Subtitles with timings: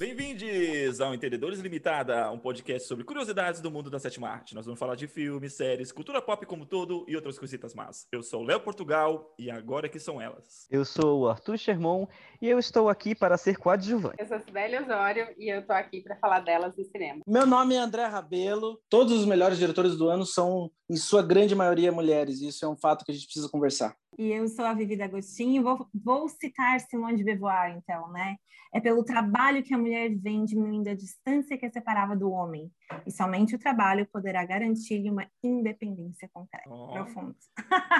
[0.00, 4.54] Bem-vindos ao Entendedores Limitada, um podcast sobre curiosidades do mundo da sétima arte.
[4.54, 8.06] Nós vamos falar de filmes, séries, cultura pop como todo e outras coisitas más.
[8.10, 10.66] Eu sou o Léo Portugal e agora que são elas.
[10.70, 12.08] Eu sou o Arthur Sherman
[12.40, 14.16] e eu estou aqui para ser coadjuvante.
[14.18, 17.20] Eu sou a Sibeli Osório e eu estou aqui para falar delas no cinema.
[17.26, 18.80] Meu nome é André Rabelo.
[18.88, 22.40] Todos os melhores diretores do ano são, em sua grande maioria, mulheres.
[22.40, 23.94] E isso é um fato que a gente precisa conversar.
[24.18, 28.36] E eu sou a Vivi D'Agostinho, vou, vou citar Simone de Beauvoir, então, né?
[28.72, 32.70] É pelo trabalho que a mulher vem diminuindo a distância que a separava do homem.
[33.04, 36.68] E somente o trabalho poderá garantir-lhe uma independência concreta.
[36.68, 36.92] Oh.
[36.92, 37.34] Profundo.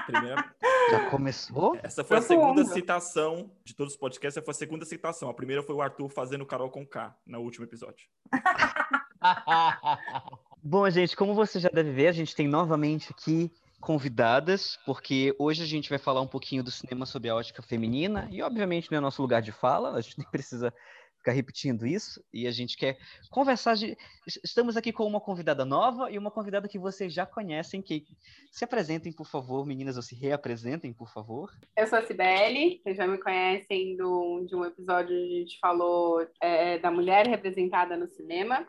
[0.07, 0.55] Primeira...
[0.91, 1.77] Já começou?
[1.83, 2.41] Essa foi Profundo.
[2.41, 5.29] a segunda citação de todos os podcasts, essa foi a segunda citação.
[5.29, 8.07] A primeira foi o Arthur fazendo Carol com K, no último episódio.
[10.63, 15.63] Bom, gente, como você já deve ver, a gente tem novamente aqui convidadas, porque hoje
[15.63, 18.99] a gente vai falar um pouquinho do cinema sob a ótica feminina, e obviamente não
[18.99, 20.73] é nosso lugar de fala, a gente nem precisa
[21.21, 22.99] ficar repetindo isso, e a gente quer
[23.31, 23.75] conversar.
[23.77, 23.97] De...
[24.43, 28.05] Estamos aqui com uma convidada nova e uma convidada que vocês já conhecem, que
[28.51, 31.51] se apresentem, por favor, meninas, ou se reapresentem, por favor.
[31.77, 35.59] Eu sou a Cibele, vocês já me conhecem do, de um episódio onde a gente
[35.61, 38.67] falou é, da mulher representada no cinema.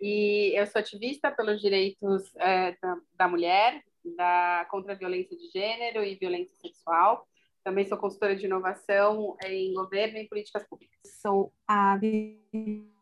[0.00, 3.82] E eu sou ativista pelos direitos é, da, da mulher,
[4.16, 7.26] da, contra a violência de gênero e violência sexual.
[7.64, 10.98] Também sou consultora de inovação em governo e políticas públicas.
[11.20, 11.98] Sou a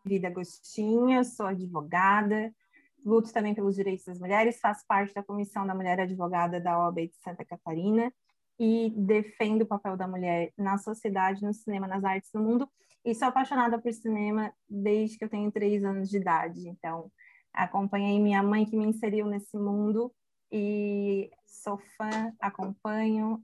[0.05, 2.53] Vida Agostinha, sou advogada,
[3.05, 7.07] luto também pelos direitos das mulheres, faço parte da Comissão da Mulher Advogada da OAB
[7.07, 8.11] de Santa Catarina
[8.59, 12.67] e defendo o papel da mulher na sociedade, no cinema, nas artes do mundo.
[13.05, 16.67] E sou apaixonada por cinema desde que eu tenho três anos de idade.
[16.67, 17.09] Então,
[17.53, 20.11] acompanhei minha mãe que me inseriu nesse mundo
[20.51, 23.43] e sou fã, acompanho.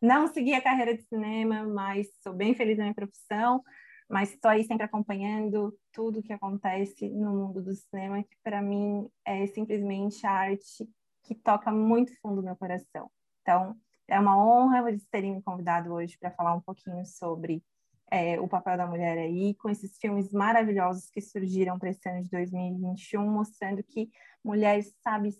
[0.00, 3.62] Não segui a carreira de cinema, mas sou bem feliz na minha profissão,
[4.08, 9.08] mas estou aí sempre acompanhando tudo que acontece no mundo do cinema, que para mim
[9.24, 10.88] é simplesmente a arte
[11.22, 13.10] que toca muito fundo meu coração.
[13.42, 13.76] Então,
[14.08, 17.62] é uma honra vocês terem me convidado hoje para falar um pouquinho sobre
[18.10, 22.24] é, o papel da mulher aí, com esses filmes maravilhosos que surgiram para esse ano
[22.24, 24.10] de 2021, mostrando que
[24.44, 25.30] mulheres sabem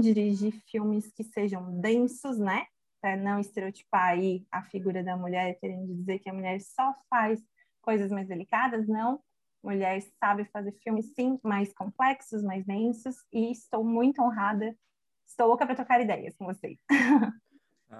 [0.00, 2.66] dirigir filmes que sejam densos, né?
[3.00, 7.42] Para não estereotipar aí a figura da mulher, querendo dizer que a mulher só faz
[7.80, 9.20] coisas mais delicadas, não.
[9.62, 14.76] Mulher sabe fazer filmes, sim, mais complexos, mais densos, e estou muito honrada,
[15.26, 16.78] estou louca para trocar ideias com vocês.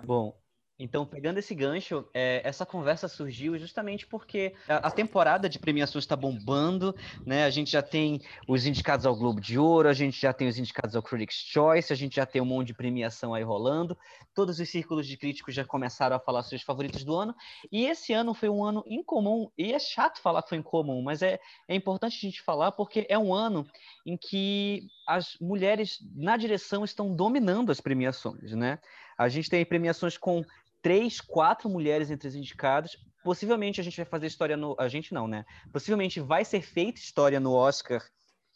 [0.05, 0.37] Bom,
[0.83, 6.03] então, pegando esse gancho, é, essa conversa surgiu justamente porque a, a temporada de premiações
[6.03, 6.93] está bombando,
[7.25, 7.45] né?
[7.45, 10.59] A gente já tem os indicados ao Globo de Ouro, a gente já tem os
[10.59, 13.97] indicados ao Critics' Choice, a gente já tem um monte de premiação aí rolando.
[14.35, 17.33] Todos os círculos de críticos já começaram a falar seus favoritos do ano.
[17.71, 21.23] E esse ano foi um ano incomum, e é chato falar que foi incomum, mas
[21.23, 21.39] é,
[21.69, 23.65] é importante a gente falar porque é um ano
[24.05, 28.81] em que as mulheres na direção estão dominando as premiações, né?
[29.17, 30.45] A gente tem premiações com
[30.83, 32.99] três, quatro mulheres entre os indicados.
[33.25, 34.75] Possivelmente a gente vai fazer história no.
[34.79, 35.45] A gente não, né?
[35.73, 38.03] Possivelmente vai ser feita história no Oscar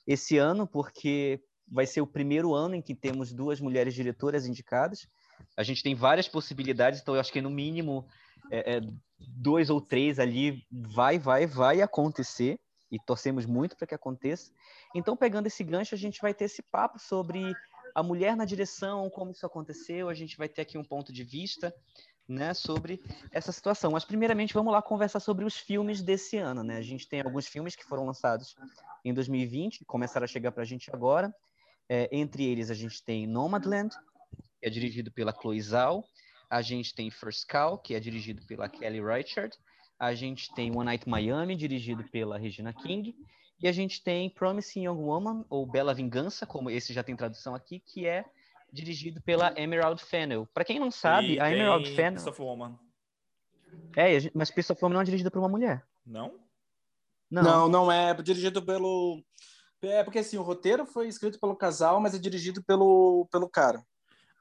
[0.07, 5.07] esse ano, porque vai ser o primeiro ano em que temos duas mulheres diretoras indicadas.
[5.57, 8.07] A gente tem várias possibilidades, então eu acho que no mínimo
[8.51, 8.81] é, é,
[9.19, 12.59] dois ou três ali vai, vai, vai acontecer
[12.91, 14.53] e torcemos muito para que aconteça.
[14.95, 17.53] Então, pegando esse gancho, a gente vai ter esse papo sobre
[17.97, 20.11] a mulher na direção, como isso aconteceu.
[20.11, 21.75] A gente vai ter aqui um ponto de vista
[22.29, 23.03] né, sobre
[23.33, 23.93] essa situação.
[23.93, 26.77] Mas primeiramente vamos lá conversar sobre os filmes desse ano, né?
[26.77, 28.55] A gente tem alguns filmes que foram lançados
[29.03, 31.35] em 2020, que começaram a chegar para a gente agora.
[31.89, 33.97] É, entre eles a gente tem Nomadland,
[34.61, 36.05] que é dirigido pela Chloe Zhao.
[36.51, 39.57] A gente tem First Cow, que é dirigido pela Kelly Reichardt.
[39.99, 43.17] A gente tem One Night Miami, dirigido pela Regina King.
[43.61, 47.55] E a gente tem Promising Young Woman, ou Bela Vingança, como esse já tem tradução
[47.55, 48.25] aqui, que é
[48.71, 50.47] dirigido pela Emerald Fennel.
[50.53, 52.15] Para quem não sabe, e a Emerald Fennel.
[52.15, 52.79] Piece of Woman.
[53.97, 55.85] É, mas Piece of Woman não é dirigido por uma mulher.
[56.05, 56.39] Não?
[57.31, 58.15] Não, não, não é.
[58.15, 59.23] Dirigido pelo.
[59.83, 63.83] É porque assim, o roteiro foi escrito pelo casal, mas é dirigido pelo, pelo cara.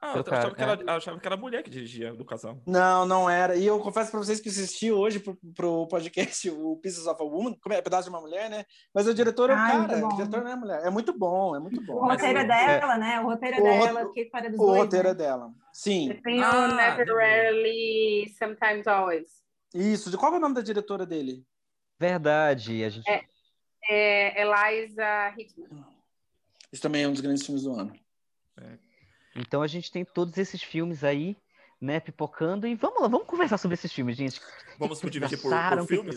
[0.00, 0.96] Ah, eu cara, achava, que era, é.
[0.96, 2.60] achava que era a mulher que dirigia do casal.
[2.66, 3.56] Não, não era.
[3.56, 7.24] E eu confesso pra vocês que assisti hoje pro, pro podcast o Pieces of a
[7.24, 8.64] Woman, como é pedaço de uma mulher, né?
[8.94, 10.82] Mas o diretor é o cara, o diretor não é mulher.
[10.84, 11.94] É muito bom, é muito bom.
[11.94, 13.20] O roteiro é dela, né?
[13.20, 15.10] O roteiro é dela, o, que para dos O dois, roteiro né?
[15.10, 15.50] é dela.
[15.72, 16.20] Sim.
[16.22, 19.42] Tem ah, o Never Rarely, Sometimes Always.
[19.74, 20.16] Isso.
[20.18, 21.42] Qual é o nome da diretora dele?
[21.98, 22.84] Verdade.
[22.84, 23.08] A gente...
[23.08, 23.24] é,
[23.88, 25.84] é Eliza Hittman.
[26.70, 27.94] Isso também é um dos grandes filmes do ano.
[28.58, 28.85] É.
[29.36, 31.36] Então a gente tem todos esses filmes aí,
[31.80, 32.66] né, pipocando.
[32.66, 34.40] E vamos lá, vamos conversar sobre esses filmes, gente.
[34.78, 36.16] Vamos dividir por, por filmes?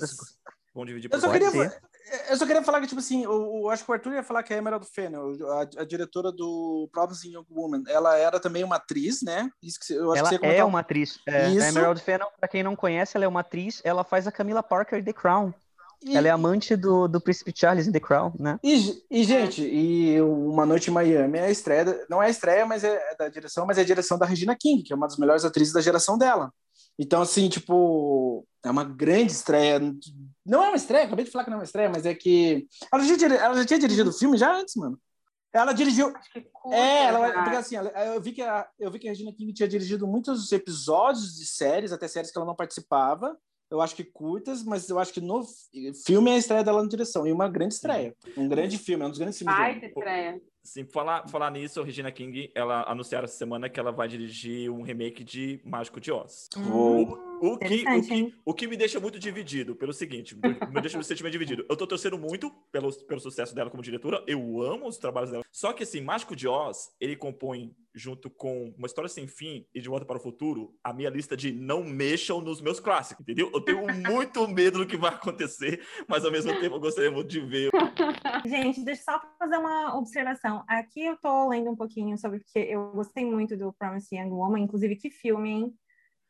[0.74, 1.82] Vamos dividir por eu só queria,
[2.30, 4.44] eu só queria falar que, tipo assim, eu, eu acho que o Arthur ia falar
[4.44, 8.78] que a Emerald Fennel, a, a diretora do Promising Young Woman, ela era também uma
[8.78, 9.50] atriz, né?
[9.62, 11.20] Isso que eu acho ela que é uma atriz.
[11.28, 14.32] É, a Emerald Fennel, pra quem não conhece, ela é uma atriz, ela faz a
[14.32, 15.54] Camila Parker The Crown.
[16.04, 16.16] E...
[16.16, 18.58] Ela é amante do, do Príncipe Charles em The Crown, né?
[18.64, 22.66] E, e, gente, e Uma Noite em Miami é a estreia, não é a estreia,
[22.66, 25.08] mas é, é da direção, mas é a direção da Regina King, que é uma
[25.08, 26.54] das melhores atrizes da geração dela.
[26.98, 29.80] Então, assim, tipo, é uma grande estreia.
[30.46, 32.68] Não é uma estreia, acabei de falar que não é uma estreia, mas é que.
[32.94, 35.00] Ela já, ela já tinha dirigido o filme já antes, mano.
[35.52, 36.14] Ela dirigiu.
[36.54, 39.52] Curta, é, ela, porque assim, eu vi, que a, eu vi que a Regina King
[39.52, 43.36] tinha dirigido muitos episódios de séries, até séries que ela não participava
[43.70, 45.44] eu acho que curtas, mas eu acho que no
[46.06, 47.28] filme é a estreia dela na direção.
[47.28, 48.16] E uma grande estreia.
[48.36, 49.56] Um grande filme, é um dos grandes filmes.
[49.56, 50.42] Ai, estreia.
[50.64, 54.70] Sim, falar, falar nisso, a Regina King, ela anunciaram essa semana que ela vai dirigir
[54.72, 56.48] um remake de Mágico de Oz.
[56.58, 57.29] Hum.
[57.42, 61.04] O que, o, que, o que me deixa muito dividido, pelo seguinte, me deixa o
[61.04, 61.66] sentimento dividido.
[61.70, 65.44] Eu tô torcendo muito pelo, pelo sucesso dela como diretora, eu amo os trabalhos dela.
[65.52, 69.82] Só que, assim, Mágico de Oz, ele compõe, junto com Uma História Sem Fim e
[69.82, 73.50] De Volta para o Futuro, a minha lista de não mexam nos meus clássicos, entendeu?
[73.54, 77.30] Eu tenho muito medo do que vai acontecer, mas ao mesmo tempo eu gostaria muito
[77.30, 77.70] de ver.
[78.46, 80.64] Gente, deixa eu só fazer uma observação.
[80.68, 84.62] Aqui eu tô lendo um pouquinho sobre, porque eu gostei muito do Promise Young Woman,
[84.62, 85.74] inclusive que filme, hein?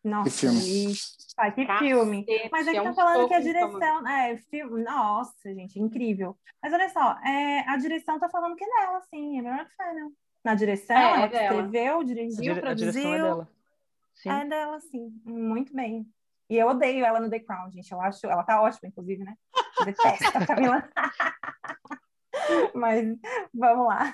[0.04, 0.94] Nossa, que filme.
[1.38, 2.26] Ah, que filme.
[2.52, 4.08] Mas aqui é, é tá um falando que a direção.
[4.08, 4.84] É, filme.
[4.84, 6.38] Nossa, gente, incrível.
[6.62, 10.12] Mas olha só, é, a direção tá falando que é dela, sim, é Emerald Fennel.
[10.44, 13.14] Na direção, é, ela é escreveu, dirigiu, a produziu.
[13.14, 13.50] é dela.
[14.16, 14.30] Sim.
[14.30, 15.14] É dela, sim.
[15.26, 16.08] Muito bem.
[16.50, 17.92] E eu odeio ela no The Crown, gente.
[17.92, 18.26] Eu acho.
[18.26, 19.36] Ela tá ótima, inclusive, né?
[19.86, 20.90] detesto a Camila.
[22.74, 23.06] Mas
[23.54, 24.14] vamos lá.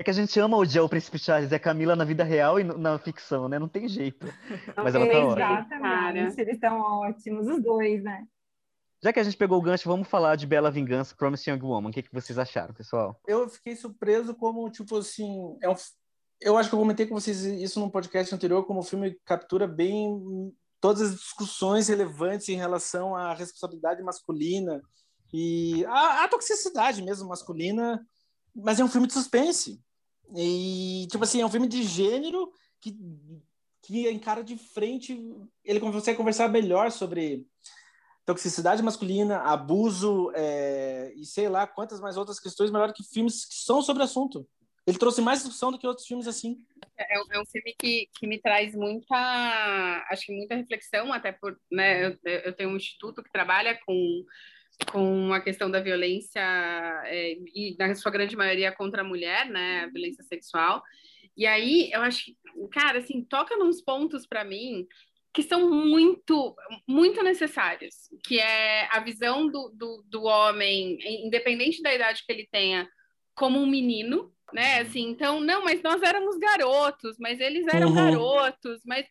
[0.00, 2.64] É que a gente ama odiar o Príncipe Charles, é Camila na vida real e
[2.64, 3.58] na ficção, né?
[3.58, 4.26] Não tem jeito.
[4.74, 5.58] Mas ela tá ótima.
[5.60, 8.26] Exatamente, eles estão ótimos, os dois, né?
[9.02, 11.90] Já que a gente pegou o gancho, vamos falar de Bela Vingança, Promising Young Woman.
[11.90, 13.20] O que, que vocês acharam, pessoal?
[13.26, 15.54] Eu fiquei surpreso como, tipo assim...
[15.62, 15.74] É um...
[16.40, 19.68] Eu acho que eu comentei com vocês isso num podcast anterior, como o filme captura
[19.68, 20.50] bem
[20.80, 24.80] todas as discussões relevantes em relação à responsabilidade masculina
[25.30, 28.02] e a toxicidade mesmo masculina,
[28.56, 29.78] mas é um filme de suspense.
[30.36, 32.96] E, tipo assim, é um filme de gênero que,
[33.82, 35.18] que encara de frente.
[35.64, 37.46] Ele consegue conversar melhor sobre
[38.24, 43.54] toxicidade masculina, abuso é, e sei lá quantas mais outras questões, melhor que filmes que
[43.54, 44.46] são sobre o assunto.
[44.86, 46.56] Ele trouxe mais discussão do que outros filmes assim.
[46.96, 49.16] É, é um filme que, que me traz muita,
[50.10, 54.24] acho que muita reflexão, até por, né, eu, eu tenho um instituto que trabalha com
[54.90, 56.40] com a questão da violência
[57.06, 60.82] é, e na sua grande maioria contra a mulher, né, a violência sexual.
[61.36, 62.36] E aí eu acho que,
[62.72, 64.86] cara, assim, toca nos pontos para mim
[65.32, 66.56] que são muito,
[66.88, 67.94] muito necessários,
[68.24, 72.88] que é a visão do, do, do homem, independente da idade que ele tenha,
[73.34, 74.80] como um menino, né?
[74.80, 77.94] Assim, então, não, mas nós éramos garotos, mas eles eram uhum.
[77.94, 79.06] garotos, mas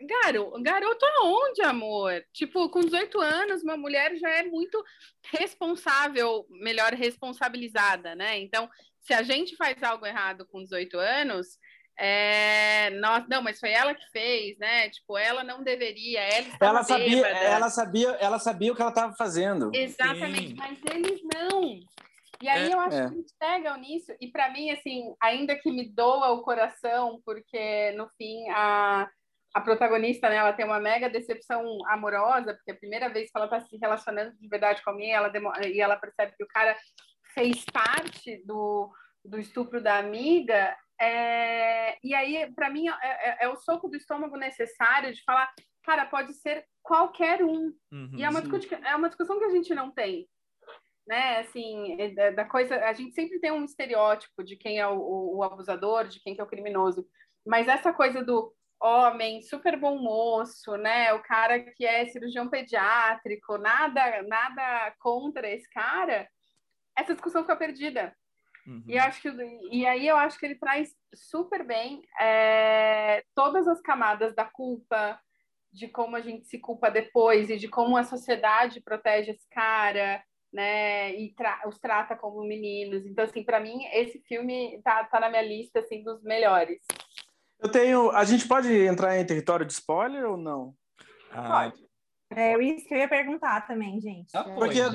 [0.00, 2.24] Garo, garoto aonde, amor?
[2.32, 4.82] Tipo, com 18 anos, uma mulher já é muito
[5.32, 8.38] responsável, melhor responsabilizada, né?
[8.38, 8.68] Então,
[9.00, 11.58] se a gente faz algo errado com 18 anos,
[11.98, 14.88] é, nós, não, mas foi ela que fez, né?
[14.88, 19.14] Tipo, ela não deveria, ela ela sabia, ela sabia, ela sabia o que ela estava
[19.16, 19.70] fazendo.
[19.74, 20.56] Exatamente, Sim.
[20.56, 21.80] mas eles não.
[22.40, 23.08] E aí é, eu acho é.
[23.08, 27.90] que eles pegam nisso, e para mim, assim, ainda que me doa o coração, porque
[27.96, 29.10] no fim a
[29.58, 33.36] a protagonista, né, ela tem uma mega decepção amorosa, porque é a primeira vez que
[33.36, 35.32] ela está se relacionando de verdade com alguém, ela
[35.66, 36.76] e ela percebe que o cara
[37.34, 38.90] fez parte do,
[39.24, 43.96] do estupro da amiga, é, e aí, para mim, é, é, é, o soco do
[43.96, 45.48] estômago necessário de falar,
[45.84, 47.72] cara, pode ser qualquer um.
[47.92, 48.40] Uhum, e é uma,
[48.84, 50.28] é uma discussão que a gente não tem.
[51.06, 54.98] Né, assim, é, da coisa, a gente sempre tem um estereótipo de quem é o,
[54.98, 57.08] o, o abusador, de quem é o criminoso,
[57.46, 61.12] mas essa coisa do homem, super bom moço, né?
[61.12, 66.28] O cara que é cirurgião pediátrico, nada, nada contra esse cara,
[66.96, 68.14] essa discussão fica perdida.
[68.66, 68.84] Uhum.
[68.86, 69.28] E, acho que,
[69.70, 75.18] e aí eu acho que ele traz super bem é, todas as camadas da culpa,
[75.72, 80.22] de como a gente se culpa depois e de como a sociedade protege esse cara,
[80.52, 81.14] né?
[81.14, 83.06] E tra os trata como meninos.
[83.06, 86.80] Então, assim, para mim, esse filme tá, tá na minha lista assim, dos melhores.
[87.60, 88.10] Eu tenho.
[88.10, 90.74] A gente pode entrar em território de spoiler ou não?
[91.30, 91.88] Ah, pode.
[92.30, 94.36] É isso que eu ia perguntar também, gente.
[94.36, 94.90] Ah, porque, eu,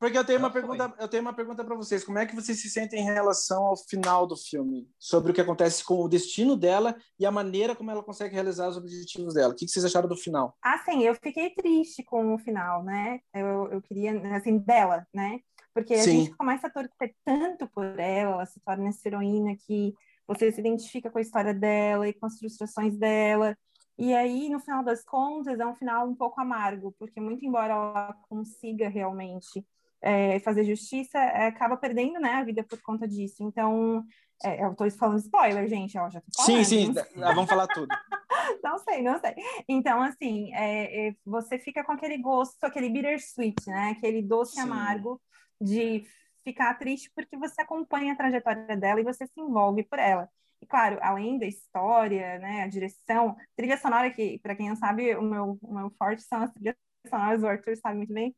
[0.00, 2.02] Porque eu tenho uma pergunta, eu tenho uma pergunta para vocês.
[2.02, 4.88] Como é que vocês se sentem em relação ao final do filme?
[4.98, 8.68] Sobre o que acontece com o destino dela e a maneira como ela consegue realizar
[8.68, 9.52] os objetivos dela.
[9.52, 10.56] O que vocês acharam do final?
[10.60, 13.20] Assim, eu fiquei triste com o final, né?
[13.32, 15.38] Eu, eu queria, assim, dela, né?
[15.72, 16.24] Porque a Sim.
[16.24, 19.94] gente começa a torcer tanto por ela, ela se torna essa heroína que
[20.30, 23.56] você se identifica com a história dela e com as frustrações dela.
[23.98, 27.74] E aí, no final das contas, é um final um pouco amargo, porque muito embora
[27.74, 29.66] ela consiga realmente
[30.00, 33.42] é, fazer justiça, é, acaba perdendo né, a vida por conta disso.
[33.42, 34.04] Então,
[34.44, 36.64] é, eu estou falando spoiler, gente, ó, já tô falando.
[36.64, 37.88] Sim, sim, vamos falar tudo.
[38.62, 39.34] não sei, não sei.
[39.68, 43.96] Então, assim, é, é, você fica com aquele gosto, aquele bittersweet, né?
[43.96, 44.60] Aquele doce sim.
[44.60, 45.20] amargo
[45.60, 46.04] de
[46.50, 50.28] ficar triste porque você acompanha a trajetória dela e você se envolve por ela.
[50.60, 55.14] E claro, além da história, né, a direção, trilha sonora que, para quem não sabe,
[55.16, 56.76] o meu, o meu forte são as trilhas
[57.08, 58.34] sonoras, o Arthur sabe muito bem.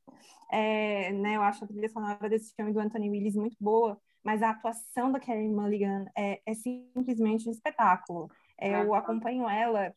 [0.50, 4.42] É, né, eu acho a trilha sonora desse filme do Anthony Willis muito boa, mas
[4.42, 8.30] a atuação da Carey Mulligan é, é simplesmente um espetáculo.
[8.56, 9.92] É, eu acompanho ela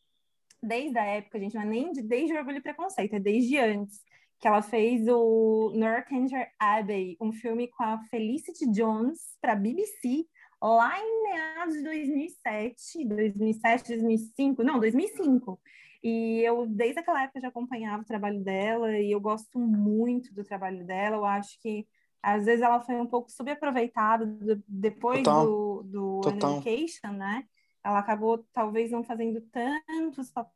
[0.60, 3.58] desde a época, gente, não é nem de, desde o Orgulho e Preconceito, é desde
[3.58, 4.00] antes
[4.38, 10.26] que ela fez o Northanger Abbey, um filme com a Felicity Jones para BBC,
[10.62, 15.58] lá em meados de 2007, 2007, 2005, não, 2005.
[16.02, 20.44] E eu, desde aquela época, já acompanhava o trabalho dela e eu gosto muito do
[20.44, 21.16] trabalho dela.
[21.16, 21.86] Eu acho que,
[22.22, 24.26] às vezes, ela foi um pouco subaproveitada
[24.68, 25.46] depois Total.
[25.46, 27.44] do, do Education, né?
[27.82, 30.54] Ela acabou, talvez, não fazendo tantos papéis,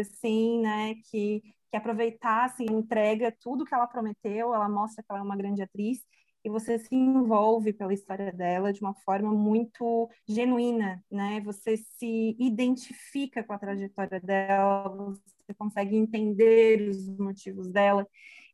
[0.00, 0.94] assim, né?
[1.10, 4.54] Que, que aproveitassem, entrega tudo que ela prometeu.
[4.54, 5.98] Ela mostra que ela é uma grande atriz
[6.44, 11.40] e você se envolve pela história dela de uma forma muito genuína, né?
[11.40, 18.06] Você se identifica com a trajetória dela, você consegue entender os motivos dela.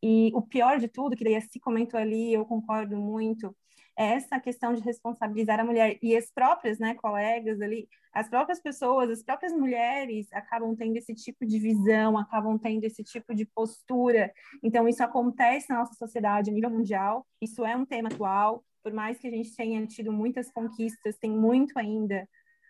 [0.03, 3.55] E o pior de tudo, que daí se comentou ali, eu concordo muito,
[4.01, 9.11] essa questão de responsabilizar a mulher e as próprias, né, colegas ali, as próprias pessoas,
[9.11, 14.33] as próprias mulheres acabam tendo esse tipo de visão, acabam tendo esse tipo de postura.
[14.63, 17.27] Então isso acontece na nossa sociedade a nível mundial.
[17.43, 18.65] Isso é um tema atual.
[18.83, 22.27] Por mais que a gente tenha tido muitas conquistas, tem muito ainda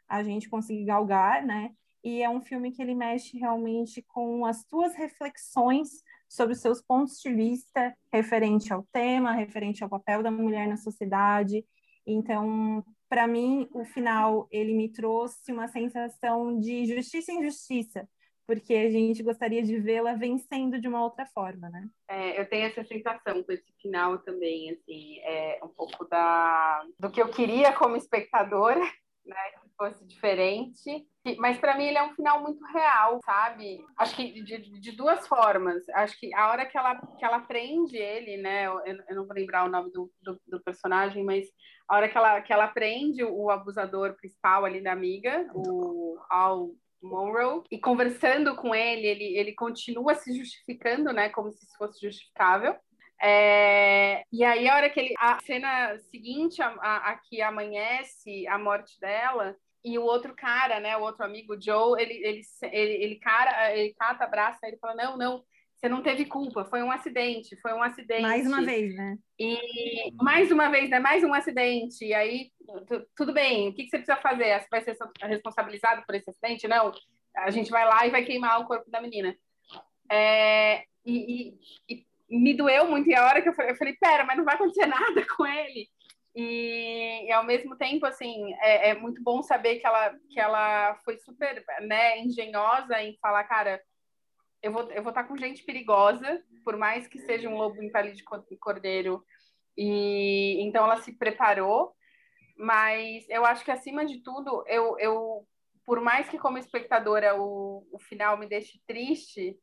[0.08, 1.70] a gente conseguir galgar, né?
[2.02, 6.80] E é um filme que ele mexe realmente com as tuas reflexões sobre os seus
[6.80, 11.66] pontos de vista referente ao tema, referente ao papel da mulher na sociedade.
[12.06, 18.08] Então, para mim, o final ele me trouxe uma sensação de justiça e injustiça,
[18.46, 21.88] porque a gente gostaria de vê-la vencendo de uma outra forma, né?
[22.08, 27.10] É, eu tenho essa sensação com esse final também, assim, é um pouco da do
[27.10, 28.80] que eu queria como espectadora,
[29.30, 29.36] né?
[29.62, 31.06] Que fosse diferente.
[31.38, 33.84] Mas para mim ele é um final muito real, sabe?
[33.96, 35.88] Acho que de, de, duas formas.
[35.90, 38.66] Acho que a hora que ela, que ela prende ele, né?
[38.66, 41.46] Eu, eu não vou lembrar o nome do, do, do, personagem, mas
[41.88, 46.70] a hora que ela, que ela prende o abusador principal ali da amiga, o Al
[47.02, 51.28] Monroe, e conversando com ele, ele, ele continua se justificando, né?
[51.30, 52.76] Como se isso fosse justificável.
[53.22, 55.14] É, e aí, a hora que ele.
[55.18, 60.80] A cena seguinte, a, a, a, que amanhece a morte dela, e o outro cara,
[60.80, 64.94] né, o outro amigo, Joe, ele, ele, ele, ele, cara, ele cata, abraça, ele fala:
[64.94, 65.44] Não, não,
[65.80, 68.20] você não teve culpa, foi um acidente, foi um acidente.
[68.20, 69.16] Mais uma vez, né?
[69.38, 70.98] E mais uma vez, né?
[70.98, 72.04] Mais um acidente.
[72.04, 72.50] E aí,
[73.16, 74.60] tudo bem, o que, que você precisa fazer?
[74.60, 76.68] Você vai ser responsabilizado por esse acidente?
[76.68, 76.92] Não,
[77.34, 79.34] a gente vai lá e vai queimar o corpo da menina.
[80.12, 81.56] É, e,
[81.88, 83.08] e, e me doeu muito.
[83.08, 85.46] E a hora que eu falei, eu falei, pera, mas não vai acontecer nada com
[85.46, 85.88] ele.
[86.34, 90.94] E, e ao mesmo tempo, assim, é, é, muito bom saber que ela, que ela
[91.04, 93.82] foi super né, engenhosa em falar, cara,
[94.62, 97.82] eu vou, eu vou estar tá com gente perigosa, por mais que seja um lobo
[97.82, 98.24] em pele de
[98.58, 99.24] cordeiro.
[99.76, 101.94] E então ela se preparou,
[102.56, 105.46] mas eu acho que acima de tudo, eu, eu
[105.86, 109.56] por mais que como espectadora o, o final me deixe triste,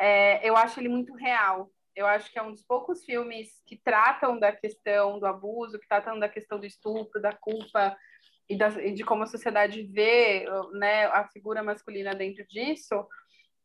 [0.00, 3.76] é, eu acho ele muito real eu acho que é um dos poucos filmes que
[3.76, 7.96] tratam da questão do abuso, que tratam da questão do estupro, da culpa
[8.48, 13.06] e, da, e de como a sociedade vê né, a figura masculina dentro disso,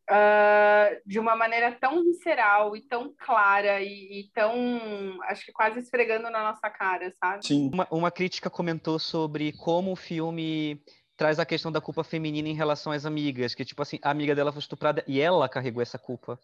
[0.09, 5.79] uh, de uma maneira tão visceral e tão clara e, e, tão, acho que quase
[5.79, 7.45] esfregando na nossa cara, sabe?
[7.45, 7.69] Sim.
[7.73, 10.81] Uma, uma crítica comentou sobre como o filme
[11.15, 14.35] traz a questão da culpa feminina em relação às amigas, que tipo assim, a amiga
[14.35, 16.39] dela foi estuprada e ela carregou essa culpa.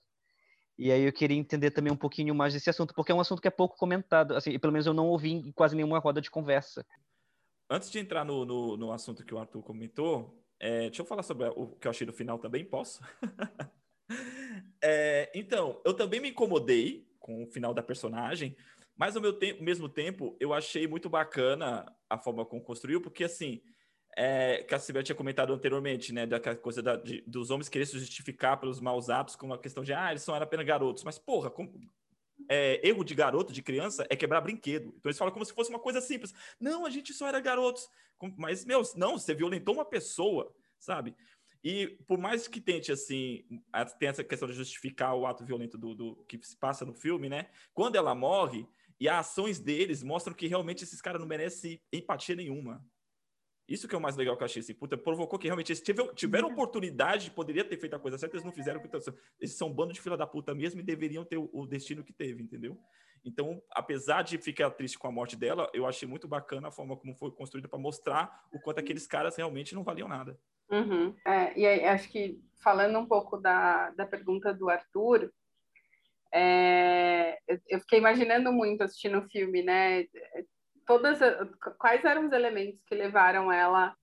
[0.78, 3.42] E aí eu queria entender também um pouquinho mais desse assunto, porque é um assunto
[3.42, 6.32] que é pouco comentado, assim, pelo menos eu não ouvi em quase nenhuma roda de
[6.32, 6.86] conversa.
[7.70, 11.24] Antes de entrar no, no, no assunto que o Arthur comentou, é, deixa eu falar
[11.24, 13.02] sobre o que eu achei no final também, posso?
[14.82, 18.56] é, então, eu também me incomodei com o final da personagem,
[18.96, 23.62] mas ao meu mesmo tempo, eu achei muito bacana a forma como construiu, porque assim,
[24.16, 27.86] é, que a Sibel tinha comentado anteriormente, né, da coisa da, de, dos homens querer
[27.86, 31.04] se justificar pelos maus atos com a questão de, ah, eles são apenas garotos.
[31.04, 31.72] Mas, porra, com,
[32.50, 34.94] é, erro de garoto, de criança, é quebrar brinquedo.
[34.98, 36.34] Então eles falam como se fosse uma coisa simples.
[36.60, 37.88] Não, a gente só era garotos.
[38.38, 41.16] Mas, meu, não, você violentou uma pessoa, sabe?
[41.64, 43.44] E por mais que tente, assim,
[43.98, 47.30] tem essa questão de justificar o ato violento do, do que se passa no filme,
[47.30, 47.50] né?
[47.74, 48.68] Quando ela morre,
[49.00, 52.86] e as ações deles mostram que realmente esses caras não merecem empatia nenhuma.
[53.74, 55.82] Isso que é o mais legal que eu achei, assim, puta, provocou que realmente eles
[55.82, 56.54] tiveram, tiveram uhum.
[56.54, 59.00] oportunidade de poderia ter feito a coisa certa, eles não fizeram, então,
[59.40, 62.04] eles são um bando de fila da puta mesmo e deveriam ter o, o, destino
[62.04, 62.78] que teve, entendeu?
[63.26, 66.96] Então, apesar de ficar triste com a morte dela, eu achei muito bacana a forma
[66.96, 70.38] como foi construída para mostrar o quanto aqueles caras realmente não valiam nada.
[70.70, 71.16] Uhum.
[71.26, 75.34] É, e aí, acho que falando um pouco da, da pergunta do Arthur,
[76.32, 80.06] é, eu, eu fiquei imaginando muito assistindo o filme, né?
[80.86, 81.20] Todas,
[81.78, 83.96] quais eram os elementos que levaram ela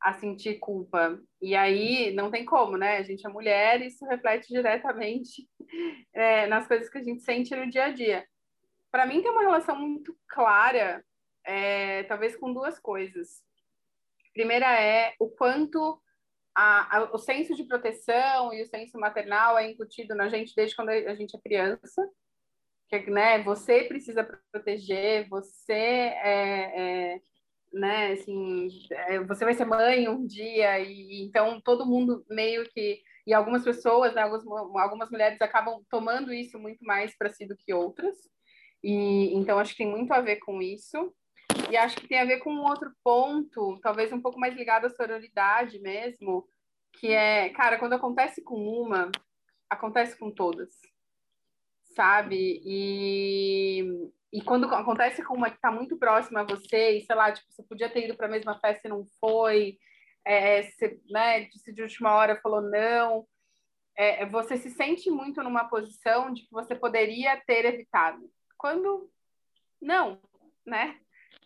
[0.00, 1.20] a sentir culpa?
[1.40, 2.98] E aí não tem como, né?
[2.98, 5.48] A gente é mulher, isso reflete diretamente
[6.12, 8.26] é, nas coisas que a gente sente no dia a dia.
[8.90, 11.04] Para mim tem uma relação muito clara,
[11.44, 13.42] é, talvez com duas coisas.
[14.32, 16.00] Primeira é o quanto
[16.54, 20.74] a, a, o senso de proteção e o senso maternal é incutido na gente desde
[20.74, 22.08] quando a gente é criança.
[22.88, 27.20] Que, né, você precisa proteger, você é, é
[27.72, 33.02] né, assim, é, você vai ser mãe um dia e então todo mundo meio que
[33.26, 34.46] e algumas pessoas, né, algumas,
[34.82, 38.16] algumas mulheres acabam tomando isso muito mais para si do que outras.
[38.82, 41.14] E então acho que tem muito a ver com isso.
[41.70, 44.86] E acho que tem a ver com um outro ponto, talvez um pouco mais ligado
[44.86, 46.48] à sororidade mesmo,
[46.94, 49.10] que é, cara, quando acontece com uma,
[49.68, 50.70] acontece com todas,
[51.98, 52.62] sabe?
[52.64, 53.82] E,
[54.32, 57.50] e quando acontece com uma que está muito próxima a você, e sei lá, tipo,
[57.50, 59.76] você podia ter ido para a mesma festa e não foi,
[60.24, 63.26] é, você, né, disse de última hora, falou não,
[63.96, 68.30] é, você se sente muito numa posição de que você poderia ter evitado.
[68.56, 69.10] Quando
[69.82, 70.20] não,
[70.64, 70.96] né?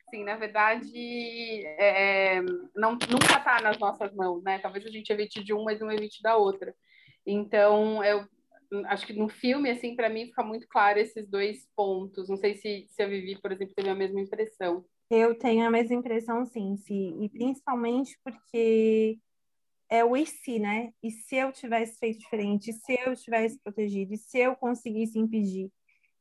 [0.07, 2.43] assim, na verdade, é, é
[2.77, 4.59] não, nunca está nas nossas mãos, né?
[4.59, 6.75] Talvez a gente evite de um, mas não evite da outra.
[7.27, 8.27] Então, eu
[8.87, 12.29] acho que no filme, assim, para mim fica muito claro esses dois pontos.
[12.29, 14.85] Não sei se, se a Vivi, por exemplo, teve a mesma impressão.
[15.11, 17.23] Eu tenho a mesma impressão, sim, sim.
[17.23, 19.19] E principalmente porque
[19.91, 20.93] é o e se, né?
[21.03, 22.71] E se eu tivesse feito diferente?
[22.71, 24.15] E se eu tivesse protegido?
[24.15, 25.71] E se eu conseguisse impedir?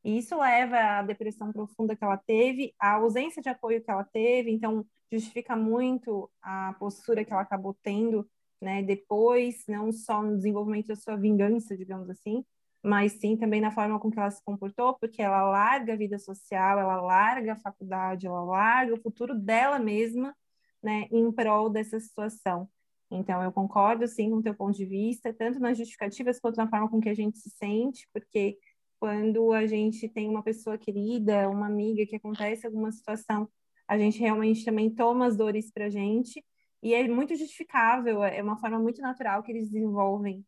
[0.03, 4.03] E isso leva à depressão profunda que ela teve, à ausência de apoio que ela
[4.03, 8.27] teve, então justifica muito a postura que ela acabou tendo,
[8.61, 12.45] né, depois, não só no desenvolvimento da sua vingança, digamos assim,
[12.83, 16.17] mas sim também na forma com que ela se comportou, porque ela larga a vida
[16.19, 20.35] social, ela larga a faculdade, ela larga o futuro dela mesma,
[20.81, 22.69] né, em prol dessa situação.
[23.09, 26.69] Então, eu concordo, sim, com o teu ponto de vista, tanto nas justificativas quanto na
[26.69, 28.57] forma com que a gente se sente, porque
[28.99, 33.49] quando a gente tem uma pessoa querida, uma amiga que acontece alguma situação,
[33.87, 36.43] a gente realmente também toma as dores para a gente
[36.81, 40.45] e é muito justificável, é uma forma muito natural que eles desenvolvem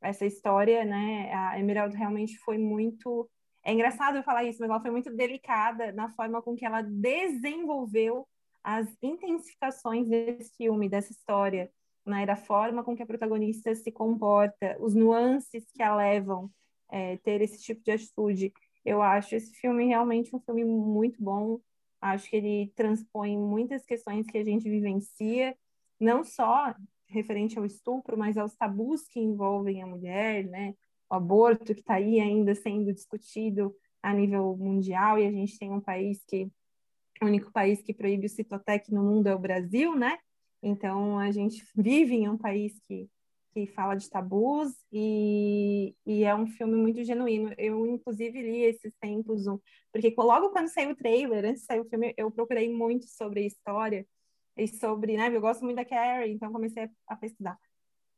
[0.00, 1.32] essa história, né?
[1.32, 3.28] A Emerald realmente foi muito
[3.64, 6.82] é engraçado eu falar isso, mas ela foi muito delicada na forma com que ela
[6.82, 8.28] desenvolveu
[8.62, 11.70] as intensificações desse filme, dessa história,
[12.04, 12.26] né?
[12.26, 16.50] Da forma com que a protagonista se comporta, os nuances que a levam
[16.90, 18.52] é, ter esse tipo de atitude.
[18.84, 21.58] Eu acho esse filme realmente um filme muito bom.
[22.00, 25.56] Acho que ele transpõe muitas questões que a gente vivencia,
[26.00, 26.74] não só
[27.08, 30.74] referente ao estupro, mas aos tabus que envolvem a mulher, né?
[31.10, 35.72] O aborto que está aí ainda sendo discutido a nível mundial e a gente tem
[35.72, 36.50] um país que
[37.22, 40.18] o único país que proíbe o citotec no mundo é o Brasil, né?
[40.62, 43.08] Então a gente vive em um país que
[43.54, 47.54] que fala de tabus e, e é um filme muito genuíno.
[47.56, 49.44] Eu, inclusive, li esses tempos,
[49.92, 53.40] porque logo quando saiu o trailer, antes de sair o filme, eu procurei muito sobre
[53.40, 54.04] a história
[54.56, 57.58] e sobre, né, eu gosto muito da Carrie, então comecei a pesquisar.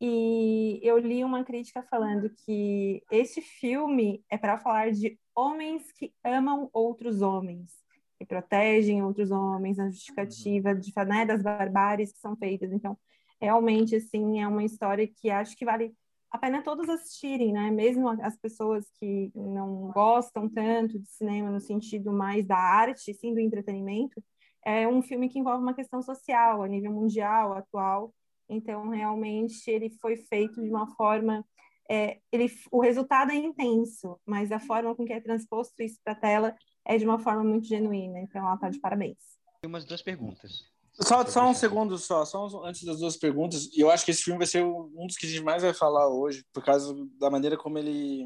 [0.01, 6.13] E eu li uma crítica falando que este filme é para falar de homens que
[6.23, 7.73] amam outros homens,
[8.19, 12.73] que protegem outros homens, na justificativa de, né, das barbáries que são feitas.
[12.73, 12.99] Então,
[13.41, 15.95] realmente, assim, é uma história que acho que vale
[16.31, 17.71] a pena todos assistirem, né?
[17.71, 23.33] Mesmo as pessoas que não gostam tanto de cinema no sentido mais da arte, sim,
[23.33, 24.23] do entretenimento,
[24.67, 28.13] é um filme que envolve uma questão social a nível mundial, atual.
[28.49, 31.45] Então, realmente, ele foi feito de uma forma
[31.89, 36.15] é, ele, o resultado é intenso, mas a forma com que é transposto isso para
[36.15, 38.19] a tela é de uma forma muito genuína.
[38.19, 39.19] Então, ela está de parabéns.
[39.61, 40.65] Tem umas duas perguntas.
[41.01, 43.69] Só, só um segundo só, só antes das duas perguntas.
[43.73, 45.75] E eu acho que esse filme vai ser um dos que a gente mais vai
[45.75, 48.25] falar hoje, por causa da maneira como ele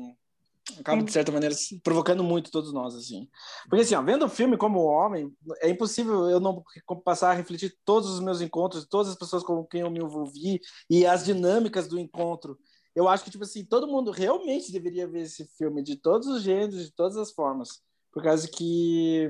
[0.78, 3.28] acaba, de certa maneira, provocando muito todos nós, assim.
[3.68, 6.62] Porque, assim, ó, vendo o filme como homem, é impossível eu não
[7.04, 10.60] passar a refletir todos os meus encontros, todas as pessoas com quem eu me envolvi
[10.88, 12.58] e as dinâmicas do encontro.
[12.94, 16.42] Eu acho que, tipo assim, todo mundo realmente deveria ver esse filme de todos os
[16.42, 17.80] gêneros, de todas as formas.
[18.12, 19.28] Por causa que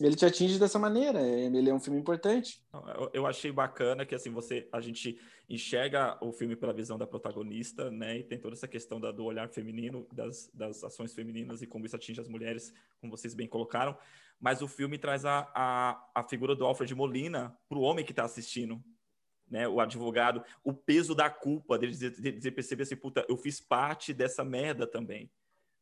[0.00, 1.20] ele te atinge dessa maneira.
[1.22, 2.62] Ele é um filme importante.
[3.12, 7.90] Eu, achei bacana que assim você, a gente enxerga o filme pela visão da protagonista,
[7.90, 8.18] né?
[8.18, 11.86] E tem toda essa questão da, do olhar feminino, das, das ações femininas e como
[11.86, 13.96] isso atinge as mulheres, como vocês bem colocaram.
[14.38, 18.12] Mas o filme traz a, a, a figura do Alfred Molina para o homem que
[18.12, 18.82] está assistindo.
[19.48, 23.60] Né, o advogado, o peso da culpa dele dizer, de perceber assim, puta, eu fiz
[23.60, 25.30] parte dessa merda também,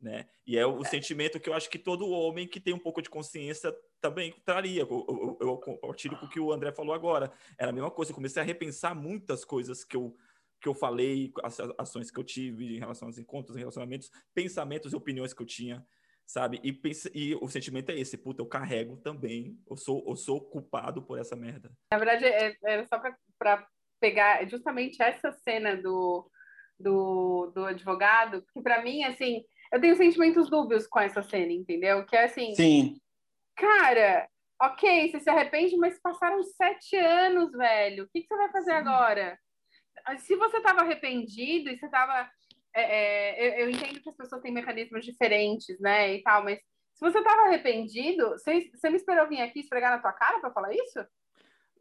[0.00, 0.26] né?
[0.46, 3.00] E é o, o sentimento que eu acho que todo homem que tem um pouco
[3.00, 4.82] de consciência também traria.
[4.82, 7.32] Eu, eu, eu compartilho com o que o André falou agora.
[7.58, 8.12] Era a mesma coisa.
[8.12, 10.14] Eu comecei a repensar muitas coisas que eu,
[10.60, 14.96] que eu falei, as ações que eu tive em relação aos encontros, relacionamentos, pensamentos e
[14.96, 15.86] opiniões que eu tinha,
[16.26, 16.60] sabe?
[16.62, 19.58] E, pense, e o sentimento é esse: puta, eu carrego também.
[19.68, 21.72] Eu sou, eu sou culpado por essa merda.
[21.90, 23.00] Na verdade, é, é só
[23.38, 23.66] para
[24.00, 26.30] pegar justamente essa cena do,
[26.78, 32.04] do, do advogado, que para mim, assim eu tenho sentimentos dúbios com essa cena, entendeu?
[32.06, 32.54] Que é assim.
[32.54, 32.96] Sim.
[33.56, 34.28] Cara,
[34.62, 38.04] ok, você se arrepende, mas passaram sete anos, velho.
[38.04, 38.76] O que, que você vai fazer Sim.
[38.76, 39.38] agora?
[40.18, 42.28] Se você estava arrependido e você estava.
[42.76, 46.14] É, é, eu, eu, entendo que as pessoas têm mecanismos diferentes, né?
[46.14, 50.00] E tal, mas se você estava arrependido, você, você me esperou vir aqui esfregar na
[50.00, 50.98] tua cara para falar isso?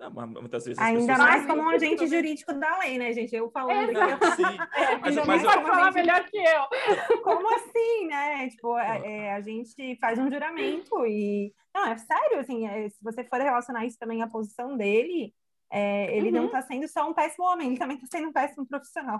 [0.10, 3.36] Não, muitas vezes Ainda mais como um agente jurídico da lei, né, gente?
[3.36, 4.36] Eu falando aqui.
[4.36, 4.44] Sim.
[4.74, 7.22] É, mas, mas, mas pode falar melhor que eu.
[7.24, 8.50] Como assim, né?
[8.50, 11.54] Tipo, é, é, a gente faz um juramento e.
[11.74, 15.34] Não, é sério, assim, é, se você for relacionar isso também à posição dele,
[15.76, 16.34] é, ele uhum.
[16.34, 19.20] não está sendo só um péssimo homem, ele também está sendo um péssimo profissional.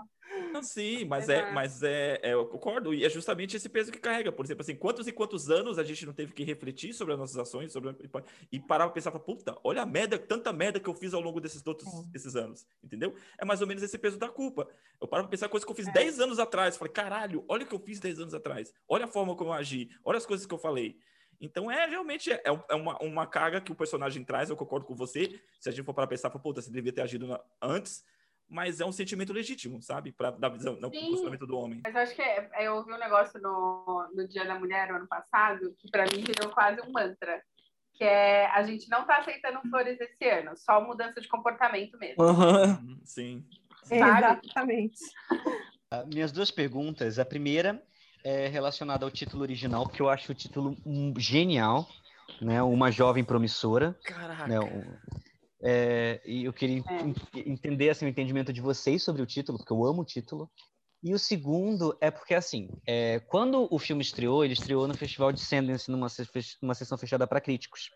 [0.52, 3.98] Não, sim, mas é, mas é, é, eu concordo, e é justamente esse peso que
[3.98, 4.30] carrega.
[4.30, 7.18] Por exemplo, assim, quantos e quantos anos a gente não teve que refletir sobre as
[7.18, 7.96] nossas ações, sobre
[8.52, 11.40] e parar para pensar, puta, olha a merda, tanta merda que eu fiz ao longo
[11.40, 13.16] desses outros esses anos, entendeu?
[13.36, 14.68] É mais ou menos esse peso da culpa.
[15.00, 15.92] Eu paro para pensar coisas que eu fiz é.
[15.92, 19.08] 10 anos atrás, falei, caralho, olha o que eu fiz 10 anos atrás, olha a
[19.08, 20.96] forma como eu agi, olha as coisas que eu falei.
[21.40, 24.94] Então é realmente é, é uma, uma carga que o personagem traz, eu concordo com
[24.94, 25.40] você.
[25.60, 28.04] Se a gente for para pensar, puta, você devia ter agido na, antes,
[28.48, 30.12] mas é um sentimento legítimo, sabe?
[30.12, 31.80] Para dar visão no funcionamento do homem.
[31.84, 35.74] Mas acho que é, eu ouvi um negócio no, no Dia da Mulher, ano passado,
[35.78, 37.42] que para mim virou quase um mantra.
[37.94, 42.24] Que é a gente não tá aceitando flores esse ano, só mudança de comportamento mesmo.
[42.24, 43.00] Uhum.
[43.04, 43.46] Sim.
[43.88, 45.00] Exatamente.
[45.92, 47.20] Uh, minhas duas perguntas.
[47.20, 47.80] A primeira
[48.24, 50.74] é relacionada ao título original, porque eu acho o título
[51.18, 51.86] genial,
[52.40, 52.62] né?
[52.62, 53.96] Uma jovem promissora.
[54.02, 54.46] Caraca.
[54.48, 54.58] Né?
[55.62, 57.40] É, e eu queria é.
[57.48, 60.50] entender assim, o entendimento de vocês sobre o título, porque eu amo o título.
[61.02, 65.32] E o segundo é porque, assim, é, quando o filme estreou, ele estreou no Festival
[65.32, 66.06] de Sundance, numa,
[66.62, 67.90] numa sessão fechada para críticos.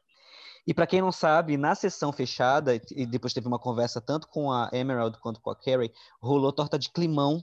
[0.66, 4.52] E para quem não sabe, na sessão fechada, e depois teve uma conversa tanto com
[4.52, 7.42] a Emerald quanto com a Carrie, rolou torta de climão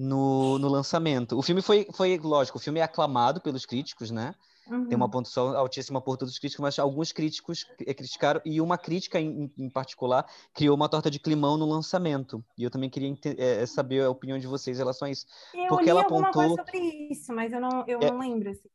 [0.00, 1.36] no, no lançamento.
[1.36, 4.34] O filme foi, foi, lógico, o filme é aclamado pelos críticos, né?
[4.66, 4.86] Uhum.
[4.86, 5.10] Tem uma uhum.
[5.10, 9.68] pontuação altíssima por todos os críticos, mas alguns críticos criticaram, e uma crítica em, em
[9.68, 12.42] particular criou uma torta de climão no lançamento.
[12.56, 15.26] E eu também queria é, saber a opinião de vocês em relação a isso.
[15.52, 16.56] Eu porque li ela apontou.
[16.56, 16.78] Sobre
[17.10, 18.10] isso, mas eu não, eu é...
[18.10, 18.50] não lembro.
[18.50, 18.68] Assim,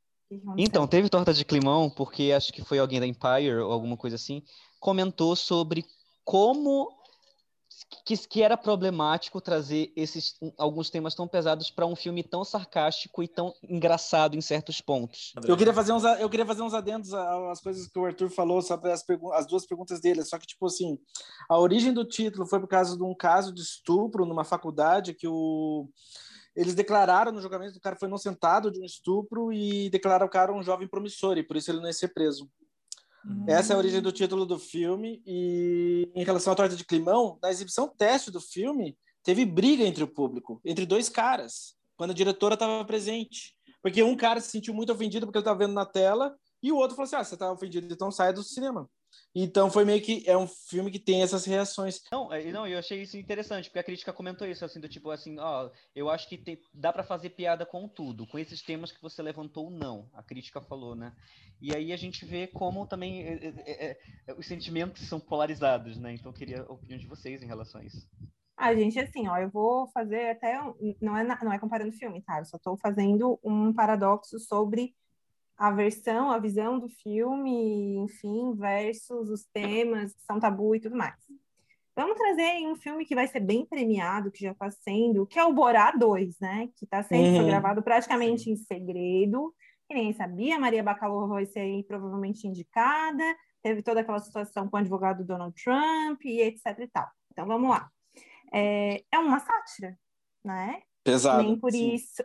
[0.57, 4.15] então, teve torta de climão, porque acho que foi alguém da Empire ou alguma coisa
[4.15, 4.43] assim,
[4.79, 5.85] comentou sobre
[6.23, 6.89] como
[8.05, 13.23] que, que era problemático trazer esses alguns temas tão pesados para um filme tão sarcástico
[13.23, 15.33] e tão engraçado em certos pontos.
[15.45, 18.61] Eu queria fazer uns, eu queria fazer uns adendos às coisas que o Arthur falou
[18.61, 20.23] sobre as, as duas perguntas dele.
[20.23, 20.97] Só que, tipo assim,
[21.49, 25.27] a origem do título foi por causa de um caso de estupro numa faculdade que
[25.27, 25.87] o
[26.55, 30.29] eles declararam no julgamento que o cara foi inocentado de um estupro e declararam o
[30.29, 32.49] cara um jovem promissor e por isso ele não ia ser preso.
[33.25, 33.45] Uhum.
[33.47, 35.21] Essa é a origem do título do filme.
[35.25, 40.03] E em relação à torta de climão, na exibição teste do filme, teve briga entre
[40.03, 43.55] o público, entre dois caras, quando a diretora estava presente.
[43.81, 46.77] Porque um cara se sentiu muito ofendido porque ele estava vendo na tela, e o
[46.77, 48.89] outro falou assim: ah, você está ofendido, então sai do cinema.
[49.33, 52.01] Então foi meio que é um filme que tem essas reações.
[52.11, 55.11] Não, é, não, eu achei isso interessante, porque a crítica comentou isso, assim, do tipo
[55.11, 58.91] assim, ó, eu acho que tem, dá para fazer piada com tudo, com esses temas
[58.91, 60.09] que você levantou, não.
[60.13, 61.13] A crítica falou, né?
[61.61, 63.97] E aí a gente vê como também é, é, é,
[64.27, 66.13] é os sentimentos são polarizados, né?
[66.13, 68.07] Então eu queria a opinião de vocês em relação a isso.
[68.57, 70.57] A gente, assim, ó, eu vou fazer até.
[71.01, 72.39] Não é, não é comparando filme, tá?
[72.39, 74.95] Eu só estou fazendo um paradoxo sobre
[75.57, 80.97] a versão, a visão do filme, enfim, versus os temas que são tabu e tudo
[80.97, 81.15] mais.
[81.95, 85.45] Vamos trazer um filme que vai ser bem premiado, que já está sendo, que é
[85.45, 86.67] o Borá 2, né?
[86.75, 87.47] Que está sendo uhum.
[87.47, 88.51] gravado praticamente Sim.
[88.51, 89.53] em segredo.
[89.87, 93.23] Que ninguém sabia, Maria Bakalova vai ser aí provavelmente indicada.
[93.63, 97.07] Teve toda aquela situação com o advogado Donald Trump e etc e tal.
[97.31, 97.89] Então vamos lá.
[98.53, 99.97] É, é uma sátira,
[100.43, 100.81] né?
[101.01, 101.43] Pesado.
[101.43, 101.93] Nem por sim.
[101.93, 102.21] isso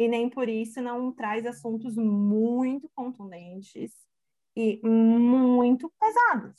[0.00, 3.92] e nem por isso não traz assuntos muito contundentes
[4.56, 6.56] e muito pesados.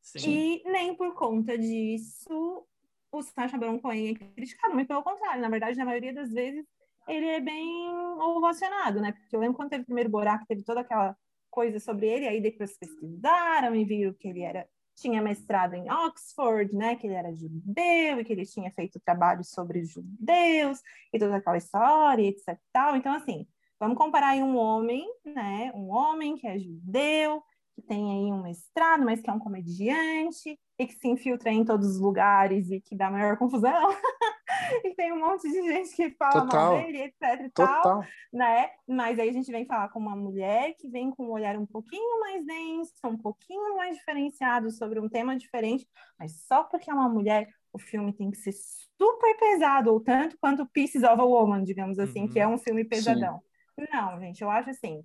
[0.00, 0.30] Sim.
[0.30, 2.64] E nem por conta disso
[3.10, 5.42] o Sacha Baron Cohen é criticado, muito pelo contrário.
[5.42, 6.64] Na verdade, na maioria das vezes,
[7.08, 7.88] ele é bem
[8.20, 9.10] ovacionado, né?
[9.10, 11.16] Porque eu lembro quando teve o primeiro Borac, teve toda aquela
[11.50, 16.74] coisa sobre ele, aí depois pesquisaram e viram que ele era tinha mestrado em Oxford,
[16.74, 20.80] né, que ele era judeu e que ele tinha feito trabalho sobre judeus
[21.12, 22.58] e toda aquela história, etc.
[22.72, 22.96] Tal.
[22.96, 23.46] Então, assim,
[23.80, 27.42] vamos comparar aí um homem, né, um homem que é judeu,
[27.74, 31.64] que tem aí um mestrado, mas que é um comediante e que se infiltra em
[31.64, 33.88] todos os lugares e que dá maior confusão.
[34.84, 36.74] e tem um monte de gente que fala Total.
[36.74, 37.82] mal dele, etc e Total.
[37.82, 38.70] tal, né?
[38.88, 41.66] Mas aí a gente vem falar com uma mulher que vem com um olhar um
[41.66, 45.86] pouquinho mais denso, um pouquinho mais diferenciado sobre um tema diferente,
[46.18, 50.36] mas só porque é uma mulher, o filme tem que ser super pesado, ou tanto
[50.38, 52.28] quanto Pieces of a Woman, digamos assim, uhum.
[52.28, 53.40] que é um filme pesadão.
[53.78, 53.86] Sim.
[53.92, 55.04] Não, gente, eu acho assim,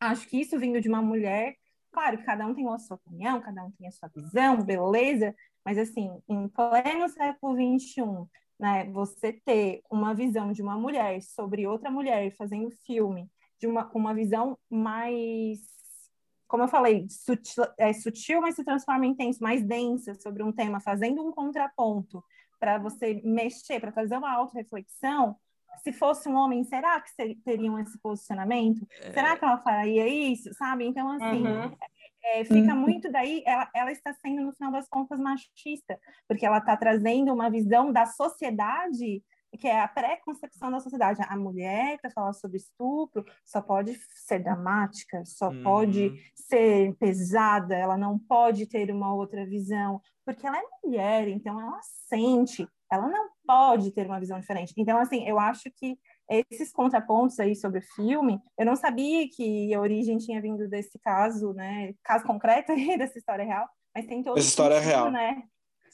[0.00, 1.56] acho que isso vindo de uma mulher
[1.96, 5.34] Claro que cada um tem a sua opinião, cada um tem a sua visão, beleza,
[5.64, 8.02] mas assim, em pleno século XXI,
[8.58, 13.90] né, você ter uma visão de uma mulher sobre outra mulher fazendo filme, de uma,
[13.94, 15.60] uma visão mais,
[16.48, 20.52] como eu falei, sutil, é, sutil, mas se transforma em intenso, mais densa sobre um
[20.52, 22.22] tema, fazendo um contraponto
[22.58, 25.36] para você mexer, para trazer uma auto-reflexão,
[25.82, 28.86] se fosse um homem, será que teriam esse posicionamento?
[29.00, 29.12] É...
[29.12, 30.52] Será que ela faria isso?
[30.54, 30.84] Sabe?
[30.84, 31.76] Então, assim, uhum.
[32.34, 32.80] É, fica uhum.
[32.80, 37.32] muito daí, ela, ela, está sendo, no final das contas, machista, porque ela está trazendo
[37.32, 39.22] uma visão da sociedade
[39.56, 41.22] que é a pré-concepção da sociedade.
[41.26, 45.62] A mulher, para falar sobre estupro, só pode ser dramática, só uhum.
[45.62, 51.60] pode ser pesada, ela não pode ter uma outra visão, porque ela é mulher, então
[51.60, 54.74] ela sente, ela não pode ter uma visão diferente.
[54.76, 59.72] Então, assim, eu acho que esses contrapontos aí sobre o filme, eu não sabia que
[59.72, 64.22] a origem tinha vindo desse caso, né, caso concreto aí, dessa história real, mas tem
[64.22, 65.10] todo Essa história sentido, real.
[65.10, 65.42] né,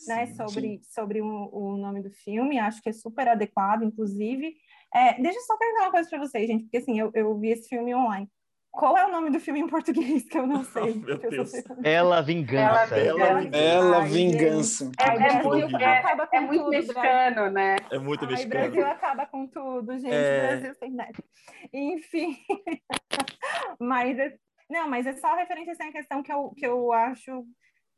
[0.07, 4.55] né sobre, sobre o, o, nome do filme, acho que é super adequado, inclusive.
[4.95, 7.51] É, deixa eu só perguntar uma coisa para vocês, gente, porque assim, eu, eu vi
[7.51, 8.29] esse filme online.
[8.73, 10.95] Qual é o nome do filme em português que eu não sei?
[10.97, 11.53] Oh, meu Deus.
[11.85, 12.97] Ela Vingança.
[12.97, 13.57] Ela, Vingança.
[13.59, 14.93] Ela Vingança.
[14.99, 17.77] É, é, muito, é, é muito mexicano, né?
[17.91, 18.71] É muito Ai, mexicano.
[18.71, 20.15] Brasil acaba com tudo, gente.
[20.15, 20.47] É...
[20.49, 21.23] Brasil sem net.
[21.71, 22.39] Enfim.
[23.79, 24.17] mas,
[24.71, 27.45] não, mas é só referência a essa questão que eu, que eu acho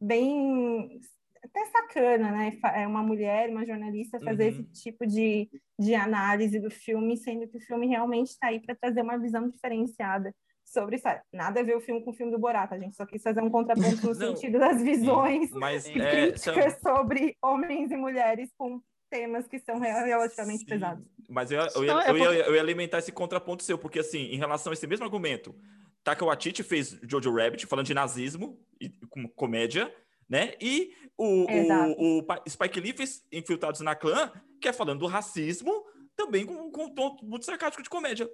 [0.00, 0.98] bem
[1.44, 2.58] até sacana, né?
[2.74, 4.48] É uma mulher, uma jornalista, fazer uhum.
[4.48, 8.74] esse tipo de, de análise do filme, sendo que o filme realmente está aí para
[8.74, 10.34] trazer uma visão diferenciada
[10.74, 11.22] sobre história.
[11.32, 13.40] Nada a ver o filme com o filme do Borat, a gente só quis fazer
[13.40, 16.96] um contraponto no sentido das visões mas, e é, críticas são...
[16.96, 20.66] sobre homens e mulheres com temas que são relativamente Sim.
[20.66, 21.04] pesados.
[21.28, 24.24] Mas eu, eu, ia, é eu, ia, eu ia alimentar esse contraponto seu, porque assim,
[24.32, 25.54] em relação a esse mesmo argumento,
[26.02, 29.94] Taika Waititi fez Jojo Rabbit, falando de nazismo e com comédia,
[30.28, 30.54] né?
[30.60, 35.84] E o, o, o, Spike Lee fez Infiltrados na Clã, que é falando do racismo,
[36.16, 38.28] também com, com um tom muito sarcástico de comédia.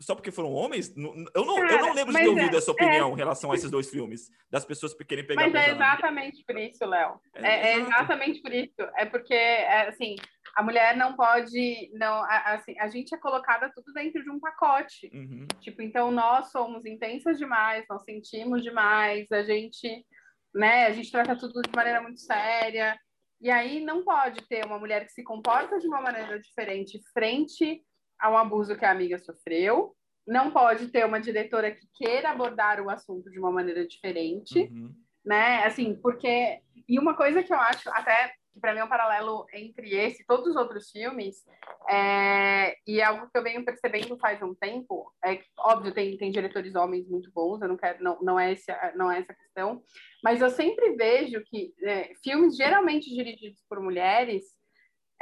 [0.00, 0.94] Só porque foram homens?
[0.96, 3.12] Eu não, Cara, eu não lembro de ter ouvido é, essa opinião é...
[3.12, 6.58] em relação a esses dois filmes, das pessoas que querem pegar Mas é exatamente por
[6.58, 7.20] isso, Léo.
[7.34, 8.80] É, é, é exatamente por isso.
[8.96, 10.16] É porque, é, assim,
[10.54, 11.90] a mulher não pode.
[11.94, 15.10] não assim, A gente é colocada tudo dentro de um pacote.
[15.12, 15.46] Uhum.
[15.60, 20.04] Tipo, então nós somos intensas demais, nós sentimos demais, a gente.
[20.52, 22.98] Né, a gente trata tudo de maneira muito séria.
[23.40, 27.82] E aí não pode ter uma mulher que se comporta de uma maneira diferente frente
[28.18, 29.96] a um abuso que a amiga sofreu.
[30.26, 34.94] Não pode ter uma diretora que queira abordar o assunto de uma maneira diferente, uhum.
[35.24, 35.64] né?
[35.64, 39.46] Assim, porque e uma coisa que eu acho até que para mim é um paralelo
[39.52, 41.44] entre esse e todos os outros filmes,
[41.88, 46.16] é, e é algo que eu venho percebendo faz um tempo, é que, óbvio, tem,
[46.16, 49.34] tem diretores homens muito bons, eu não quero, não, não, é, esse, não é essa
[49.34, 49.82] questão,
[50.22, 54.44] mas eu sempre vejo que é, filmes geralmente dirigidos por mulheres,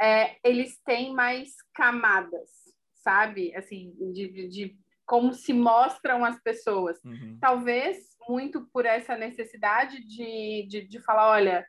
[0.01, 2.49] é, eles têm mais camadas,
[2.95, 3.53] sabe?
[3.55, 6.97] Assim, de, de, como se mostram as pessoas.
[7.03, 7.37] Uhum.
[7.41, 11.65] Talvez muito por essa necessidade de, de, de falar, olha,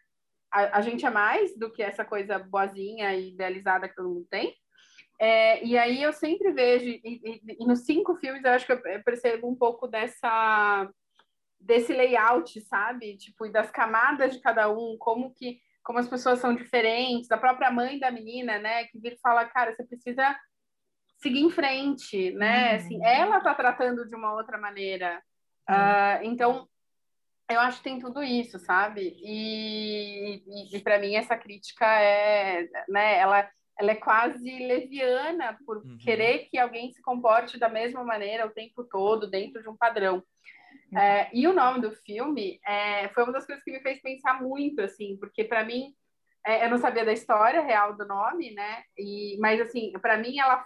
[0.53, 4.27] a, a, gente é mais do que essa coisa boazinha e idealizada que todo mundo
[4.31, 4.55] tem.
[5.21, 8.73] É, e aí eu sempre vejo, e, e, e, nos cinco filmes eu acho que
[8.73, 10.89] eu percebo um pouco dessa
[11.61, 13.19] desse layout, sabe?
[13.19, 17.39] Tipo, e das camadas de cada um, como que como as pessoas são diferentes, da
[17.39, 20.37] própria mãe da menina, né, que vira e fala, cara, você precisa
[21.19, 22.71] seguir em frente, né?
[22.71, 22.77] Uhum.
[22.77, 25.23] Assim, ela tá tratando de uma outra maneira.
[25.69, 25.77] Uhum.
[25.77, 26.69] Uh, então,
[27.51, 29.17] eu acho que tem tudo isso, sabe?
[29.23, 33.19] E, e, e para mim essa crítica é, né?
[33.19, 35.99] Ela, ela é quase leviana por uhum.
[35.99, 40.23] querer que alguém se comporte da mesma maneira o tempo todo dentro de um padrão.
[40.93, 40.99] Uhum.
[40.99, 44.41] É, e o nome do filme é, foi uma das coisas que me fez pensar
[44.41, 45.95] muito, assim, porque para mim
[46.47, 48.83] é, eu não sabia da história real do nome, né?
[48.97, 50.65] E, mas assim, para mim ela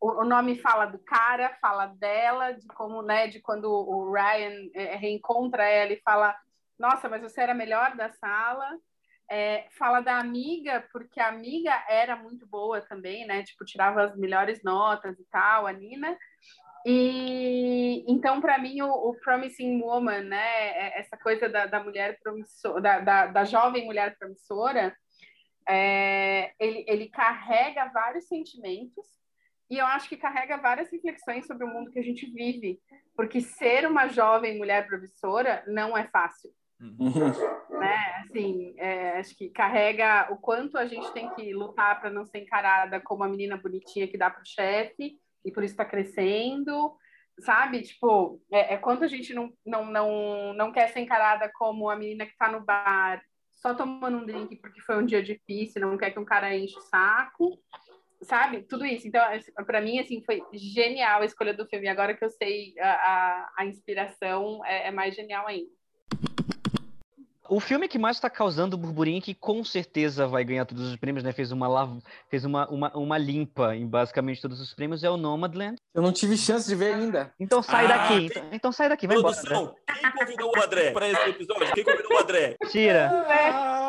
[0.00, 4.96] o, nome fala do cara, fala dela, de como, né, de quando o Ryan é,
[4.96, 6.36] reencontra ela e fala,
[6.78, 8.78] nossa, mas você era melhor da sala.
[9.30, 13.42] É, fala da amiga, porque a amiga era muito boa também, né?
[13.42, 16.16] Tipo, tirava as melhores notas e tal, a Nina.
[16.86, 20.68] E então, para mim, o, o, Promising Woman, né?
[20.68, 24.96] É, essa coisa da, da mulher promissora, da, da, da, jovem mulher promissora,
[25.68, 29.17] é, ele, ele carrega vários sentimentos
[29.70, 32.80] e eu acho que carrega várias reflexões sobre o mundo que a gente vive,
[33.14, 36.50] porque ser uma jovem mulher professora não é fácil.
[36.80, 37.78] Uhum.
[37.78, 37.96] Né?
[38.22, 42.38] Assim, é, acho que carrega o quanto a gente tem que lutar para não ser
[42.38, 46.96] encarada como a menina bonitinha que dá para o chefe e por isso está crescendo,
[47.40, 47.82] sabe?
[47.82, 51.96] Tipo, é, é quanto a gente não, não, não, não quer ser encarada como a
[51.96, 53.22] menina que está no bar
[53.56, 56.78] só tomando um drink porque foi um dia difícil, não quer que um cara enche
[56.78, 57.58] o saco
[58.22, 58.62] sabe?
[58.62, 59.06] Tudo isso.
[59.06, 59.22] Então,
[59.66, 61.88] para mim, assim, foi genial a escolha do filme.
[61.88, 65.70] Agora que eu sei a, a, a inspiração, é, é, mais genial ainda.
[67.50, 71.24] O filme que mais está causando burburinho, que com certeza vai ganhar todos os prêmios,
[71.24, 71.32] né?
[71.32, 75.76] Fez uma, fez uma, uma, uma limpa em basicamente todos os prêmios, é o Nomadland.
[75.94, 77.32] Eu não tive chance de ver ainda.
[77.40, 78.26] Então sai ah, daqui.
[78.26, 79.76] Então, então, sai daqui, vai Produção, embora.
[79.88, 79.94] Né?
[79.98, 81.72] Quem convidou o André para esse episódio?
[81.72, 82.56] Quem convidou o André?
[82.70, 83.87] Tira.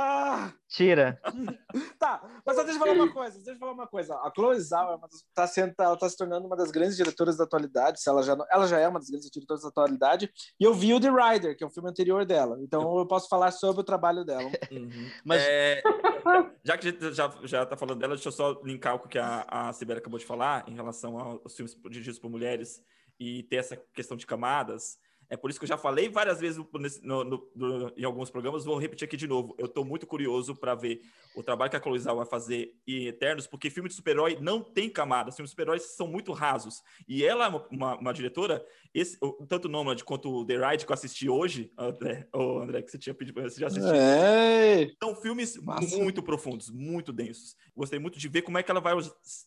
[0.68, 1.20] Tira.
[2.00, 4.16] tá, mas só deixa eu falar uma coisa, deixa eu falar uma coisa.
[4.16, 8.02] A Chloe Zhao está é tá, tá se tornando uma das grandes diretoras da atualidade,
[8.02, 10.94] se ela já, ela já é uma das grandes diretoras da atualidade, e eu vi
[10.94, 13.86] o The Rider, que é o filme anterior dela, então eu posso falar sobre o
[13.86, 14.50] trabalho dela.
[14.72, 15.10] Uhum.
[15.26, 15.42] Mas...
[15.42, 15.82] É,
[16.64, 19.18] já que a gente já, já tá falando dela, deixa eu só linkar o que
[19.18, 22.82] a, a Sibeli acabou de falar em relação aos filmes dirigidos por mulheres
[23.20, 24.98] e ter essa questão de camadas.
[25.30, 26.58] É por isso que eu já falei várias vezes
[27.04, 29.56] no, no, no, em alguns programas, vou repetir aqui de novo.
[29.60, 31.02] Eu estou muito curioso para ver
[31.36, 34.64] o trabalho que a Chloe Zhao vai fazer em Eternos, porque filme de super-herói não
[34.64, 36.82] tem camadas, filmes de super-heróis são muito rasos.
[37.08, 40.86] E ela é uma, uma, uma diretora, esse, tanto o Nomad quanto o The Ride
[40.86, 43.94] que eu assisti hoje, André, oh, André que você tinha pedido, você já assistiu.
[43.94, 44.90] É.
[45.02, 45.96] São filmes Massa.
[45.98, 47.56] muito profundos, muito densos.
[47.76, 48.96] Gostei muito de ver como é que ela vai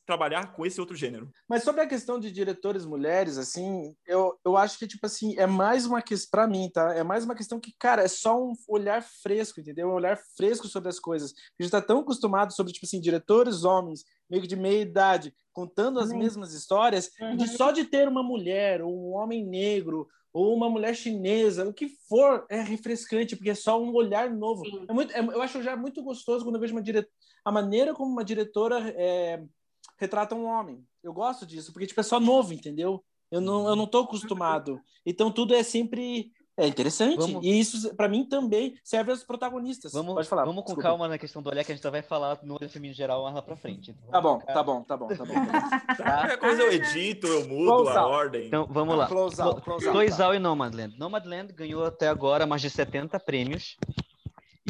[0.07, 1.31] trabalhar com esse outro gênero.
[1.49, 5.47] Mas sobre a questão de diretores mulheres, assim, eu, eu acho que, tipo assim, é
[5.47, 6.95] mais uma questão, para mim, tá?
[6.95, 9.89] É mais uma questão que, cara, é só um olhar fresco, entendeu?
[9.89, 11.33] Um olhar fresco sobre as coisas.
[11.59, 15.35] A gente tá tão acostumado sobre, tipo assim, diretores homens, meio que de meia idade,
[15.53, 16.19] contando as uhum.
[16.19, 17.37] mesmas histórias, uhum.
[17.37, 21.75] de só de ter uma mulher, ou um homem negro, ou uma mulher chinesa, o
[21.75, 24.63] que for, é refrescante, porque é só um olhar novo.
[24.89, 27.13] É muito, é, eu acho já muito gostoso quando eu vejo uma diretora,
[27.45, 29.43] a maneira como uma diretora é,
[29.99, 30.85] retrata um homem.
[31.03, 33.05] Eu gosto disso, porque tipo, é só novo, entendeu?
[33.33, 34.79] Eu não, eu não tô acostumado.
[35.05, 37.17] Então tudo é sempre é interessante.
[37.17, 37.45] Vamos...
[37.45, 39.93] E isso, para mim, também serve aos protagonistas.
[39.93, 40.45] Vamos, Pode falar.
[40.45, 40.89] Vamos com Desculpa.
[40.89, 43.41] calma na questão do olhar, que a gente vai falar no olho feminino geral lá
[43.41, 43.91] pra frente.
[43.91, 47.49] Então, tá, bom, tá bom, tá bom, tá bom, tá Qualquer coisa eu edito, eu
[47.49, 48.15] mudo close a out.
[48.15, 48.47] ordem.
[48.47, 49.07] Então, vamos lá.
[49.07, 50.37] Close out, close out, Close tá.
[50.37, 50.99] e Nomadland.
[50.99, 53.79] Nomadland ganhou até agora mais de 70 prêmios.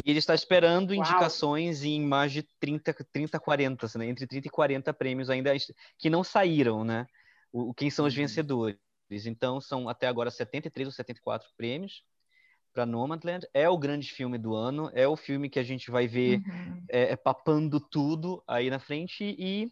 [0.05, 0.99] E ele está esperando Uau.
[0.99, 4.07] indicações em mais de 30, 30 40, né?
[4.07, 5.51] entre 30 e 40 prêmios ainda
[5.97, 7.05] que não saíram, né?
[7.53, 8.21] O, quem são os uhum.
[8.21, 8.77] vencedores.
[9.25, 12.03] Então, são até agora 73 ou 74 prêmios
[12.73, 13.47] para Nomadland.
[13.53, 16.83] É o grande filme do ano, é o filme que a gente vai ver uhum.
[16.89, 19.23] é, é, papando tudo aí na frente.
[19.37, 19.71] E,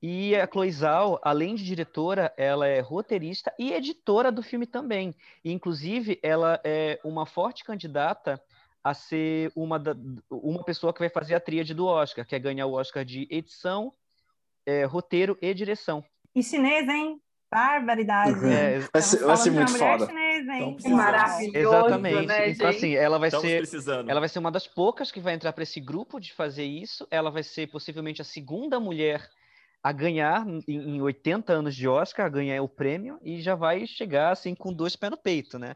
[0.00, 5.12] e a Chloe Zhao, além de diretora, ela é roteirista e editora do filme também.
[5.44, 8.40] E, inclusive, ela é uma forte candidata
[8.84, 9.96] a ser uma, da,
[10.30, 13.26] uma pessoa que vai fazer a tríade do Oscar, que é ganhar o Oscar de
[13.28, 13.92] edição,
[14.64, 16.04] é, roteiro e direção.
[16.36, 17.18] E chinês, hein?
[17.50, 18.32] Barbaridade.
[18.44, 20.06] É, vai ser, vai ser muito foda.
[20.06, 21.56] Chinesa, Maravilhoso.
[21.56, 22.26] Exatamente.
[22.26, 23.58] Né, então, assim, ela vai ser.
[23.58, 24.10] Precisando.
[24.10, 27.06] Ela vai ser uma das poucas que vai entrar para esse grupo de fazer isso.
[27.10, 29.26] Ela vai ser possivelmente a segunda mulher
[29.82, 34.32] a ganhar em 80 anos de Oscar, a ganhar o prêmio, e já vai chegar
[34.32, 35.74] assim com dois pés no peito, né?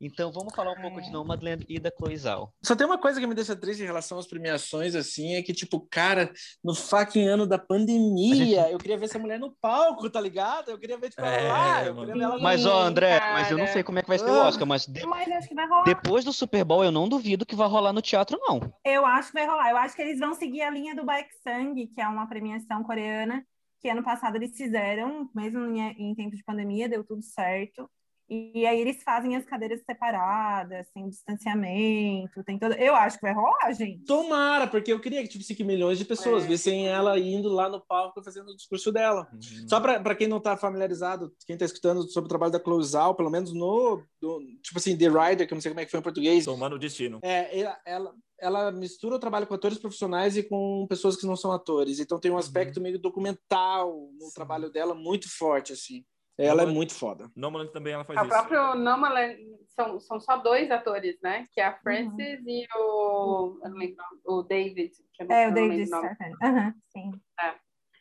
[0.00, 2.52] Então vamos falar um pouco de Nomadland e da Chloe Zhao.
[2.62, 5.52] Só tem uma coisa que me deixa triste em relação às premiações, assim, é que,
[5.52, 6.32] tipo, cara,
[6.62, 8.72] no fucking ano da pandemia, gente...
[8.72, 10.70] eu queria ver essa mulher no palco, tá ligado?
[10.70, 11.84] Eu queria ver, tipo, é, lá.
[11.84, 13.32] Eu queria ver ela mas, ó, André, cara.
[13.32, 15.04] mas eu não sei como é que vai ser o Oscar, mas, de...
[15.04, 15.84] mas acho que vai rolar.
[15.84, 18.60] depois do Super Bowl, eu não duvido que vai rolar no teatro, não.
[18.84, 19.70] Eu acho que vai rolar.
[19.70, 22.84] Eu acho que eles vão seguir a linha do Baek Sang, que é uma premiação
[22.84, 23.44] coreana,
[23.80, 27.90] que ano passado eles fizeram, mesmo em, em tempo de pandemia, deu tudo certo.
[28.30, 32.74] E aí eles fazem as cadeiras separadas, sem distanciamento, tem todo.
[32.74, 34.04] Eu acho que vai rolar, gente.
[34.04, 36.46] Tomara, porque eu queria que tivesse que milhões de pessoas é.
[36.46, 39.26] vissem ela indo lá no palco fazendo o discurso dela.
[39.32, 39.68] Uhum.
[39.68, 43.30] Só para quem não está familiarizado, quem está escutando sobre o trabalho da Clouzal, pelo
[43.30, 46.00] menos no, no, tipo assim, The Rider, que eu não sei como é que foi
[46.00, 46.44] em português.
[46.44, 47.20] Tomando o destino.
[47.22, 51.34] É, ela, ela, ela mistura o trabalho com atores profissionais e com pessoas que não
[51.34, 51.98] são atores.
[51.98, 52.82] Então tem um aspecto uhum.
[52.82, 54.34] meio documental no Sim.
[54.34, 56.04] trabalho dela muito forte, assim.
[56.38, 57.30] Ela é muito foda.
[57.34, 58.32] Nomaland também ela faz o isso.
[58.32, 59.36] O próprio Nomaland
[59.74, 61.46] são, são só dois atores, né?
[61.52, 62.48] Que é a Frances uhum.
[62.48, 64.92] e o, eu não lembro, o David.
[65.28, 67.12] é, o David Uhum, sim.
[67.40, 67.54] É.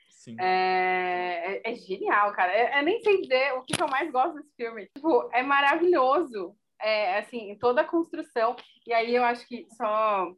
[0.10, 0.36] Sim.
[0.40, 2.56] É, é, é, genial, cara.
[2.56, 4.88] Eu, eu, nem sei dizer o que eu mais gosto desse filme.
[4.94, 6.56] Tipo, é maravilhoso.
[6.82, 8.56] É, assim, toda a construção.
[8.86, 10.32] E aí eu acho que só...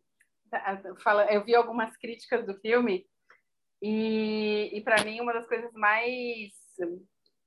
[1.03, 3.05] Fala, eu vi algumas críticas do filme
[3.81, 6.51] e, e para mim uma das coisas mais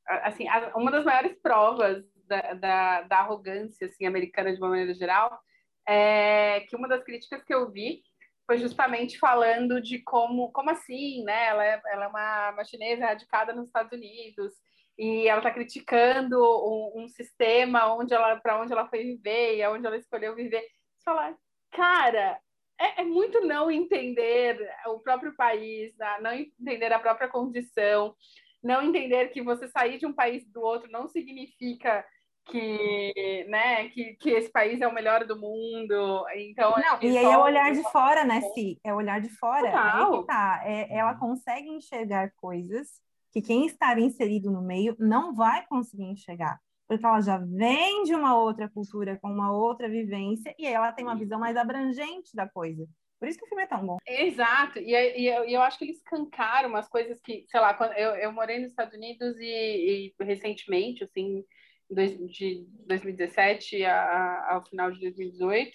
[0.07, 5.38] assim, uma das maiores provas da, da, da, arrogância assim, americana de uma maneira geral
[5.86, 8.03] é que uma das críticas que eu vi
[8.46, 11.46] foi justamente falando de como, como assim, né?
[11.46, 14.53] Ela é, ela é uma, uma chinesa radicada nos Estados Unidos
[14.98, 19.62] e ela está criticando um, um, sistema onde ela para onde ela foi viver e
[19.62, 20.61] aonde ela escolheu viver.
[20.61, 21.36] Você fala,
[21.70, 22.38] cara,
[22.80, 26.18] é, é, muito não entender o próprio país, né?
[26.20, 28.14] não entender a própria condição,
[28.62, 32.04] não entender que você sair de um país do outro não significa
[32.46, 36.24] que, né, que, que esse país é o melhor do mundo.
[36.36, 38.78] Então, não, e aí é o olhar de fora, né, Si?
[38.84, 39.68] É o olhar de fora.
[39.68, 40.62] Aí que tá.
[40.64, 43.00] É, ela consegue enxergar coisas
[43.30, 46.60] que quem está inserido no meio não vai conseguir enxergar.
[46.86, 51.04] Porque ela já vem de uma outra cultura, com uma outra vivência, e ela tem
[51.04, 52.86] uma visão mais abrangente da coisa.
[53.22, 53.98] Por isso que o filme é tão bom.
[54.04, 54.80] Exato.
[54.80, 58.16] E, e, eu, eu acho que eles cancaram umas coisas que, sei lá, quando eu,
[58.16, 61.44] eu morei nos Estados Unidos e, e recentemente, assim,
[61.88, 65.70] de 2017 a, a, ao final de 2018.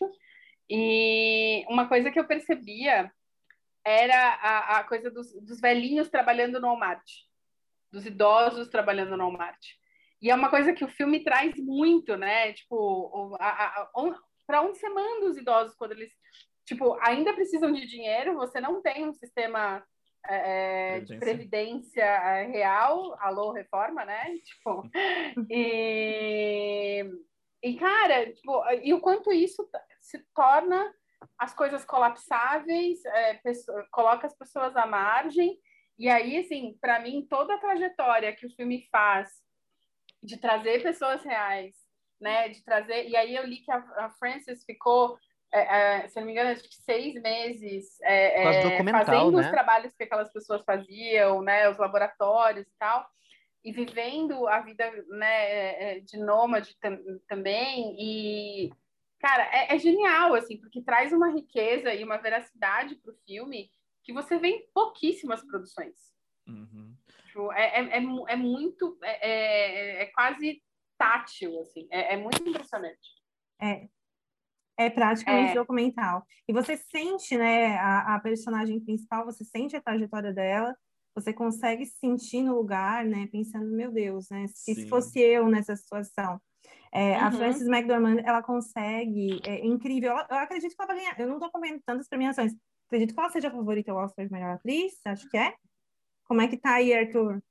[0.70, 3.10] E uma coisa que eu percebia
[3.86, 7.10] era a, a coisa dos, dos, velhinhos trabalhando no Walmart,
[7.90, 9.66] dos idosos trabalhando no Walmart.
[10.22, 12.52] E é uma coisa que o filme traz muito, né?
[12.52, 13.38] Tipo,
[14.46, 16.12] para onde você manda os idosos quando eles
[16.68, 19.82] tipo, ainda precisam de dinheiro, você não tem um sistema
[20.28, 22.04] é, é de previdência.
[22.04, 24.38] é, real, alô, reforma, né?
[24.44, 24.84] Tipo,
[25.50, 27.06] e,
[27.64, 29.68] e cara, tipo, e o quanto isso
[30.02, 30.94] se torna
[31.40, 35.58] as coisas colapsáveis, é, pessoa, coloca as pessoas à margem,
[35.98, 39.30] e aí, assim, para mim, toda a trajetória que o filme faz
[40.22, 41.76] de trazer pessoas reais,
[42.20, 45.18] né, de trazer, e aí eu li que a, a Frances ficou
[45.58, 49.42] é, é, se não me engano, acho que seis meses é, é fazendo né?
[49.42, 53.08] os trabalhos que aquelas pessoas faziam, né, os laboratórios e tal,
[53.64, 56.98] e vivendo a vida né, é, de nômade tam
[57.28, 57.96] também.
[58.00, 58.72] E,
[59.20, 63.70] cara, é, é, genial, assim, porque traz uma riqueza e uma veracidade para o filme
[64.04, 65.96] que você vê em pouquíssimas produções.
[66.48, 66.96] Uhum.
[67.28, 70.64] Tipo, é, é, é, muito, é, é, quase
[70.98, 73.18] tátil, assim, é, é muito impressionante.
[73.62, 73.88] É,
[74.78, 75.56] é praticamente é.
[75.56, 76.24] documental.
[76.48, 80.76] E você sente, né, a, a, personagem principal, você sente a trajetória dela,
[81.16, 84.88] você consegue se sentir no lugar, né, pensando, meu Deus, né, se Sim.
[84.88, 86.40] fosse eu nessa situação.
[86.92, 87.26] É, uhum.
[87.26, 91.28] A Frances McDormand, ela consegue, é incrível, eu, eu acredito que ela vai ganhar, eu
[91.28, 92.54] não estou comentando tantas premiações,
[92.86, 95.56] acredito que ela seja a favorita ao Oscar de melhor atriz, acho que é.
[96.26, 97.42] Como é que tá aí, Arthur?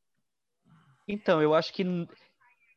[1.09, 1.85] Então, eu acho que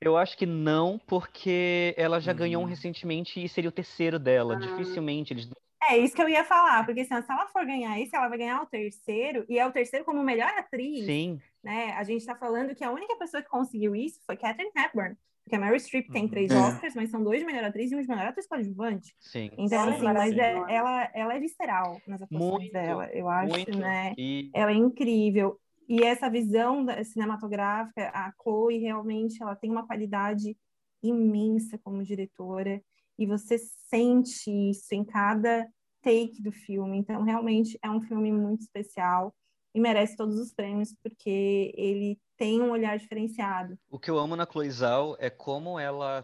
[0.01, 2.69] eu acho que não, porque ela já ganhou um uhum.
[2.69, 4.55] recentemente e seria o terceiro dela.
[4.55, 4.59] Ah.
[4.59, 5.49] Dificilmente eles.
[5.89, 8.37] É isso que eu ia falar, porque assim, se ela for ganhar esse, ela vai
[8.37, 11.05] ganhar o terceiro, e é o terceiro como melhor atriz.
[11.05, 11.39] Sim.
[11.63, 11.91] Né?
[11.93, 15.15] A gente tá falando que a única pessoa que conseguiu isso foi Catherine Hepburn.
[15.49, 16.13] Porque a Mary Streep uhum.
[16.13, 16.55] tem três é.
[16.55, 19.15] Oscars, mas são dois de melhor atriz e um de melhor atriz coadjuvante.
[19.19, 19.49] Sim.
[19.57, 23.55] Então, Sim, assim, mas é, ela, ela é visceral nas atuações muito, dela, eu acho,
[23.55, 23.77] muito.
[23.79, 24.13] né?
[24.15, 24.51] E...
[24.53, 25.59] Ela é incrível.
[25.89, 30.55] E essa visão cinematográfica, a Chloe realmente ela tem uma qualidade
[31.01, 32.79] imensa como diretora
[33.17, 35.67] e você sente isso em cada
[36.03, 36.95] take do filme.
[36.95, 39.33] Então, realmente é um filme muito especial
[39.73, 43.75] e merece todos os prêmios porque ele tem um olhar diferenciado.
[43.89, 46.23] O que eu amo na Chloe Zhao é como ela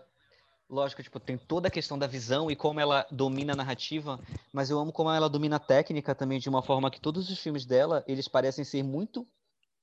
[0.69, 4.19] lógico, tipo, tem toda a questão da visão e como ela domina a narrativa,
[4.53, 7.39] mas eu amo como ela domina a técnica também de uma forma que todos os
[7.39, 9.27] filmes dela, eles parecem ser muito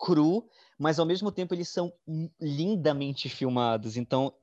[0.02, 0.44] cru,
[0.76, 1.92] mas ao mesmo tempo eles são
[2.40, 3.96] lindamente filmados.
[3.96, 4.34] Então,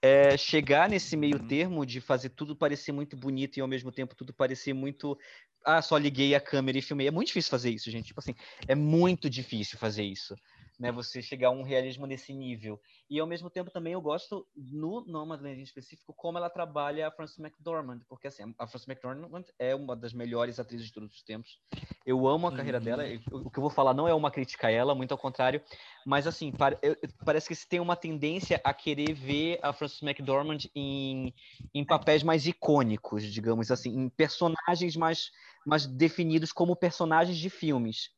[0.00, 1.48] é, chegar nesse meio uhum.
[1.48, 5.18] termo de fazer tudo parecer muito bonito e ao mesmo tempo tudo parecer muito
[5.64, 7.08] ah, só liguei a câmera e filmei.
[7.08, 8.06] É muito difícil fazer isso, gente.
[8.06, 8.34] Tipo assim,
[8.68, 10.36] é muito difícil fazer isso
[10.78, 12.80] né, você chegar a um realismo nesse nível.
[13.10, 17.10] E ao mesmo tempo também eu gosto no Nomadland em específico como ela trabalha a
[17.10, 21.22] Frances McDormand, porque assim, a Frances McDormand é uma das melhores atrizes de todos os
[21.22, 21.58] tempos.
[22.06, 23.04] Eu amo a carreira dela.
[23.04, 23.46] Uhum.
[23.46, 25.60] O que eu vou falar não é uma crítica a ela, muito ao contrário,
[26.06, 26.52] mas assim,
[27.24, 31.34] parece que se tem uma tendência a querer ver a Frances McDormand em,
[31.74, 35.30] em papéis mais icônicos, digamos assim, em personagens mais
[35.66, 38.10] mais definidos como personagens de filmes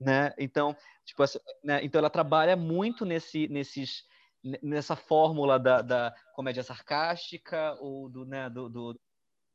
[0.00, 0.32] né?
[0.38, 0.74] Então,
[1.04, 1.22] tipo,
[1.62, 1.84] né?
[1.84, 4.04] então ela trabalha muito nesse, nesses,
[4.62, 9.00] nessa fórmula da, da comédia sarcástica ou do, né, do, do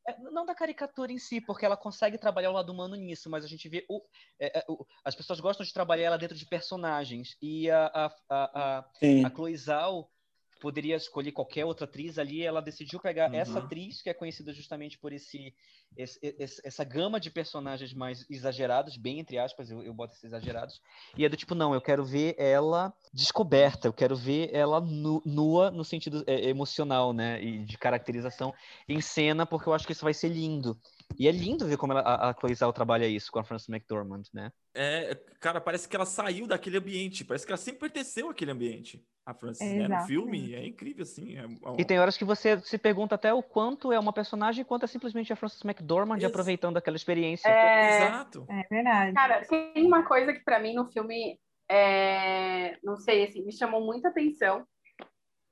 [0.08, 3.44] é, não da caricatura em si, porque ela consegue trabalhar o lado humano nisso, mas
[3.44, 4.02] a gente vê o,
[4.40, 8.06] é, é, o as pessoas gostam de trabalhar ela dentro de personagens e a a,
[8.30, 8.86] a, a,
[9.26, 10.12] a Chloe Zhao
[10.60, 13.36] poderia escolher qualquer outra atriz ali, ela decidiu pegar uhum.
[13.36, 15.54] essa atriz, que é conhecida justamente por esse,
[15.98, 20.24] esse, esse, essa gama de personagens mais exagerados, bem entre aspas, eu, eu boto esses
[20.24, 20.82] exagerados,
[21.18, 25.22] e é do tipo, não, eu quero ver ela descoberta, eu quero ver ela nu,
[25.26, 28.54] nua no sentido é, emocional, né, e de caracterização
[28.88, 30.80] em cena, porque eu acho que isso vai ser lindo.
[31.18, 33.70] E é lindo ver como ela, a, a Chloe Zhao trabalha isso com a Frances
[33.70, 34.52] McDormand, né?
[34.74, 39.04] É, cara, parece que ela saiu daquele ambiente, parece que ela sempre pertenceu àquele ambiente
[39.26, 40.00] a Frances, é, né?
[40.00, 41.38] No filme, é incrível, assim.
[41.38, 44.62] É, é E tem horas que você se pergunta até o quanto é uma personagem
[44.62, 47.48] e quanto é simplesmente a Frances McDormand Ex aproveitando aquela experiência.
[47.48, 48.08] É...
[48.08, 48.46] Exato.
[48.50, 49.14] É verdade.
[49.14, 51.40] Cara, tem uma coisa que para mim no filme,
[51.70, 52.78] é...
[52.84, 54.66] não sei, assim, me chamou muita atenção,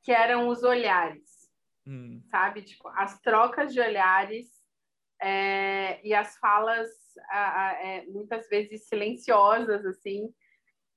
[0.04, 1.50] que eram os olhares,
[1.88, 2.22] hum.
[2.30, 2.62] sabe?
[2.62, 4.63] Tipo, as trocas de olhares
[5.24, 6.00] é...
[6.04, 6.90] e as falas,
[7.30, 10.34] a, a, é, muitas vezes silenciosas, assim,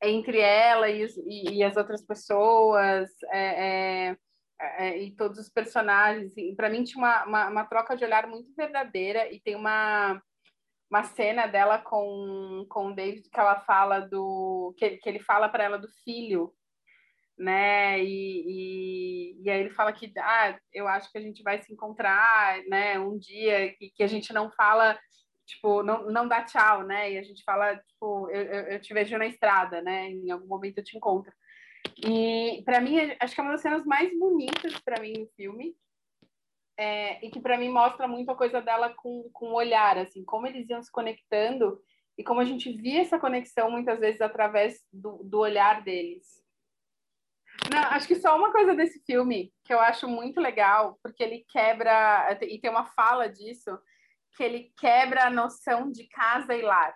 [0.03, 4.17] entre ela e, e, e as outras pessoas é, é,
[4.61, 6.33] é, e todos os personagens.
[6.33, 10.21] Assim, Para mim tinha uma, uma, uma, troca de olhar muito verdadeira e tem uma
[10.89, 15.49] uma cena dela com, com o David que ela fala do que, que ele fala
[15.49, 16.53] para ela do filho
[17.39, 21.63] né e, e, e, aí ele fala que ah, eu acho que a gente vai
[21.63, 24.99] se encontrar né um dia que, que a gente não fala
[25.47, 27.13] tipo, não, não dá tchau, né?
[27.13, 30.11] E a gente fala, tipo, eu, eu, eu te vejo na estrada, né?
[30.11, 31.33] Em algum momento eu te encontro.
[31.97, 35.75] E para mim, acho que é uma das cenas mais bonitas para mim no filme.
[36.79, 40.23] É, e que para mim mostra muito a coisa dela com, com o olhar, assim,
[40.25, 41.81] como eles iam se conectando
[42.19, 46.27] e como a gente via essa conexão muitas vezes através do, do olhar deles.
[47.73, 51.45] Não, acho que só uma coisa desse filme que eu acho muito legal, porque ele
[51.49, 53.79] quebra, e tem uma fala disso,
[54.37, 56.95] que ele quebra a noção de casa e lar.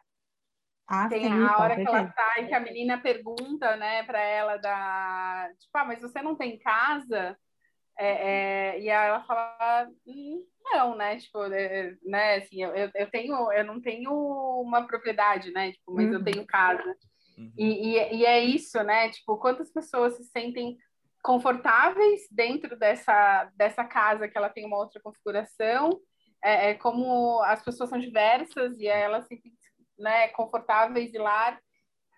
[0.87, 4.21] Ah, Tem sim, a hora que ela tá e que a menina pergunta, né, para
[4.21, 7.39] ela da, tipo, ah, mas você não tem casa?
[7.97, 13.11] É, é, e aí ela fala, hum, não, né, tipo, é, né, assim, eu, eu
[13.11, 14.11] tenho, eu não tenho
[14.63, 16.15] uma propriedade, né, tipo, mas uhum.
[16.15, 16.97] eu tenho casa.
[17.41, 17.53] Uhum.
[17.57, 20.77] E, e, e é isso, né, tipo, quantas pessoas se sentem
[21.23, 26.01] confortáveis dentro dessa, dessa casa que ela tem uma outra configuração
[26.43, 29.41] é, é como as pessoas são diversas e elas se
[29.99, 31.59] né, confortáveis e lá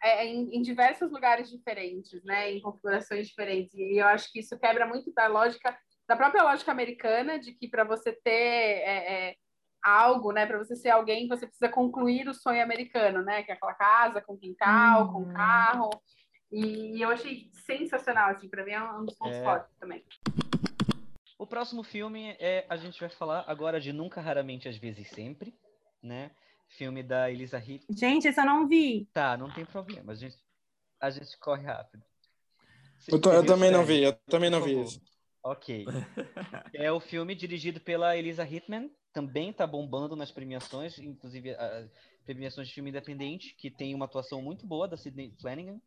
[0.03, 3.75] é, em, em, diversos lugares diferentes, né, em configurações diferentes.
[3.75, 5.77] E eu acho que isso quebra muito da lógica,
[6.09, 9.35] da própria lógica americana, de que para você ter é, é,
[9.83, 13.55] algo, né, para você ser alguém, você precisa concluir o sonho americano, né, que é
[13.55, 15.13] aquela casa com quintal, uhum.
[15.13, 15.91] com carro.
[16.51, 19.43] E eu achei sensacional, assim, para mim é um dos pontos é.
[19.43, 20.05] fortes também.
[21.39, 25.53] O próximo filme é a gente vai falar agora de Nunca, Raramente, às vezes sempre,
[26.03, 26.31] né?
[26.69, 27.85] Filme da Elisa Hitt.
[27.91, 29.09] Gente, esse eu não vi.
[29.13, 30.13] Tá, não tem problema.
[30.13, 30.37] A gente,
[31.01, 32.05] a gente corre rápido.
[33.09, 35.01] Eu, tô, eu, também não vi, eu também não vi isso.
[35.43, 35.85] Ok.
[36.73, 41.91] é o filme dirigido pela Elisa Hitman, também tá bombando nas premiações, inclusive as
[42.25, 45.81] premiações de filme independente, que tem uma atuação muito boa da Sidney Flanagan,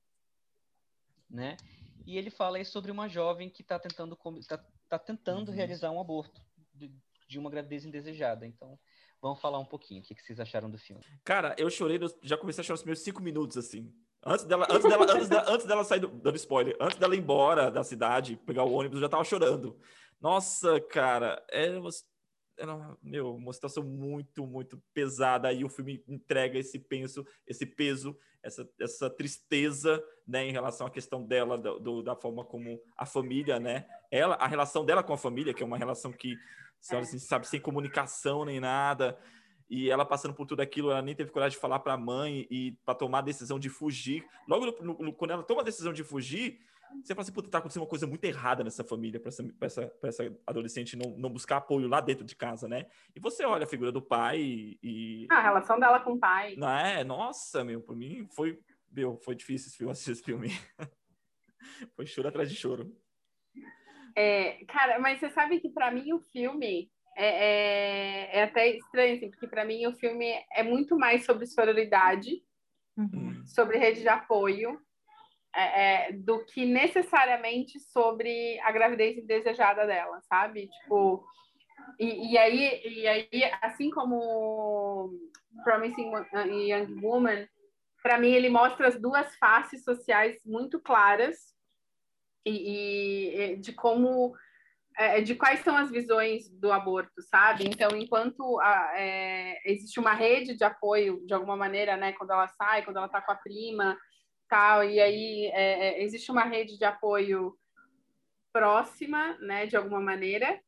[1.30, 1.58] né?
[2.06, 4.16] E ele fala aí sobre uma jovem que está tentando,
[4.48, 5.56] tá, tá tentando uhum.
[5.56, 6.40] realizar um aborto
[6.74, 6.92] de,
[7.28, 8.46] de, uma gravidez indesejada.
[8.46, 8.78] Então,
[9.20, 10.02] vamos falar um pouquinho.
[10.02, 11.04] O que, que vocês acharam do filme?
[11.24, 13.92] Cara, eu chorei, já comecei a chorar os primeiros cinco minutos, assim.
[14.24, 17.20] Antes dela, antes dela, antes dela, antes dela sair, do, dando spoiler, antes dela ir
[17.20, 19.80] embora da cidade, pegar o ônibus, eu já tava chorando.
[20.20, 21.70] Nossa, cara, é,
[22.58, 25.48] era, meu, uma situação muito, muito pesada.
[25.48, 30.90] Aí o filme entrega esse peso, esse peso, essa, essa tristeza, né, em relação à
[30.90, 35.18] questão dela, do, da forma como a família, né, ela, a relação dela com a
[35.18, 36.38] família, que é uma relação que,
[36.92, 36.98] é.
[36.98, 39.18] assim, sabe, sem comunicação nem nada.
[39.68, 42.46] E ela passando por tudo aquilo, ela nem teve coragem de falar para a mãe
[42.52, 44.24] e para tomar a decisão de fugir.
[44.48, 46.60] Logo no, no, quando ela toma a decisão de fugir,
[47.04, 49.66] você fala assim, puta, tá acontecendo uma coisa muito errada nessa família, para essa, pra
[49.66, 52.86] essa, pra essa adolescente não, não buscar apoio lá dentro de casa, né?
[53.16, 55.28] E você olha a figura do pai e.
[55.32, 56.56] Ah, a relação dela com o pai.
[56.58, 57.04] Não é?
[57.04, 58.60] Nossa, meu, por mim foi.
[58.92, 60.50] Meu, foi difícil esse filme, assistir esse filme.
[61.96, 62.96] foi choro atrás de choro.
[64.16, 69.16] É, cara, mas você sabe que para mim o filme é, é, é, até estranho,
[69.16, 72.44] assim, porque para mim o filme é muito mais sobre sororidade,
[72.98, 73.46] uhum.
[73.46, 74.80] sobre rede de apoio,
[75.56, 80.68] é, é, do que necessariamente sobre a gravidez indesejada dela, sabe?
[80.68, 81.26] Tipo,
[82.00, 83.30] e, e, aí, e aí,
[83.62, 85.14] assim como
[85.64, 86.12] Promising
[86.70, 87.48] Young Woman,
[88.04, 91.56] para mim ele mostra as duas faces sociais muito claras
[92.46, 94.36] e, e de como
[94.98, 97.66] é, de quais são as visões do aborto, sabe?
[97.66, 102.14] Então, enquanto a, é, existe uma rede de apoio de alguma maneira, né?
[102.14, 103.98] Quando ela sai, quando ela está com a prima,
[104.48, 107.56] tal, e aí é, é, existe uma rede de apoio
[108.54, 110.60] próxima, né, de alguma maneira,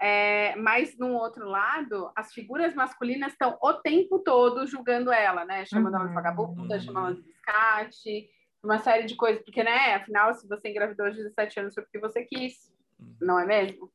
[0.00, 5.64] é, mas no outro lado, as figuras masculinas estão o tempo todo julgando ela, né,
[5.64, 6.00] chamando uhum.
[6.00, 6.80] ela de vagabunda, uhum.
[6.80, 8.30] chamando ela de biscate,
[8.62, 11.98] uma série de coisas, porque, né, afinal, se você engravidou aos 17 anos foi porque
[11.98, 12.75] você quis, uhum.
[13.20, 13.92] Não é mesmo?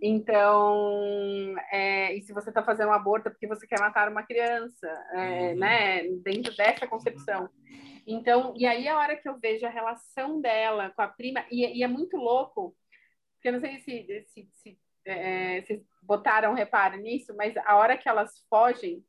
[0.00, 4.22] Então, é, e se você está fazendo um aborto é porque você quer matar uma
[4.22, 5.58] criança, é, uhum.
[5.58, 7.48] né, dentro dessa concepção.
[8.06, 11.78] Então, e aí a hora que eu vejo a relação dela com a prima, e,
[11.78, 12.76] e é muito louco,
[13.34, 17.96] porque eu não sei se, se, se é, vocês botaram reparo nisso, mas a hora
[17.96, 19.04] que elas fogem,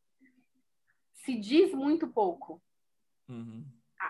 [1.14, 2.62] se diz muito pouco.
[3.28, 3.66] Uhum.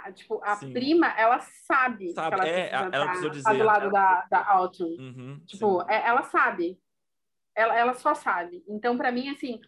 [0.05, 0.71] A, tipo, a Sim.
[0.71, 2.29] prima, ela sabe, sabe.
[2.29, 4.97] que ela é, precisa ela tá, dizer, tá do lado da, da Autumn.
[4.99, 6.79] Uhum, tipo, é, ela sabe.
[7.55, 8.63] Ela, ela só sabe.
[8.67, 9.59] Então, para mim, assim,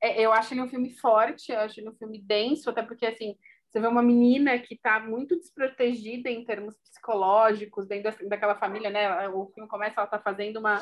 [0.00, 3.04] é, eu acho ele um filme forte, eu acho ele um filme denso, até porque,
[3.04, 3.36] assim,
[3.68, 9.28] você vê uma menina que está muito desprotegida em termos psicológicos, dentro daquela família, né?
[9.28, 10.80] O filme começa, ela está fazendo uma,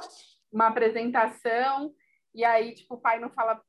[0.53, 1.95] uma apresentação,
[2.35, 3.63] e aí, tipo, o pai não fala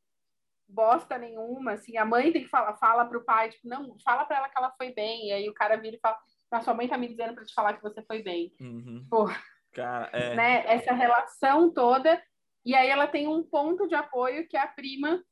[0.74, 4.38] bosta nenhuma, assim, a mãe tem que falar, fala pro pai, tipo, não, fala para
[4.38, 6.17] ela que ela foi bem, e aí o cara vira e fala,
[6.51, 8.53] a sua mãe tá me dizendo para te falar que você foi bem.
[8.59, 9.01] Uhum.
[9.03, 9.26] Tipo,
[9.74, 10.36] cara, é...
[10.36, 10.63] né?
[10.67, 12.21] Essa relação toda,
[12.65, 15.24] e aí ela tem um ponto de apoio que é a prima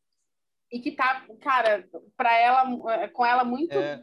[0.72, 4.02] e que tá, cara, para ela, com ela muito é...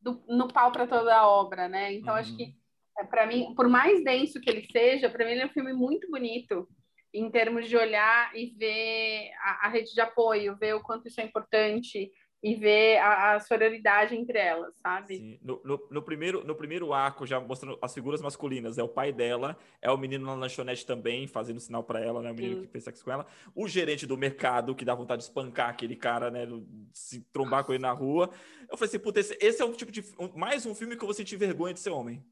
[0.00, 1.92] do, no pau para toda a obra, né?
[1.92, 2.20] Então uhum.
[2.20, 2.54] acho que
[2.98, 5.72] é, para mim, por mais denso que ele seja, para mim ele é um filme
[5.72, 6.68] muito bonito
[7.12, 11.20] em termos de olhar e ver a, a rede de apoio, ver o quanto isso
[11.20, 12.10] é importante
[12.42, 15.18] e ver a, a sororidade entre elas, sabe?
[15.18, 15.38] Sim.
[15.42, 19.12] No, no, no, primeiro, no primeiro arco, já mostrando as figuras masculinas, é o pai
[19.12, 22.30] dela, é o menino na lanchonete também, fazendo sinal para ela, né?
[22.30, 22.62] O menino Sim.
[22.62, 23.26] que fez sexo com ela.
[23.54, 26.46] O gerente do mercado, que dá vontade de espancar aquele cara, né?
[26.94, 28.30] Se trombar com ele na rua.
[28.70, 30.02] Eu falei assim, puta, esse, esse é um tipo de...
[30.34, 32.24] mais um filme que eu vou sentir vergonha de ser homem.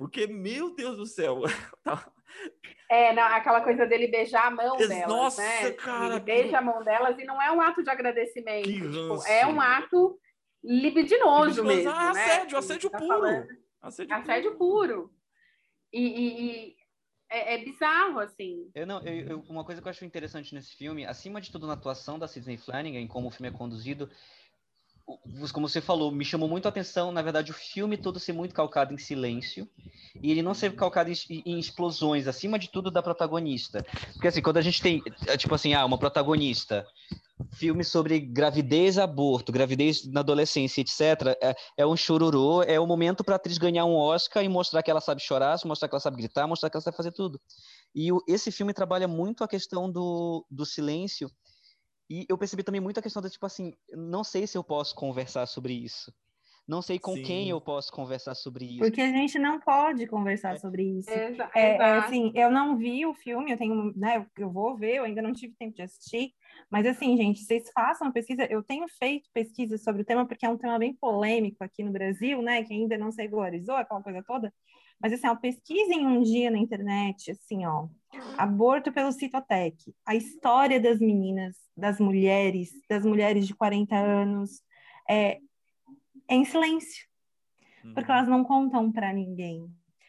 [0.00, 1.42] Porque, meu Deus do céu.
[1.84, 2.10] Tá.
[2.88, 5.72] é, não, aquela coisa dele beijar a mão delas, Nossa, né?
[5.72, 6.14] cara.
[6.14, 8.68] Ele beija a mão delas e não é um ato de agradecimento.
[8.70, 10.18] Tipo, é um ato
[10.62, 11.90] libidinoso, mesmo.
[11.90, 12.24] Ah, né?
[12.24, 13.46] assédio, assédio tá puro.
[13.82, 14.58] Assédio, assédio puro.
[14.58, 15.14] puro.
[15.92, 16.76] E, e, e
[17.28, 18.70] é, é, bizarro, assim.
[18.74, 21.66] Eu não, eu, eu, uma coisa que eu acho interessante nesse filme, acima de tudo
[21.66, 24.08] na atuação da Sidney Flanagan, como o filme é conduzido,
[25.52, 28.54] como você falou, me chamou muito a atenção, na verdade, o filme todo ser muito
[28.54, 29.68] calcado em silêncio
[30.22, 33.84] e ele não ser calcado em, em, explosões, acima de tudo da protagonista.
[34.12, 36.86] Porque assim, quando a gente tem, é, tipo assim, ah, uma protagonista,
[37.52, 43.24] filme sobre gravidez, aborto, gravidez na adolescência, etc., é, é um chororô, é o momento
[43.24, 46.00] para a atriz ganhar um Oscar e mostrar que ela sabe chorar, mostrar que ela
[46.00, 47.40] sabe gritar, mostrar que ela sabe fazer tudo.
[47.94, 51.30] E o, esse filme trabalha muito a questão do, do silêncio
[52.10, 55.46] e eu percebi também muita questão da tipo assim, não sei se eu posso conversar
[55.46, 56.12] sobre isso.
[56.66, 57.22] Não sei com Sim.
[57.22, 58.78] quem eu posso conversar sobre isso.
[58.78, 60.58] Porque a gente não pode conversar é.
[60.58, 61.10] sobre isso.
[61.10, 65.04] É, é, assim, eu não vi o filme, eu tenho, né, eu vou ver, eu
[65.04, 66.32] ainda não tive tempo de assistir.
[66.70, 68.44] Mas assim, gente, vocês façam a pesquisa.
[68.44, 71.92] Eu tenho feito pesquisas sobre o tema porque é um tema bem polêmico aqui no
[71.92, 74.52] Brasil, né, que ainda não se regularizou, aquela coisa toda.
[75.00, 77.88] Mas assim, ó, pesquisem um dia na internet, assim, ó,
[78.36, 84.62] aborto pelo Citotec, a história das meninas, das mulheres, das mulheres de 40 anos,
[85.08, 85.38] é,
[86.28, 87.06] é em silêncio,
[87.94, 88.18] porque uhum.
[88.18, 89.66] elas não contam para ninguém.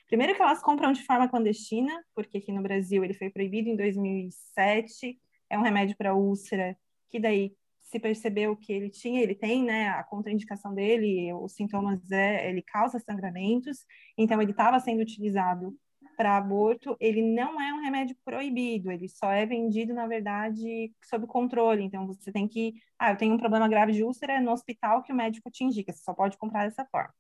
[0.07, 3.77] Primeiro que elas compram de forma clandestina, porque aqui no Brasil ele foi proibido em
[3.77, 5.17] 2007,
[5.49, 6.77] é um remédio para úlcera,
[7.09, 7.55] que daí
[7.91, 12.61] se percebeu que ele tinha, ele tem, né, a contraindicação dele, os sintomas é, ele
[12.61, 13.85] causa sangramentos,
[14.17, 15.77] então ele estava sendo utilizado
[16.15, 21.27] para aborto, ele não é um remédio proibido, ele só é vendido, na verdade, sob
[21.27, 21.83] controle.
[21.83, 22.75] Então, você tem que.
[22.97, 25.63] Ah, eu tenho um problema grave de úlcera, é no hospital que o médico te
[25.63, 27.13] indica, você só pode comprar dessa forma.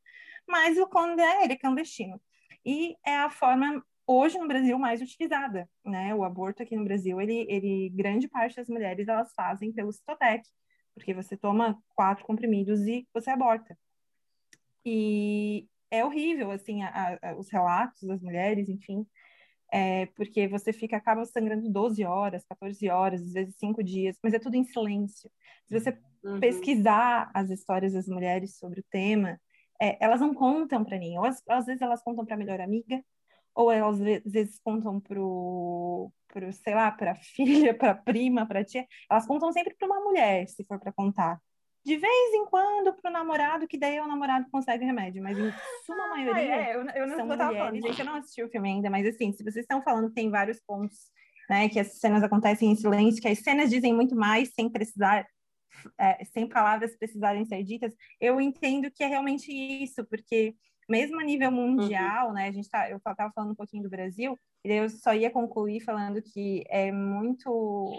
[0.47, 2.21] Mas o Condé, ele é clandestino.
[2.65, 6.13] E é a forma, hoje no Brasil, mais utilizada, né?
[6.13, 10.43] O aborto aqui no Brasil, ele, ele grande parte das mulheres, elas fazem pelo Citotec,
[10.93, 13.77] porque você toma quatro comprimidos e você aborta.
[14.85, 19.05] E é horrível, assim, a, a, os relatos das mulheres, enfim,
[19.71, 24.33] é, porque você fica, acaba sangrando 12 horas, 14 horas, às vezes 5 dias, mas
[24.33, 25.31] é tudo em silêncio.
[25.67, 26.39] Se você uhum.
[26.39, 29.39] pesquisar as histórias das mulheres sobre o tema,
[29.81, 32.59] é, elas não contam para ninguém, ou às, às vezes elas contam para a melhor
[32.59, 33.01] amiga,
[33.55, 38.85] ou elas às vezes contam pro, pro sei lá, para filha, para prima, para tia,
[39.09, 41.39] elas contam sempre para uma mulher, se for para contar
[41.83, 45.51] de vez em quando pro namorado, que daí o namorado consegue remédio, mas em
[45.85, 47.57] suma maioria ah, é, eu, eu não são mulheres.
[47.57, 50.15] Falando, gente, eu não assisti o filme ainda, mas assim, se vocês estão falando que
[50.15, 50.97] tem vários pontos,
[51.49, 55.25] né, que as cenas acontecem em silêncio, que as cenas dizem muito mais sem precisar,
[55.99, 60.55] é, sem palavras precisarem ser ditas, eu entendo que é realmente isso, porque
[60.91, 62.33] mesmo a nível mundial, uhum.
[62.33, 65.31] né, a gente tá, eu estava falando um pouquinho do Brasil, e eu só ia
[65.31, 67.97] concluir falando que é muito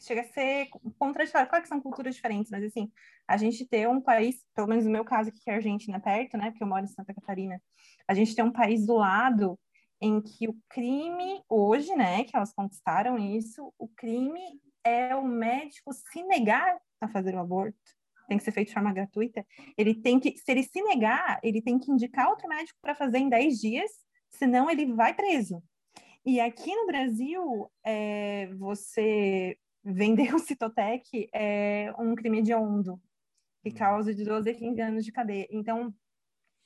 [0.00, 1.48] chega a ser contraditório.
[1.48, 2.90] Claro que são culturas diferentes, mas assim,
[3.26, 6.00] a gente ter um país, pelo menos no meu caso aqui, que é a Argentina
[6.00, 6.50] perto, né?
[6.50, 7.60] Porque eu moro em Santa Catarina,
[8.06, 9.58] a gente ter um país do lado
[10.00, 14.40] em que o crime, hoje, né, que elas conquistaram isso, o crime
[14.84, 17.76] é o médico se negar a fazer o aborto,
[18.28, 19.44] tem que ser feito de forma gratuita,
[19.76, 23.18] ele tem que, se ele se negar, ele tem que indicar outro médico para fazer
[23.18, 23.90] em 10 dias,
[24.30, 25.62] senão ele vai preso.
[26.24, 33.00] E aqui no Brasil, é, você vender o Citotec é um crime hediondo,
[33.62, 33.74] que hum.
[33.74, 35.48] causa de 12 a 15 anos de cadeia.
[35.50, 35.94] Então,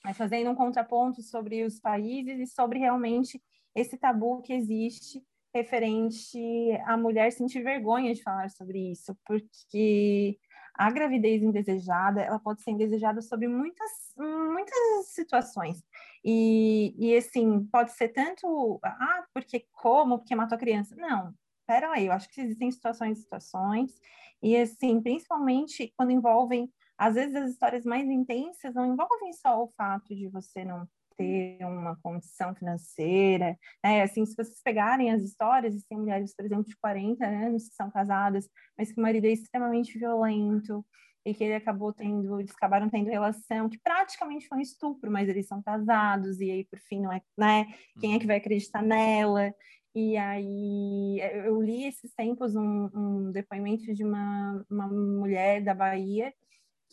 [0.04, 3.40] é fazendo um contraponto sobre os países e sobre realmente
[3.72, 5.22] esse tabu que existe
[5.54, 6.38] referente
[6.86, 10.38] à mulher sentir vergonha de falar sobre isso, porque
[10.74, 15.84] a gravidez indesejada, ela pode ser indesejada sobre muitas, muitas situações.
[16.24, 20.94] E, e assim, pode ser tanto, ah, porque como, porque matou a criança.
[20.96, 21.34] Não,
[21.66, 24.00] peraí, eu acho que existem situações e situações,
[24.42, 29.68] e assim, principalmente quando envolvem, às vezes as histórias mais intensas não envolvem só o
[29.68, 30.88] fato de você não
[31.22, 34.02] ter uma condição financeira, né?
[34.02, 37.90] Assim, se vocês pegarem as histórias, existem mulheres, por exemplo, de 40 anos que são
[37.90, 40.84] casadas, mas que o marido é extremamente violento,
[41.24, 45.28] e que ele acabou tendo, eles acabaram tendo relação que praticamente foi um estupro, mas
[45.28, 47.66] eles são casados, e aí, por fim, não é, né?
[48.00, 48.28] Quem é que uhum.
[48.28, 49.54] vai acreditar nela?
[49.94, 56.32] E aí eu li esses tempos um, um depoimento de uma, uma mulher da Bahia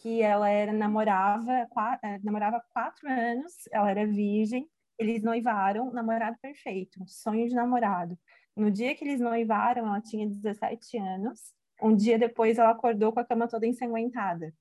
[0.02, 6.38] que ela era namorava quatro, eh, namorava quatro anos, ela era virgem, eles noivaram, namorado
[6.41, 8.18] perfeito, sonho de namorado.
[8.56, 11.54] No dia que eles noivaram, ela tinha 17 anos.
[11.82, 14.54] Um dia depois, ela acordou com a cama toda ensanguentada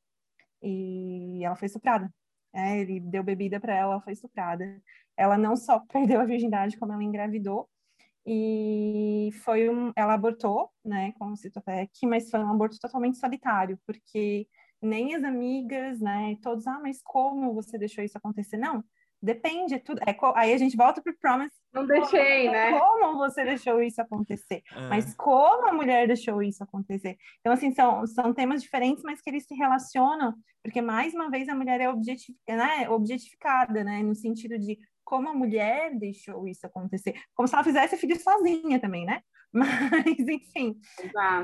[0.63, 2.13] e ela foi estuprada.
[2.53, 4.81] É, ele deu bebida para ela, ela foi estuprada.
[5.17, 7.69] Ela não só perdeu a virgindade, como ela engravidou
[8.31, 13.79] e foi um, ela abortou, né, com o Citopec, mas foi um aborto totalmente solitário,
[13.87, 14.47] porque
[14.81, 18.57] nem as amigas, né, todos, ah, mas como você deixou isso acontecer?
[18.57, 18.83] Não,
[19.21, 21.53] depende, é tudo, é, aí a gente volta para o Promise.
[21.73, 22.79] Não deixei, como, né?
[22.79, 24.63] Como você deixou isso acontecer?
[24.73, 24.89] É.
[24.89, 27.17] Mas como a mulher deixou isso acontecer?
[27.41, 31.49] Então, assim, são, são temas diferentes, mas que eles se relacionam, porque, mais uma vez,
[31.49, 34.79] a mulher é né, objetificada, né, no sentido de
[35.09, 39.23] como a mulher deixou isso acontecer, como se ela fizesse filho sozinha também, né?
[39.51, 40.79] Mas, enfim,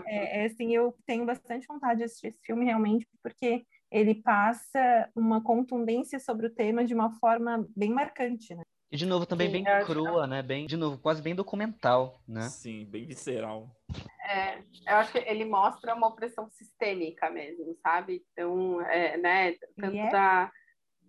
[0.06, 5.08] é, é, assim, eu tenho bastante vontade de assistir esse filme realmente, porque ele passa
[5.16, 8.62] uma contundência sobre o tema de uma forma bem marcante, né?
[8.92, 10.42] E de novo também Sim, bem crua, né?
[10.42, 12.42] Bem, de novo, quase bem documental, né?
[12.42, 13.74] Sim, bem visceral.
[14.28, 18.22] É, eu acho que ele mostra uma opressão sistêmica mesmo, sabe?
[18.32, 20.12] Então, é, né, tanto yeah.
[20.12, 20.52] da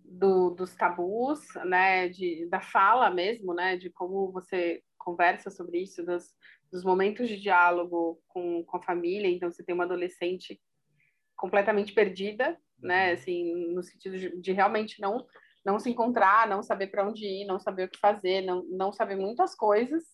[0.08, 6.04] do, dos tabus, né, de, da fala mesmo, né, de como você conversa sobre isso,
[6.04, 6.34] dos,
[6.70, 9.28] dos momentos de diálogo com, com a família.
[9.28, 10.60] Então, você tem uma adolescente
[11.36, 13.14] completamente perdida, né, uhum.
[13.14, 15.26] assim, no sentido de, de realmente não
[15.64, 18.92] não se encontrar, não saber para onde ir, não saber o que fazer, não, não
[18.92, 20.04] saber muitas coisas.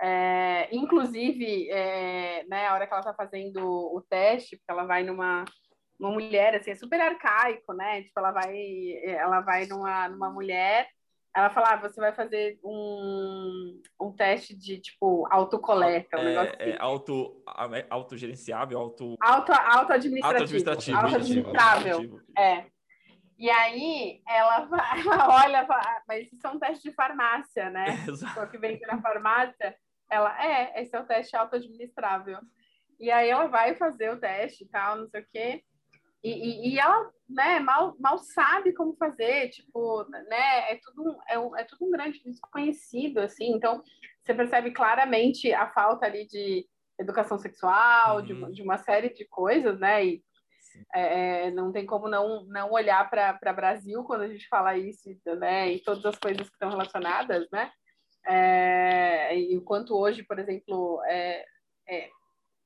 [0.00, 5.04] É, inclusive, é, né, a hora que ela está fazendo o teste, porque ela vai
[5.04, 5.44] numa,
[5.98, 8.02] uma mulher, assim, é super arcaico, né?
[8.02, 8.54] Tipo, ela vai,
[9.04, 10.88] ela vai numa, numa mulher,
[11.34, 16.56] ela fala, ah, você vai fazer um, um teste de, tipo, autocoleta, um é, negócio
[16.58, 16.76] é assim.
[16.80, 17.42] auto,
[17.74, 19.14] é autogerenciável, auto...
[19.20, 20.26] Auto, auto-administrativo.
[20.26, 20.96] Auto-administrativo.
[20.98, 22.66] Auto-administrável, é.
[23.38, 24.68] E aí, ela,
[24.98, 27.86] ela olha, fala, "Ah, mas isso é um teste de farmácia, né?
[28.08, 28.34] Exato.
[28.34, 29.76] Só que vende na farmácia.
[30.10, 32.40] Ela, é, esse é o teste auto-administrável.
[32.98, 35.62] E aí ela vai fazer o teste e tal, não sei o quê.
[36.22, 41.18] E, e, e ela, né, mal, mal sabe como fazer, tipo, né, é tudo, um-
[41.28, 43.52] é, um- é tudo um grande desconhecido, assim.
[43.52, 43.82] Então,
[44.24, 46.66] você percebe claramente a falta ali de
[46.98, 48.38] educação sexual, de, Uhum.
[48.40, 50.04] uma- de uma série de coisas, né?
[50.04, 50.22] E
[50.94, 55.08] é, é, não tem como não, não olhar para Brasil quando a gente fala isso,
[55.38, 55.72] né?
[55.72, 57.70] E todas as coisas que estão relacionadas, né?
[58.26, 61.44] É, e o quanto hoje, por exemplo, é,
[61.88, 62.10] é,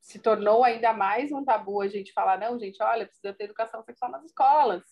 [0.03, 3.83] se tornou ainda mais um tabu a gente falar, não, gente, olha, precisa ter educação
[3.85, 4.83] sexual nas escolas,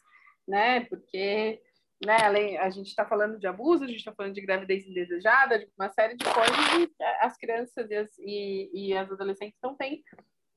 [0.47, 0.85] né?
[0.85, 1.61] Porque
[2.07, 5.59] né, além, a gente está falando de abuso, a gente está falando de gravidez indesejada,
[5.59, 9.77] de uma série de coisas, e as crianças e as, e, e as adolescentes não
[9.77, 10.03] têm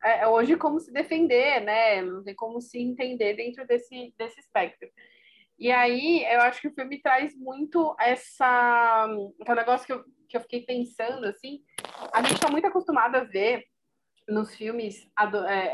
[0.03, 2.01] é, hoje como se defender, né?
[2.01, 4.87] Não tem como se entender dentro desse, desse espectro.
[5.57, 9.07] E aí, eu acho que o filme traz muito essa...
[9.43, 11.61] Que é um negócio que eu, que eu fiquei pensando, assim.
[12.13, 13.65] A gente está muito acostumado a ver
[14.27, 15.73] nos filmes a, do- é,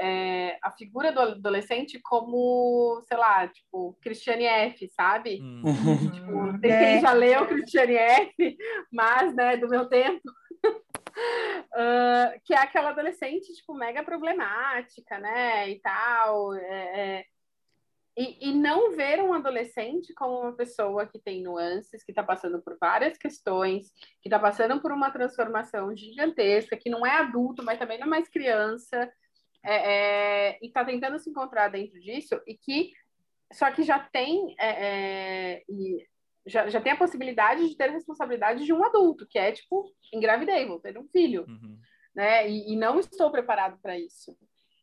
[0.51, 5.39] é, a figura do adolescente como, sei lá, tipo, Christiane F., sabe?
[5.41, 5.63] Hum.
[6.13, 6.79] Tipo, não sei É.
[6.79, 8.57] quem já leu Christiane F.,
[8.91, 10.21] mas, né, do meu tempo.
[11.73, 16.53] Ah, que é aquela adolescente, tipo, mega problemática, né, e tal.
[16.55, 17.25] é, é.
[18.19, 22.61] E, e não ver um adolescente como uma pessoa que tem nuances, que está passando
[22.61, 27.79] por várias questões, que está passando por uma transformação gigantesca, que não é adulto, mas
[27.79, 29.09] também não é mais criança,
[29.63, 32.91] é, é, e está tentando se encontrar dentro disso, e que
[33.53, 35.63] só que já tem é, é,
[36.45, 39.93] já, já tem a possibilidade de ter a responsabilidade de um adulto, que é tipo,
[40.13, 41.79] engravidei, vou ter um filho, Uhum.
[42.13, 42.49] né?
[42.49, 44.35] E, e não estou preparado para isso.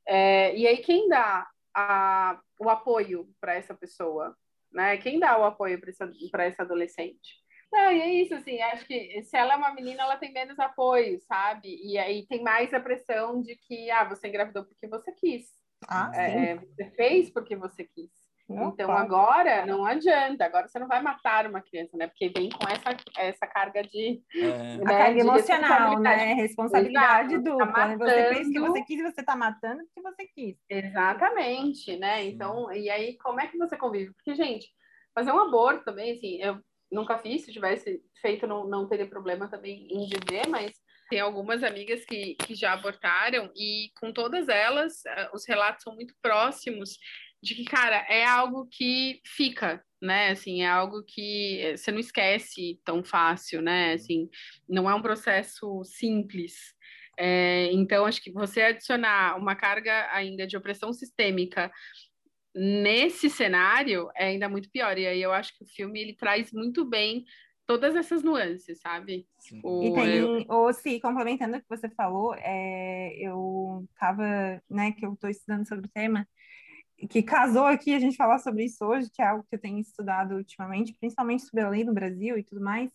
[0.06, 1.46] É, e aí quem dá
[1.76, 4.34] a, o apoio para essa pessoa,
[4.72, 4.96] né?
[4.96, 7.44] Quem dá o apoio para essa, essa adolescente?
[7.70, 10.58] Não, e é isso, assim, acho que se ela é uma menina, ela tem menos
[10.58, 11.78] apoio, sabe?
[11.82, 15.50] E aí tem mais a pressão de que, ah, você engravidou porque você quis.
[15.86, 16.10] Ah.
[16.14, 18.10] É, você fez porque você quis.
[18.48, 18.92] Então claro.
[18.92, 22.06] agora não adianta, agora você não vai matar uma criança, né?
[22.06, 24.22] Porque vem com essa, essa carga de.
[24.36, 24.74] É.
[24.74, 26.34] A né, carga de emocional, né?
[26.34, 27.34] responsabilidade.
[27.34, 27.50] Exato.
[27.50, 27.72] dupla.
[27.72, 27.96] Tá né?
[27.96, 28.72] Você fez o que matando.
[28.72, 30.56] você quis e você tá matando o que você quis.
[30.70, 32.22] Exatamente, né?
[32.22, 32.28] Sim.
[32.28, 34.14] Então, e aí, como é que você convive?
[34.14, 34.68] Porque, gente,
[35.12, 39.48] fazer um aborto também, assim, eu nunca fiz, se tivesse feito, não, não teria problema
[39.48, 40.72] também em dizer, mas
[41.08, 45.94] tem algumas amigas que, que já abortaram e com todas elas, eh, os relatos são
[45.94, 46.98] muito próximos
[47.42, 50.30] de que, cara, é algo que fica, né?
[50.30, 53.92] Assim, é algo que eh, você não esquece tão fácil, né?
[53.94, 54.28] Assim,
[54.68, 56.54] não é um processo simples.
[57.18, 61.70] É, então, acho que você adicionar uma carga ainda de opressão sistêmica
[62.54, 64.96] nesse cenário é ainda muito pior.
[64.98, 67.24] E aí eu acho que o filme ele traz muito bem
[67.66, 69.26] todas essas nuances, sabe?
[69.80, 74.22] E eu- tem, ou se complementando o que você falou, é, eu tava,
[74.70, 76.26] né, que eu estou estudando sobre o tema,
[77.08, 79.78] que casou aqui a gente falar sobre isso hoje, que é algo que eu tenho
[79.78, 82.90] estudado ultimamente, principalmente sobre a lei no Brasil e tudo mais.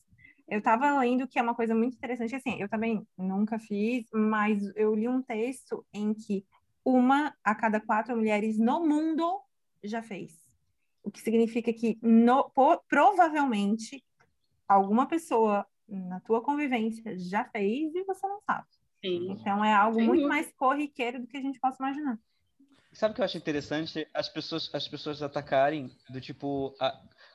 [0.47, 4.61] Eu estava lendo que é uma coisa muito interessante, assim, eu também nunca fiz, mas
[4.75, 6.45] eu li um texto em que
[6.83, 9.39] uma a cada quatro mulheres no mundo
[9.83, 10.39] já fez.
[11.03, 14.03] O que significa que no- po- provavelmente
[14.67, 18.67] alguma pessoa na tua convivência já fez e você não sabe.
[19.03, 19.31] Sim.
[19.31, 22.19] Então é algo Sem muito mais corriqueiro do que a gente possa imaginar.
[22.93, 24.07] Sabe o que eu acho interessante?
[24.13, 26.93] As pessoas, as pessoas atacarem do tipo, a-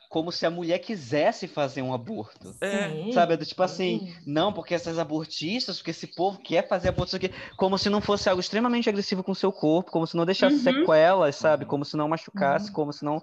[0.09, 2.55] como se a mulher quisesse fazer um aborto.
[2.61, 3.11] É.
[3.13, 3.37] Sabe?
[3.37, 4.15] Do tipo assim, Sim.
[4.27, 8.01] não, porque essas abortistas, porque esse povo quer fazer aborto, isso aqui, como se não
[8.01, 10.63] fosse algo extremamente agressivo com o seu corpo, como se não deixasse Uhum.
[10.63, 11.65] sequelas, sabe?
[11.65, 11.71] Uhum.
[11.71, 13.21] Como se não machucasse, como se não.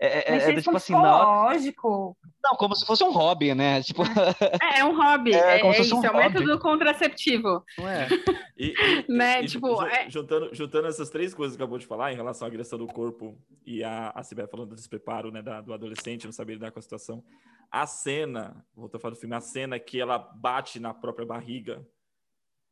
[0.00, 2.16] É, é, Mas é tipo como assim, não, psicológico.
[2.44, 3.82] não, como se fosse um hobby, né?
[3.82, 4.02] Tipo,
[4.62, 6.40] É, é um hobby, É, é, como é se fosse isso, um é um hobby.
[6.40, 7.64] método contraceptivo.
[7.76, 8.08] não é?
[8.56, 8.74] E,
[9.08, 12.16] e- Né, e tipo, é- juntando, juntando essas três coisas que acabou de falar em
[12.16, 13.36] relação à agressão do corpo
[13.66, 16.78] e a, a Sibeli falando do despreparo né, da- do adolescente, não saber lidar com
[16.78, 17.22] a situação.
[17.70, 21.84] A cena, voltou a falar do filme, a cena que ela bate na própria barriga,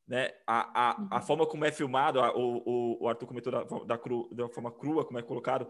[0.07, 0.30] né?
[0.46, 3.98] A, a, a forma como é filmado, a- o, o, o Arthur comentou da, da,
[3.98, 5.68] cru, da forma crua, como é colocado.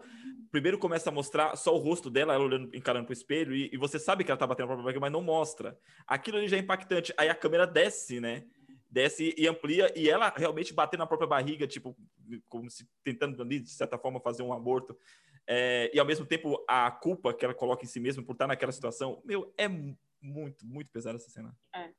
[0.51, 3.77] Primeiro começa a mostrar só o rosto dela, ela olhando, encarando pro espelho, e, e
[3.77, 5.77] você sabe que ela tá batendo na própria barriga, mas não mostra.
[6.05, 7.13] Aquilo ali já é impactante.
[7.17, 8.45] Aí a câmera desce, né?
[8.89, 11.95] desce e amplia, e ela realmente bater na própria barriga, tipo,
[12.47, 14.97] como se tentando ali, de certa forma, fazer um aborto.
[15.45, 18.47] É, e ao mesmo tempo, a culpa que ela coloca em si mesma por estar
[18.47, 19.67] naquela situação, meu, é,
[20.21, 21.55] muito, muito pesada essa cena.
[21.75, 21.89] É.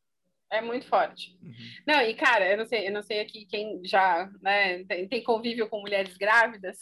[0.51, 1.37] É muito forte.
[1.43, 1.53] Uhum.
[1.87, 5.23] Não, e cara, eu não sei, eu não sei aqui quem já né, tem, tem
[5.23, 6.79] convívio com mulheres grávidas,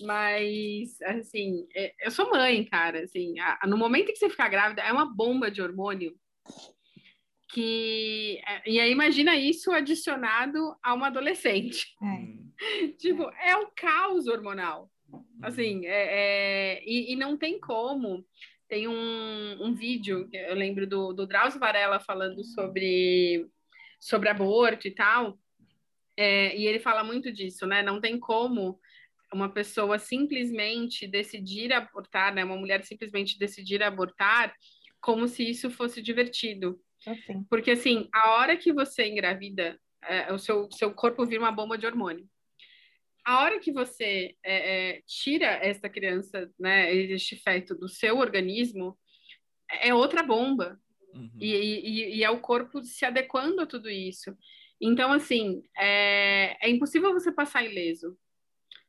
[0.00, 3.04] mas assim, é, eu sou mãe, cara.
[3.04, 6.14] Assim, a, no momento em que você ficar grávida, é uma bomba de hormônio
[7.48, 8.40] que.
[8.46, 11.86] É, e aí imagina isso adicionado a uma adolescente.
[12.02, 12.04] É.
[12.04, 12.52] Hum.
[12.98, 14.90] tipo, é o caos hormonal.
[15.42, 18.24] Assim, é, é, e, e não tem como
[18.68, 23.46] tem um, um vídeo, eu lembro do, do Drauzio Varela falando sobre,
[23.98, 25.38] sobre aborto e tal,
[26.16, 27.82] é, e ele fala muito disso, né?
[27.82, 28.78] Não tem como
[29.32, 32.44] uma pessoa simplesmente decidir abortar, né?
[32.44, 34.54] Uma mulher simplesmente decidir abortar
[35.00, 36.80] como se isso fosse divertido.
[37.06, 37.44] Assim.
[37.48, 41.78] Porque, assim, a hora que você engravida, é, o seu, seu corpo vira uma bomba
[41.78, 42.28] de hormônio
[43.28, 48.98] a hora que você é, é, tira essa criança, né, este feto do seu organismo,
[49.82, 50.80] é outra bomba.
[51.12, 51.30] Uhum.
[51.38, 54.34] E, e, e, é o corpo se adequando a tudo isso.
[54.80, 58.16] Então, assim, é, é impossível você passar ileso.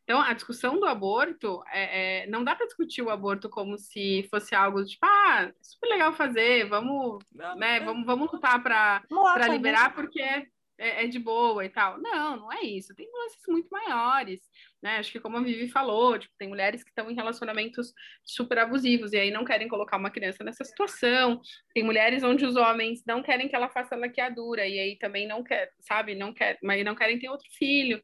[0.05, 4.25] Então, a discussão do aborto, é, é não dá para discutir o aborto como se
[4.31, 9.03] fosse algo tipo, ah, super legal fazer, vamos, não, né, vamos, vamos lutar para
[9.49, 10.47] liberar, porque
[10.79, 11.99] é, é, de boa e tal.
[11.99, 12.95] Não, não é isso.
[12.95, 14.39] Tem nuances muito maiores,
[14.81, 14.97] né?
[14.97, 19.11] Acho que como a Vivi falou, tipo, tem mulheres que estão em relacionamentos super abusivos
[19.11, 21.41] e aí não querem colocar uma criança nessa situação.
[21.73, 25.43] Tem mulheres onde os homens não querem que ela faça laqueadura e aí também não
[25.43, 26.15] quer, sabe?
[26.15, 28.01] Não quer, mas não querem ter outro filho.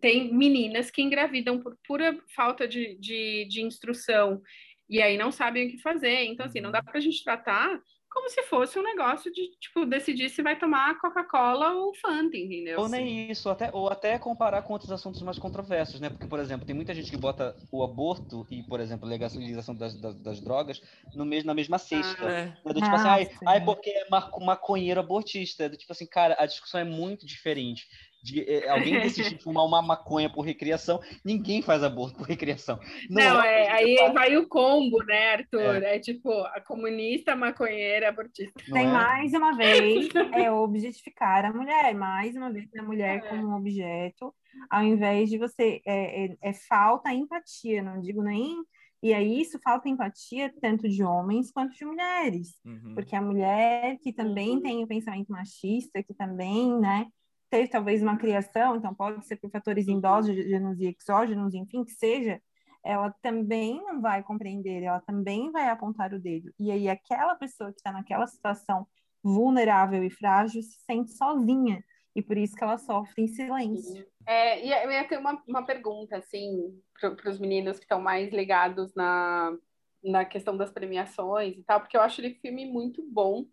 [0.00, 4.42] Tem meninas que engravidam por pura falta de, de, de instrução
[4.88, 6.24] e aí não sabem o que fazer.
[6.24, 7.80] Então, assim, não dá para a gente tratar
[8.14, 12.78] como se fosse um negócio de, tipo, decidir se vai tomar Coca-Cola ou Fanta, entendeu?
[12.78, 16.08] Ou nem isso, até, ou até comparar com outros assuntos mais controversos, né?
[16.08, 19.74] Porque, por exemplo, tem muita gente que bota o aborto e, por exemplo, a legalização
[19.74, 20.80] das, das, das drogas
[21.12, 22.24] no mesmo, na mesma cesta.
[22.24, 22.72] Ah, é.
[22.72, 25.68] Do tipo assim, ah, ai, ai, porque é maconheiro abortista.
[25.68, 27.88] Do tipo assim, cara, a discussão é muito diferente
[28.24, 32.80] de é, alguém decidir fumar uma maconha por recreação, ninguém faz aborto por recreação.
[33.10, 34.14] Não, não é, aí faz...
[34.14, 35.82] vai o combo, né, Arthur?
[35.82, 35.96] É.
[35.96, 38.54] é, tipo a comunista, maconheira, abortista.
[38.72, 38.90] Tem é?
[38.90, 43.28] mais uma vez, é objetificar a mulher, mais uma vez a mulher é.
[43.28, 44.34] como um objeto,
[44.70, 48.56] ao invés de você, é, é, é falta empatia, não digo nem
[49.02, 52.94] e aí isso falta empatia tanto de homens quanto de mulheres, uhum.
[52.94, 57.06] porque a mulher que também tem o pensamento machista, que também, né,
[57.54, 62.42] teve talvez uma criação, então pode ser por fatores endógenos e exógenos, enfim, que seja,
[62.82, 66.52] ela também não vai compreender, ela também vai apontar o dedo.
[66.58, 68.84] E aí aquela pessoa que está naquela situação
[69.22, 71.82] vulnerável e frágil se sente sozinha
[72.12, 74.04] e por isso que ela sofre em silêncio.
[74.26, 78.32] É, e eu ia ter uma, uma pergunta, assim, para os meninos que estão mais
[78.32, 79.56] ligados na,
[80.02, 83.46] na questão das premiações e tal, porque eu acho ele filme muito bom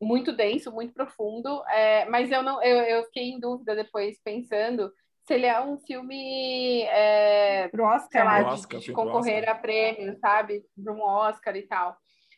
[0.00, 4.92] muito denso, muito profundo, é, mas eu não, eu, eu fiquei em dúvida depois pensando
[5.26, 10.16] se ele é um filme é, pro Oscar, lá, de, Oscar, de concorrer a prêmio,
[10.18, 11.96] sabe, para um Oscar e tal,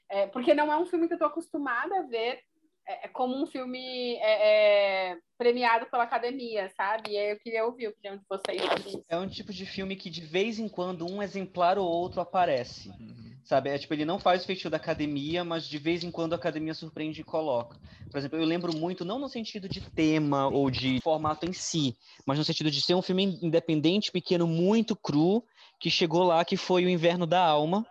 [0.09, 2.41] é, porque não é um filme que eu estou acostumada a ver
[2.89, 7.11] é, é como um filme é, é, premiado pela academia, sabe?
[7.11, 9.05] E aí eu queria ouvir a opinião de vocês sobre isso.
[9.09, 12.89] É um tipo de filme que de vez em quando um exemplar ou outro aparece.
[12.89, 13.28] Uhum.
[13.49, 13.71] Sabe?
[13.71, 16.37] É tipo, ele não faz o feitiço da academia, mas de vez em quando a
[16.37, 17.79] academia surpreende e coloca.
[18.11, 21.97] Por exemplo, eu lembro muito, não no sentido de tema ou de formato em si,
[22.27, 25.43] mas no sentido de ser um filme independente, pequeno, muito cru,
[25.81, 27.87] que chegou lá, que foi O Inverno da Alma.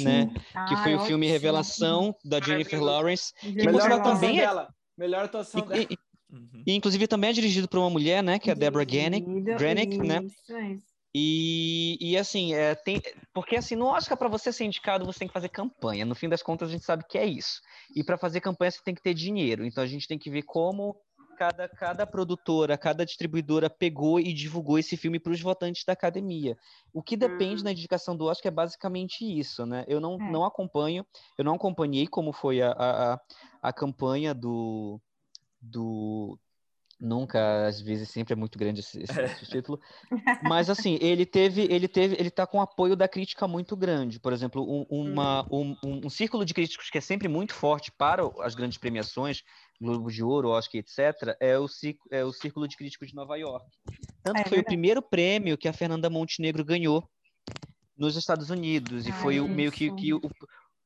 [0.00, 0.32] Né?
[0.54, 4.46] Ah, que foi o filme Revelação da Jennifer Lawrence, que Melhor atuação também é...
[4.46, 4.74] dela.
[4.96, 5.86] Melhor atuação e, dela.
[5.90, 5.98] E,
[6.66, 8.38] e, inclusive também é dirigido por uma mulher, né?
[8.38, 9.26] Que é a Deborah Granick,
[9.58, 10.22] Granick né?
[10.24, 10.85] Isso, isso.
[11.18, 13.00] E, e assim, é, tem,
[13.32, 16.04] porque assim, no Oscar, para você ser indicado, você tem que fazer campanha.
[16.04, 17.62] No fim das contas, a gente sabe que é isso.
[17.94, 19.64] E para fazer campanha, você tem que ter dinheiro.
[19.64, 20.94] Então a gente tem que ver como
[21.38, 26.54] cada, cada produtora, cada distribuidora pegou e divulgou esse filme para os votantes da academia.
[26.92, 27.64] O que depende hum.
[27.64, 29.86] na indicação do Oscar é basicamente isso, né?
[29.88, 30.30] Eu não, é.
[30.30, 31.06] não acompanho,
[31.38, 33.20] eu não acompanhei como foi a, a,
[33.62, 35.00] a campanha do,
[35.62, 36.38] do,
[36.98, 39.78] Nunca, às vezes, sempre é muito grande esse, esse, esse título.
[40.42, 44.18] Mas, assim, ele teve, ele teve, ele tá com apoio da crítica muito grande.
[44.18, 45.76] Por exemplo, um, uma, hum.
[45.82, 49.42] um, um, um, círculo de críticos que é sempre muito forte para as grandes premiações,
[49.78, 51.66] Globo de Ouro, Oscar, etc., é o,
[52.10, 53.66] é o Círculo de Críticos de Nova York.
[54.22, 57.06] Tanto é, que foi o primeiro prêmio que a Fernanda Montenegro ganhou
[57.96, 59.06] nos Estados Unidos.
[59.06, 60.20] E foi o, meio que, que o,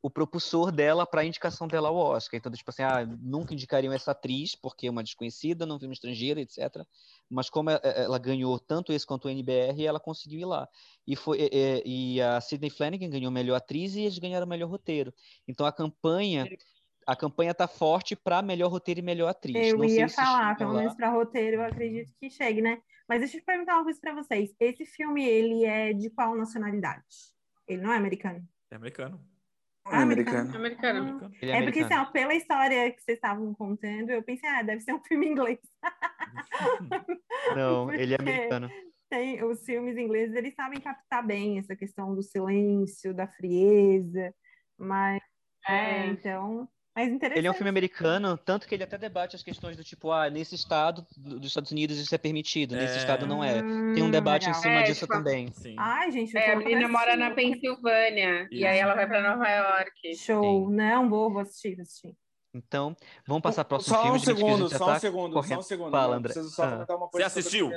[0.02, 2.38] o propulsor dela para a indicação dela ao Oscar.
[2.38, 6.40] Então, tipo assim, ah, nunca indicariam essa atriz, porque é uma desconhecida, não filme estrangeiro,
[6.40, 6.58] etc.
[7.28, 10.68] Mas como ela ganhou tanto esse quanto o NBR, ela conseguiu ir lá.
[11.06, 11.50] E, foi,
[11.84, 15.12] e a Sidney Flanagan ganhou melhor atriz e eles ganharam melhor roteiro.
[15.46, 16.46] Então, a campanha
[17.06, 19.56] a campanha tá forte para melhor roteiro e melhor atriz.
[19.56, 22.80] Eu Não ia falar, pelo menos para roteiro, eu acredito que chegue, né?
[23.08, 24.54] Mas deixa eu perguntar uma coisa para vocês.
[24.60, 27.02] Esse filme, ele é de qual nacionalidade?
[27.66, 28.46] Ele não é americano?
[28.70, 29.20] É americano.
[29.90, 30.54] É americano.
[30.56, 30.98] Americano.
[31.00, 31.34] americano.
[31.40, 34.80] Ele É, porque, assim, ó, pela história que vocês estavam contando, eu pensei, ah, deve
[34.80, 35.58] ser um filme inglês.
[37.56, 38.70] Não, ele é americano.
[39.08, 44.32] Tem, os filmes ingleses, eles sabem captar bem essa questão do silêncio, da frieza,
[44.78, 45.20] mas,
[45.68, 46.06] é, É.
[46.06, 46.68] então.
[46.96, 50.28] Ele é um filme americano, tanto que ele até debate as questões do tipo, ah,
[50.28, 52.98] nesse estado do- dos Estados Unidos isso é permitido, nesse É.
[52.98, 53.62] estado não é.
[53.94, 55.52] Tem um Hum, debate em cima É, disso tipo, também.
[55.52, 55.76] Sim.
[55.78, 57.30] Ai, gente, eu É, a menina mora na.
[57.30, 58.48] Pensilvânia.
[58.50, 58.84] E aí Isso.
[58.84, 60.16] ela vai pra Nova York.
[60.16, 62.14] Show, não, vou, vou assistir, vou assistir.
[62.52, 64.18] Então, vamos passar para o próximo Só filme.
[64.18, 65.90] um que a segundo, só tá um segundo, só um segundo.
[65.92, 66.32] Fala, André.
[66.32, 66.70] Preciso só Ah.
[66.72, 67.70] comentar uma coisa Você assistiu?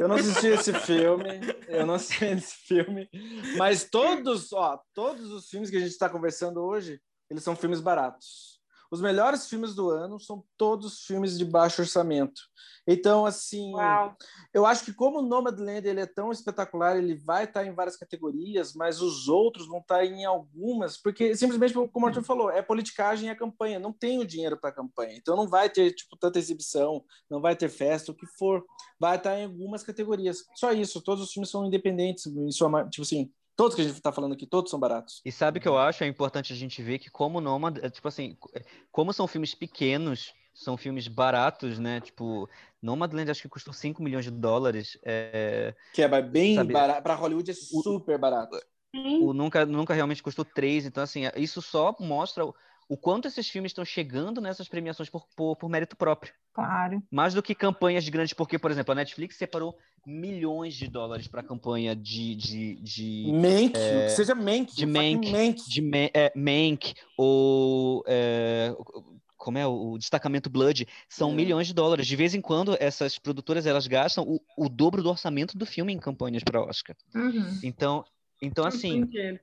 [0.00, 1.28] Eu não assisti esse filme,
[1.68, 3.10] eu não assisti esse filme,
[3.58, 6.98] mas todos, ó, todos os filmes que a gente está conversando hoje,
[7.32, 8.60] eles são filmes baratos.
[8.90, 12.42] Os melhores filmes do ano são todos filmes de baixo orçamento.
[12.86, 14.14] Então, assim, Uau.
[14.52, 17.96] eu acho que como o Nomadland ele é tão espetacular, ele vai estar em várias
[17.96, 22.60] categorias, mas os outros vão estar em algumas, porque simplesmente como o Arthur falou, é
[22.60, 25.92] politicagem e a campanha, não tem o dinheiro para a campanha, então não vai ter
[25.92, 28.62] tipo tanta exibição, não vai ter festa, o que for,
[29.00, 30.44] vai estar em algumas categorias.
[30.54, 33.94] Só isso, todos os filmes são independentes, em sua tipo assim, todos que a gente
[33.94, 35.20] está falando aqui, todos são baratos.
[35.24, 36.04] E sabe o que eu acho?
[36.04, 38.36] É importante a gente ver que como Nomad, é, tipo assim,
[38.90, 42.00] como são filmes pequenos, são filmes baratos, né?
[42.00, 42.48] Tipo,
[42.80, 44.98] Nomadland acho que custou 5 milhões de dólares.
[45.04, 48.56] É, Que é bem Sabe- barato, para Hollywood é super barato.
[48.94, 52.44] o nunca, nunca realmente custou 3, então assim, isso só mostra
[52.92, 56.32] o, quanto esses filmes estão chegando nessas premiações por, por, por mérito próprio.
[56.52, 57.02] Claro.
[57.10, 59.76] Mais do que campanhas grandes, porque, por exemplo, a Netflix separou
[60.06, 65.30] milhões de dólares para a campanha de, de, de, Mank, que seja Mank, de Mank,
[65.30, 65.70] Mank.
[65.70, 68.74] de Ma- é, Mank ou é,
[69.36, 71.34] como é o, destacamento Blood são É.
[71.34, 72.06] milhões de dólares.
[72.06, 75.92] De vez em quando essas produtoras elas gastam o, o dobro do orçamento do filme
[75.92, 76.96] em campanhas para Oscar.
[77.14, 77.58] Uhum.
[77.62, 78.04] Então,
[78.42, 79.40] então assim, Entendi.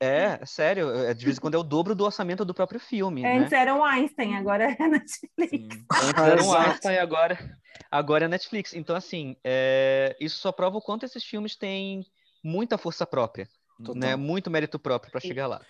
[0.00, 3.20] É sério, é, de vez em quando é o dobro do orçamento do próprio filme,
[3.20, 3.36] né?
[3.36, 5.50] Antes era o Einstein, agora é a Netflix.
[5.50, 5.68] Sim.
[5.92, 6.54] Antes era um.
[6.54, 7.58] Einstein, agora,
[7.90, 8.74] agora é Netflix.
[8.74, 12.06] Então, assim, é, isso só prova o quanto esses filmes têm
[12.42, 13.46] muita força própria,
[13.76, 13.94] Total.
[13.94, 14.16] né?
[14.16, 15.60] Muito mérito próprio para chegar lá.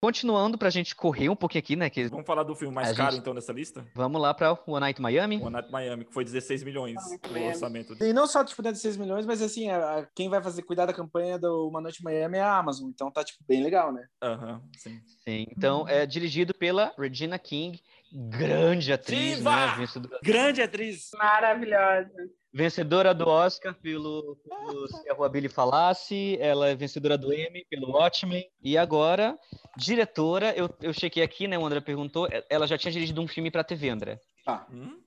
[0.00, 1.88] Continuando para a gente correr um pouquinho aqui, né?
[1.88, 3.84] Que Vamos falar do filme mais A caro, gente- então, dessa lista?
[3.94, 5.36] vamos lá para One Night Miami.
[5.40, 7.48] One Night Miami, que foi 16 milhões o Miami.
[7.48, 7.96] orçamento.
[8.04, 10.62] E não só, tipo, dentro de 6 milhões, mas assim, a- a- quem vai fazer
[10.62, 12.90] cuidar da campanha do Uma Noite em Miami é a Amazon.
[12.90, 14.06] Então tá, tipo, bem legal, né?
[14.22, 15.00] Aham, sim.
[15.26, 15.46] Sim.
[15.56, 17.80] Então, é dirigido pela Regina King,
[18.12, 19.50] grande atriz, Diva!
[19.78, 19.86] né?
[20.22, 21.08] Grande atriz.
[21.16, 22.10] Maravilhosa.
[22.56, 27.66] Vencedora do Oscar pelo, pelo Se a Rua Billy Falasse, ela é vencedora do Emmy
[27.68, 29.38] pelo Watchmen, e agora,
[29.76, 33.50] diretora, eu, eu chequei aqui, né, o André perguntou, ela já tinha dirigido um filme
[33.50, 34.98] para TV, André, Ah, Hum?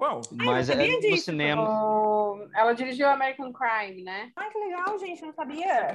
[0.00, 0.20] Uau!
[0.32, 1.62] mas é, sabia no disso, cinema...
[1.84, 4.30] O- Ela dirigiu American Crime, né?
[4.36, 5.92] Ai, que legal, gente, não sabia.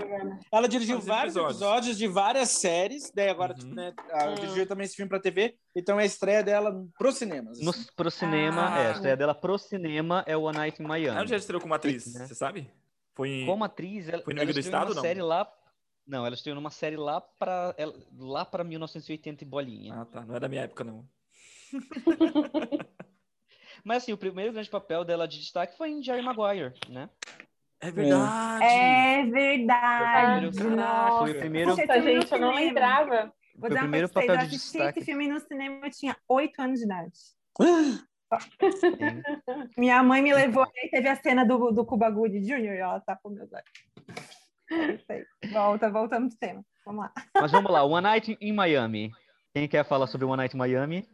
[0.52, 1.62] ela dirigiu Vários vários episódios.
[1.62, 1.98] episódios.
[1.98, 3.12] de várias séries.
[3.16, 3.74] Daí agora, Uhum.
[3.74, 4.36] né, ela Hum.
[4.36, 5.56] dirigiu também esse filme pra TV.
[5.76, 7.60] Então é a estreia dela pros cinemas.
[7.62, 7.86] No, assim.
[7.96, 8.80] pro cinema, Ah.
[8.82, 11.18] é, a estreia dela pro cinema é One Night in Miami.
[11.18, 12.26] Ela já estreou como atriz, Né?
[12.28, 12.70] você sabe?
[13.16, 13.46] Foi em...
[13.46, 15.02] Como atriz, ela, Foi no ela do Estado, uma não?
[15.02, 15.48] série lá...
[16.06, 19.94] Não, ela estreou numa série lá pra, ela- lá pra 1980 e bolinha.
[19.96, 20.26] Ah, tá.
[20.26, 21.06] Não é da minha época, não.
[23.84, 27.10] Mas assim, o primeiro grande papel dela de destaque foi em Jerry Maguire, né?
[27.82, 28.64] É verdade!
[28.64, 30.40] É verdade.
[30.42, 31.18] Foi o primeiro- Nossa.
[31.20, 33.34] Foi o primeiro, Nossa, gente, eu não lembrava.
[33.58, 35.00] Vou dar uma primeiro vocês, papel eu de assisti destaque.
[35.00, 37.12] esse filme no cinema, eu tinha oito anos de idade.
[39.78, 42.74] Minha mãe me levou e teve a cena do, do Cuba Gooding Jr.
[42.74, 43.66] e ela tapou meus olhos.
[45.52, 46.66] Volta, voltamos pro tema.
[46.86, 47.12] Vamos lá.
[47.36, 49.12] Mas vamos lá, One Night in Miami.
[49.54, 51.08] Quem quer falar sobre One Night in Miami?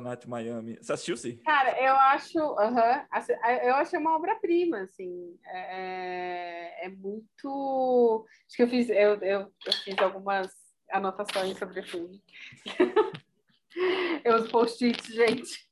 [0.00, 0.76] Night in Miami.
[0.80, 1.36] Você assistiu, sim?
[1.44, 3.32] Cara, eu acho, aham, assim,
[3.62, 9.72] eu acho uma obra-prima, assim, é, é muito, acho que eu fiz, eu, eu, eu
[9.84, 10.52] fiz algumas
[10.90, 12.22] anotações sobre o filme.
[14.24, 15.68] eu os post-its, gente.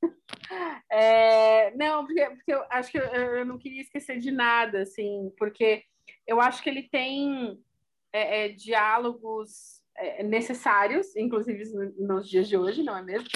[0.91, 5.33] É, não, porque, porque eu acho que eu, eu não queria esquecer de nada, assim,
[5.39, 5.85] porque
[6.27, 7.61] eu acho que ele tem
[8.13, 13.29] é, é, diálogos é, necessários, inclusive no- nos dias de hoje, não é mesmo?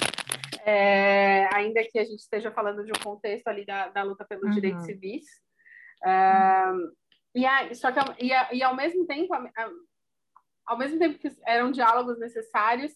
[0.65, 4.43] É, ainda que a gente esteja falando de um contexto ali da, da luta pelos
[4.45, 4.51] Uhum.
[4.51, 5.25] direitos civis.
[6.03, 6.73] Ah,
[7.33, 9.71] e, a, só que, e, a- e ao mesmo tempo, a- a-
[10.67, 12.91] ao mesmo tempo que eram diálogos necessários,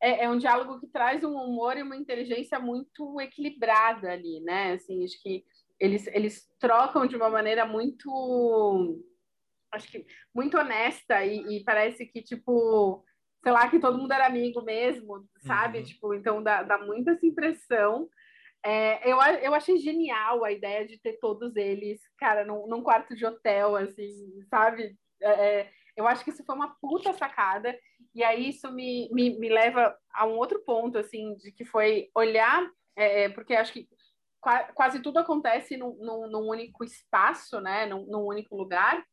[0.00, 4.72] é, é um diálogo que traz um humor e uma inteligência muito equilibrada ali, né?
[4.72, 5.44] Assim, acho que
[5.78, 9.04] eles, eles trocam de uma maneira muito,
[9.72, 13.04] acho que muito honesta e, e parece que tipo
[13.42, 15.78] sei lá, que todo mundo era amigo mesmo, sabe?
[15.78, 15.84] Uhum.
[15.84, 18.08] Tipo, então dá, dá muita essa impressão.
[18.62, 23.16] É, eu, eu achei genial a ideia de ter todos eles, cara, num, num quarto
[23.16, 24.96] de hotel, assim, sabe?
[25.20, 27.76] É, é eu acho que isso foi uma puta sacada.
[28.14, 32.08] E aí isso me, me, me leva a um outro ponto, assim, de que foi
[32.14, 33.88] olhar, é, é porque acho que
[34.74, 37.86] quase tudo acontece num, num, num único espaço, né?
[37.86, 39.04] Num, num, único lugar,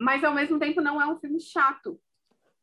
[0.00, 2.00] mas ao mesmo tempo não é um filme chato.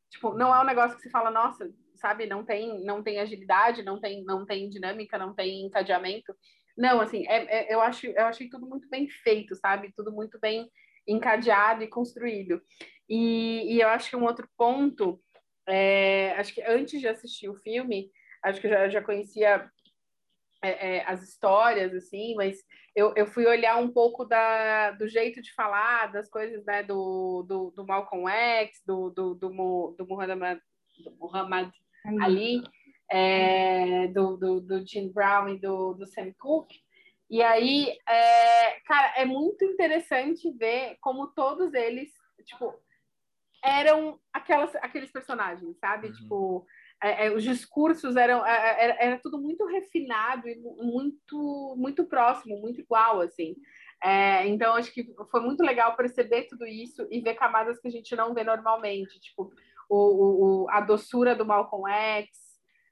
[0.09, 3.83] Tipo, não é um negócio que se fala, nossa, sabe, não tem, não tem agilidade,
[3.83, 6.35] não tem, não tem dinâmica, não tem encadeamento.
[6.77, 9.93] Não, assim, é, é, eu, acho, eu achei tudo muito bem feito, sabe?
[9.95, 10.69] Tudo muito bem
[11.07, 12.61] encadeado e construído.
[13.09, 15.21] E, e eu acho que um outro ponto,
[15.67, 18.11] é, acho que antes de assistir o filme,
[18.43, 19.69] acho que eu já, já conhecia
[20.61, 22.57] é, é, as histórias, assim, mas
[22.95, 27.43] eu, eu fui olhar um pouco da, do jeito de falar, das coisas, né, do,
[27.43, 30.59] do, do Malcolm X, do, do, do, do Muhammad,
[31.03, 31.71] do Muhammad
[32.21, 32.61] Ali,
[33.11, 36.79] é, do, do, do Jim Brown e do, do Sam Cooke.
[37.29, 42.11] E aí, é, cara, é muito interessante ver como todos eles,
[42.45, 42.73] tipo,
[43.63, 46.07] eram aquelas, aqueles personagens, sabe?
[46.07, 46.13] Uhum.
[46.13, 46.67] Tipo,
[47.05, 52.03] é, é, os discursos eram é, é, era, era, tudo muito refinado e muito muito
[52.05, 53.55] próximo, muito igual, assim.
[54.03, 57.91] É, então, acho que foi muito legal perceber tudo isso e ver camadas que a
[57.91, 59.51] gente não vê normalmente, tipo
[59.87, 62.29] o, o a doçura do Malcolm X,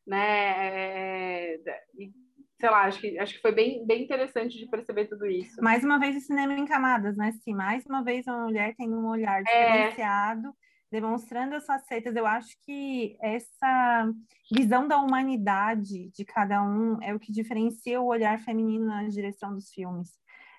[0.06, 1.56] né?
[1.98, 2.11] E,
[2.60, 5.61] sei lá, acho que, acho que foi bem, bem interessante de perceber tudo isso.
[5.61, 7.31] Mais uma vez o cinema em camadas, né?
[7.44, 10.53] Sim, mais uma vez uma mulher tem um olhar diferenciado.
[10.94, 12.15] Demonstrando as facetas.
[12.15, 14.14] Eu acho que essa
[14.52, 19.56] visão da humanidade de cada um é o que diferencia o olhar feminino na direção
[19.56, 20.11] dos filmes.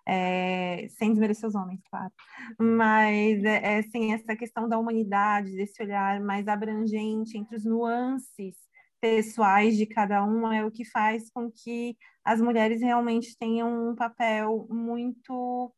[0.05, 2.13] É, sem desmerecer os homens, claro.
[2.59, 8.57] Mas, é, é, essa questão da humanidade, desse olhar mais abrangente entre os nuances
[9.01, 13.95] pessoais de cada um, é o que faz com que as mulheres realmente tenham um
[13.95, 15.73] papel muito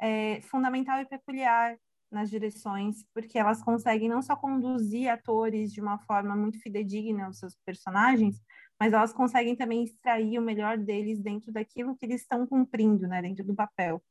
[0.00, 1.76] é, fundamental e peculiar
[2.10, 7.38] nas direções, porque elas conseguem não só conduzir atores de uma forma muito fidedigna aos
[7.38, 8.40] seus personagens,
[8.80, 13.20] mas elas conseguem também extrair o melhor deles dentro daquilo que eles estão cumprindo, né,
[13.20, 14.02] dentro do papel.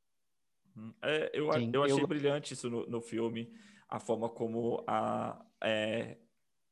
[0.75, 2.07] Hum, é, eu, Sim, eu achei eu...
[2.07, 3.51] brilhante isso no, no filme,
[3.89, 6.17] a forma como a, é,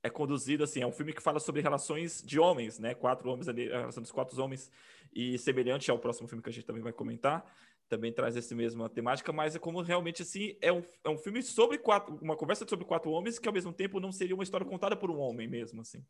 [0.04, 3.48] é conduzido, assim, é um filme que fala sobre relações de homens, né, quatro homens
[3.48, 4.70] ali, a relação dos quatro homens,
[5.14, 7.44] e semelhante ao próximo filme que a gente também vai comentar,
[7.88, 11.42] também traz essa mesma temática, mas é como realmente assim é um, é um filme
[11.44, 14.66] sobre quatro, uma conversa sobre quatro homens que ao mesmo tempo não seria uma história
[14.66, 16.04] contada por um homem mesmo, assim.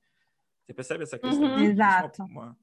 [0.65, 1.47] Você percebe essa questão?
[1.47, 2.23] Uhum, exato.
[2.23, 2.57] Uma, uma,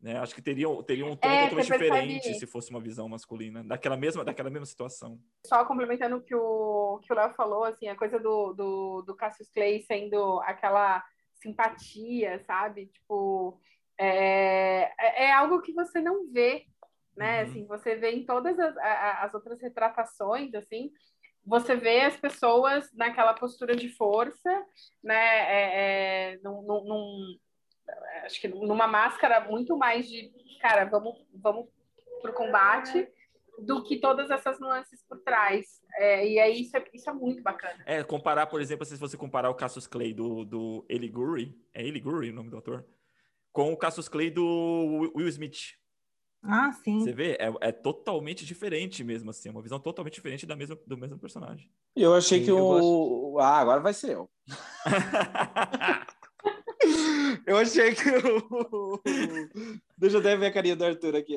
[0.00, 3.64] né, acho que teria, teria um tom é, totalmente diferente se fosse uma visão masculina
[3.64, 5.20] daquela mesma, daquela mesma situação.
[5.44, 9.14] Só complementando o que o que o Léo falou, assim, a coisa do, do, do
[9.16, 11.04] Cassius Clay sendo aquela
[11.34, 12.86] simpatia, sabe?
[12.86, 13.60] Tipo,
[13.98, 16.64] é, é, é algo que você não vê
[17.18, 17.42] né?
[17.42, 17.50] Uhum.
[17.50, 20.90] Assim, você vê em todas as, as outras retratações, assim,
[21.44, 24.50] você vê as pessoas naquela postura de força,
[25.02, 25.16] né?
[25.16, 27.38] É, é, num, num,
[28.24, 30.30] acho que numa máscara muito mais de,
[30.60, 31.66] cara, vamos, vamos
[32.20, 33.08] pro combate
[33.60, 35.82] do que todas essas nuances por trás.
[35.96, 37.82] É, e aí isso é, isso é muito bacana.
[37.86, 41.84] É, comparar, por exemplo, se você comparar o Cassius Clay do, do Eli Guri, é
[41.84, 42.86] Eli Guri o nome do ator,
[43.52, 45.78] com o Cassius Clay do Will Smith.
[46.42, 47.00] Ah, sim.
[47.00, 50.96] Você vê, é, é, totalmente diferente mesmo, assim, uma visão totalmente diferente da mesma, do
[50.96, 51.68] mesmo personagem.
[51.94, 52.68] Eu achei sim, que eu o.
[52.68, 53.38] Gosto.
[53.40, 54.30] Ah, agora vai ser eu.
[57.46, 59.00] eu achei que o.
[59.96, 61.36] Deixa eu até ver a carinha do Arthur aqui.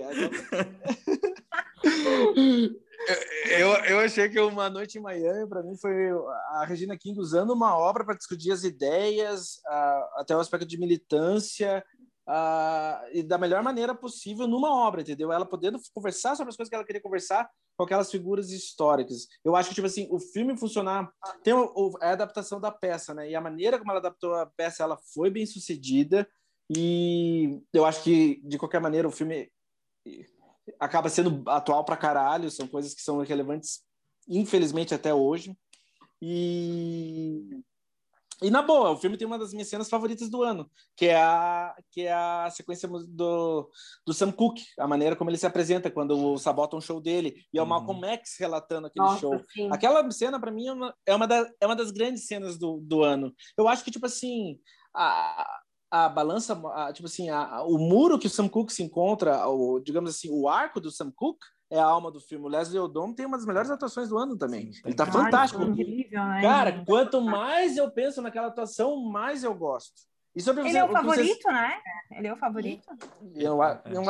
[3.60, 5.94] eu, eu achei que Uma Noite em Miami, para mim, foi
[6.52, 9.60] a Regina King usando uma obra para discutir as ideias,
[10.16, 11.84] até o aspecto de militância,
[12.28, 15.32] uh, e da melhor maneira possível numa obra, entendeu?
[15.32, 19.28] Ela podendo conversar sobre as coisas que ela queria conversar com aquelas figuras históricas.
[19.44, 21.12] Eu acho que, tipo assim, o filme funcionar...
[21.44, 23.30] Tem o, o, a adaptação da peça, né?
[23.30, 26.28] E a maneira como ela adaptou a peça, ela foi bem sucedida.
[26.70, 29.52] E eu acho que, de qualquer maneira, o filme
[30.80, 32.50] acaba sendo atual pra caralho.
[32.52, 33.82] São coisas que são relevantes,
[34.28, 35.58] infelizmente, até hoje.
[36.22, 37.64] E
[38.42, 41.22] e na boa, o filme tem uma das minhas cenas favoritas do ano, que é
[41.22, 43.70] a, que é a sequência do,
[44.06, 47.58] do Sam Cooke, a maneira como ele se apresenta quando sabota um show dele, e
[47.58, 47.70] é o uhum.
[47.70, 49.42] Malcolm X relatando aquele Nossa, show.
[49.54, 49.70] Sim.
[49.72, 52.80] Aquela cena, para mim, é uma, é, uma da, é uma das grandes cenas do,
[52.82, 53.34] do ano.
[53.58, 54.60] Eu acho que, tipo assim,
[54.94, 55.62] a,
[55.92, 59.80] a balança, a, tipo assim, a, o muro que o Sam Cooke se encontra, o,
[59.80, 62.46] digamos assim, o arco do Sam Cooke, é a alma do filme.
[62.46, 64.72] O Leslie Odom tem uma das melhores atuações do ano também.
[64.74, 65.14] Sim, Ele tá tem.
[65.14, 65.64] fantástico.
[65.64, 70.02] incrível, né, Cara, quanto mais eu penso naquela atuação, mais eu gosto.
[70.36, 71.06] E sobre Ele você, é o que vocês-
[71.40, 71.80] favorito, né?
[72.12, 72.88] Ele é o favorito.
[73.36, 74.04] Eu, É, eu,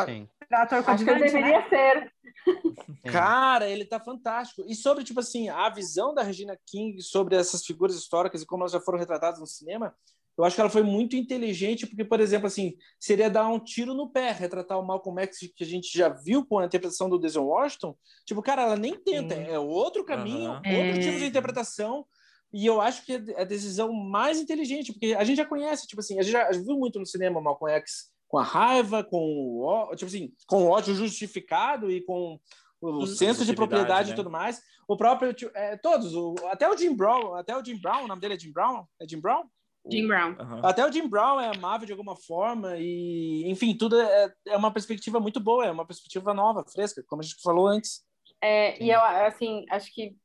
[0.47, 1.19] Pra ator Acho que eu né?
[1.21, 2.11] deveria ser.
[2.43, 3.11] sim.
[3.11, 4.63] Cara, ele tá fantástico.
[4.67, 8.63] E sobre, tipo assim, a visão da Regina King sobre essas figuras históricas e como
[8.63, 9.95] elas já foram retratadas no cinema,
[10.41, 13.93] eu acho que ela foi muito inteligente, porque, por exemplo, assim, seria dar um tiro
[13.93, 17.19] no pé, retratar o Malcolm X que a gente já viu com a interpretação do
[17.19, 17.95] Denzel Washington.
[18.26, 19.43] Tipo, cara, ela nem tenta, Sim.
[19.43, 20.57] é outro caminho, Aham.
[20.57, 20.99] outro É.
[20.99, 22.05] tipo de interpretação.
[22.53, 26.01] E eu acho que é a decisão mais inteligente, porque a gente já conhece, tipo
[26.01, 29.18] assim, a gente já viu muito no cinema o Malcolm X com a raiva, com
[29.61, 32.39] o, tipo assim, com o ódio justificado e com
[32.81, 34.13] o senso de propriedade né?
[34.13, 34.59] e tudo mais.
[34.88, 38.19] O próprio, é, todos, o- até o Jim Brown, até o Jim Brown, o nome
[38.19, 38.85] dele é Jim Brown?
[38.99, 39.43] É Jim Brown?
[39.89, 40.35] Jim Brown.
[40.39, 40.61] Aham.
[40.63, 44.71] Até o Jim Brown é amável de alguma forma e, enfim, tudo é, é uma
[44.71, 48.03] perspectiva muito boa, é uma perspectiva nova, fresca, como a gente falou antes.
[48.41, 50.15] É, e eu, assim, acho que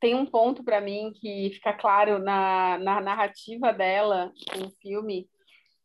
[0.00, 5.28] tem um ponto para mim que fica claro na, na narrativa dela com o filme,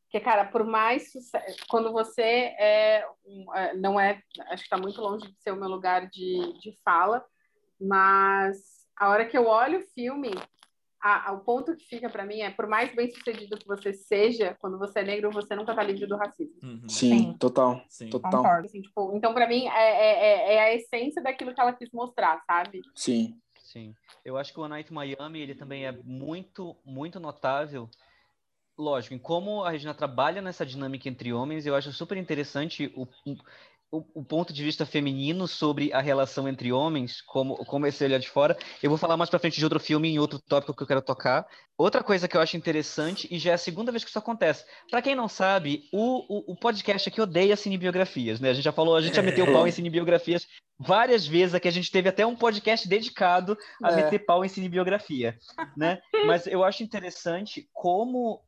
[0.10, 3.06] que, cara, por mais sucesso, quando você é,
[3.56, 6.78] é, não é, acho que está muito longe de ser o meu lugar de, de
[6.84, 7.24] fala,
[7.80, 8.58] mas
[8.98, 10.32] a hora que eu olho o filme,
[11.02, 13.94] a, a- o ponto que fica para mim é, por mais bem sucedido que você
[13.94, 16.60] seja, quando você é negro, você nunca tá livre do racismo.
[16.64, 16.90] Uhum.
[16.90, 17.34] Sim.
[17.38, 18.10] total, Sim.
[18.10, 18.32] total.
[18.32, 18.66] Concordo.
[18.68, 21.90] Assim, tipo, então, para mim, é, é, é- é a essência daquilo que ela quis
[21.92, 22.82] mostrar, sabe?
[22.96, 23.40] Sim.
[23.62, 23.94] Sim.
[24.26, 27.88] Eu acho que o One Night Miami, ele também é muito, muito notável.
[28.76, 33.08] Lógico, em como a Regina trabalha nessa dinâmica entre homens, eu acho super interessante o,
[33.92, 38.20] o, o ponto de vista feminino sobre a relação entre homens, como, como esse olhar
[38.20, 38.58] de fora.
[38.84, 41.02] Eu vou falar mais pra frente de outro filme, em outro tópico que eu quero
[41.02, 41.48] tocar.
[41.78, 44.66] Outra coisa que eu acho interessante, e já é a segunda vez que isso acontece.
[44.92, 48.50] Pra quem não sabe, o, o, o podcast aqui odeia cinebiografias, né?
[48.50, 50.46] A gente já falou, a gente já meteu o pau em cinebiografias
[50.78, 51.68] várias vezes aqui.
[51.68, 53.96] A gente teve até um podcast dedicado a É.
[53.96, 55.38] meter pau em cinebiografia,
[55.76, 56.00] né?
[56.28, 58.42] Mas eu acho interessante como,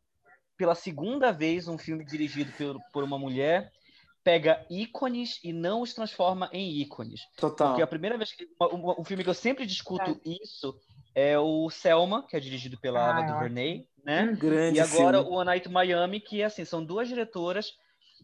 [0.56, 3.72] pela segunda vez, um filme dirigido por, por uma mulher
[4.24, 7.22] pega ícones e não os transforma em ícones.
[7.38, 7.70] Total.
[7.70, 10.76] Porque a primeira vez que um, um filme que eu sempre discuto isso
[11.14, 13.34] é o Selma, que é dirigido pela Ah, Ava ótimo.
[13.34, 14.34] DuVernay, né?
[14.40, 15.32] Grande E agora filme.
[15.32, 17.74] o One Night Miami, que assim, são duas diretoras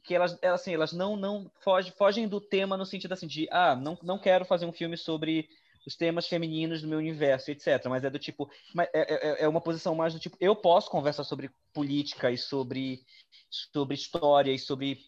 [0.03, 3.47] que elas, elas, assim, elas não, não fogem, fogem do tema no sentido assim de,
[3.51, 5.49] ah, não, não quero fazer um filme sobre
[5.85, 7.85] os temas femininos do meu universo, etc.
[7.89, 10.89] Mas é do tipo, mas é, é, é uma posição mais do tipo, eu posso
[10.89, 13.01] conversar sobre política e sobre,
[13.49, 14.99] sobre história e sobre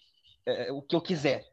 [0.49, 1.45] é, o que eu quiser.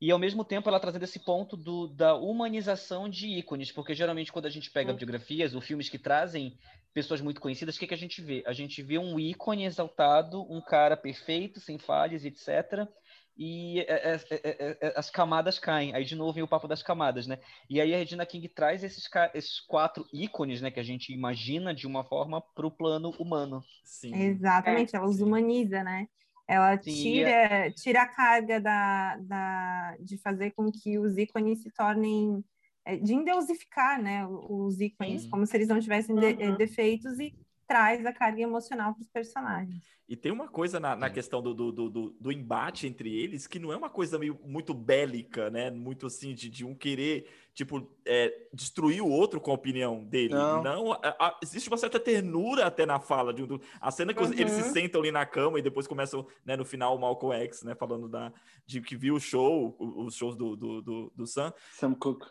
[0.00, 4.32] E ao mesmo tempo ela trazendo esse ponto do, da humanização de ícones, porque geralmente
[4.32, 6.56] quando a gente pega biografias ou filmes que trazem
[6.94, 8.42] pessoas muito conhecidas, o que, que a gente vê?
[8.46, 12.88] A gente vê um ícone exaltado, um cara perfeito, sem falhas, etc.
[13.36, 15.94] E é, é, é, é, as camadas caem.
[15.94, 17.38] Aí de novo vem o papo das camadas, né?
[17.68, 21.74] E aí a Regina King traz esses, esses quatro ícones, né, que a gente imagina
[21.74, 23.62] de uma forma para o plano humano.
[23.84, 24.14] Sim.
[24.14, 25.24] Exatamente, ela os sim.
[25.24, 26.08] humaniza, né?
[26.50, 32.44] Ela tira, tira a carga da, da, de fazer com que os ícones se tornem.
[32.84, 34.26] é, de endeusificar, né?
[34.26, 35.30] Os ícones, Sim.
[35.30, 36.56] como se eles não tivessem de- Uhum.
[36.56, 37.32] defeitos e
[37.70, 39.84] traz a carga emocional para os personagens.
[40.08, 41.14] E tem uma coisa na, na Sim.
[41.14, 44.36] questão do, do, do, do- do embate entre eles que não é uma coisa meio,
[44.44, 45.70] muito bélica, né?
[45.70, 50.34] Muito assim, de, de um querer, tipo, é, destruir o outro com a opinião dele.
[50.34, 50.94] Não.
[50.94, 54.20] a- a- existe uma certa ternura até na fala de um do, A cena que
[54.20, 54.72] os- eles se Uhum.
[54.72, 58.08] sentam ali na cama e depois começam, né, no final, o Malcolm X, né, falando
[58.08, 58.32] da,
[58.66, 61.52] de que viu o show, o- os shows do, do, do, do Sam.
[61.70, 62.26] Sam Cooke.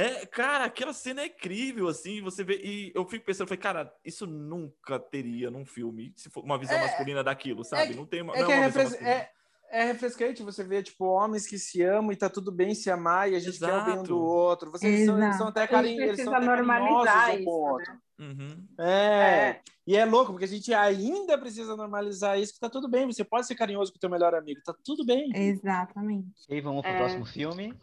[0.00, 3.92] É, cara, aquela cena é incrível, assim, você vê, e eu fico pensando, falei, cara,
[4.04, 7.88] isso nunca teria num filme, se for uma visão É, masculina daquilo, sabe?
[7.88, 9.28] que- não tem uma, É não que é, uma visão refres- masculina.
[9.70, 12.88] é, é refrescante você ver, tipo, homens que se amam e tá tudo bem se
[12.88, 14.08] amar e a gente quer o bem um Exato.
[14.08, 14.70] do outro.
[14.70, 17.50] Vocês são, eles são até, gente carinho, eles são precisa até carinhosos normalizar um com
[17.50, 17.92] o outro.
[17.92, 17.98] né?
[18.20, 18.66] Uhum.
[18.78, 18.84] É.
[18.88, 19.60] É.
[19.86, 23.06] E é louco, porque a gente ainda precisa normalizar isso, que tá tudo bem.
[23.06, 25.30] Você pode ser carinhoso com o teu melhor amigo, tá tudo bem.
[25.34, 26.28] Exatamente.
[26.48, 26.96] E aí vamos pro É.
[26.96, 27.74] próximo filme.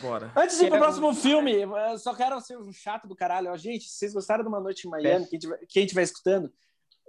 [0.00, 0.32] Bora.
[0.36, 3.50] Antes de ir pro próximo filme, eu só quero ser um chato do caralho.
[3.50, 6.52] Ó, Gente, se vocês gostaram de Uma Noite em Miami, quem tiver, quem estiver escutando,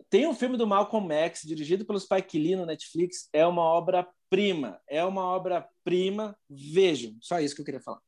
[0.10, 3.30] tem um filme do Malcolm X, dirigido pelo Spike Lee no Netflix.
[3.32, 4.80] É uma obra-prima.
[4.88, 6.38] É uma obra-prima.
[6.50, 7.16] Vejam.
[7.22, 8.00] Só isso que eu queria falar.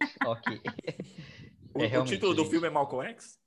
[0.26, 0.60] Ok.
[1.74, 2.50] O, É, o realmente, título do gente.
[2.50, 3.38] filme é Malcolm X?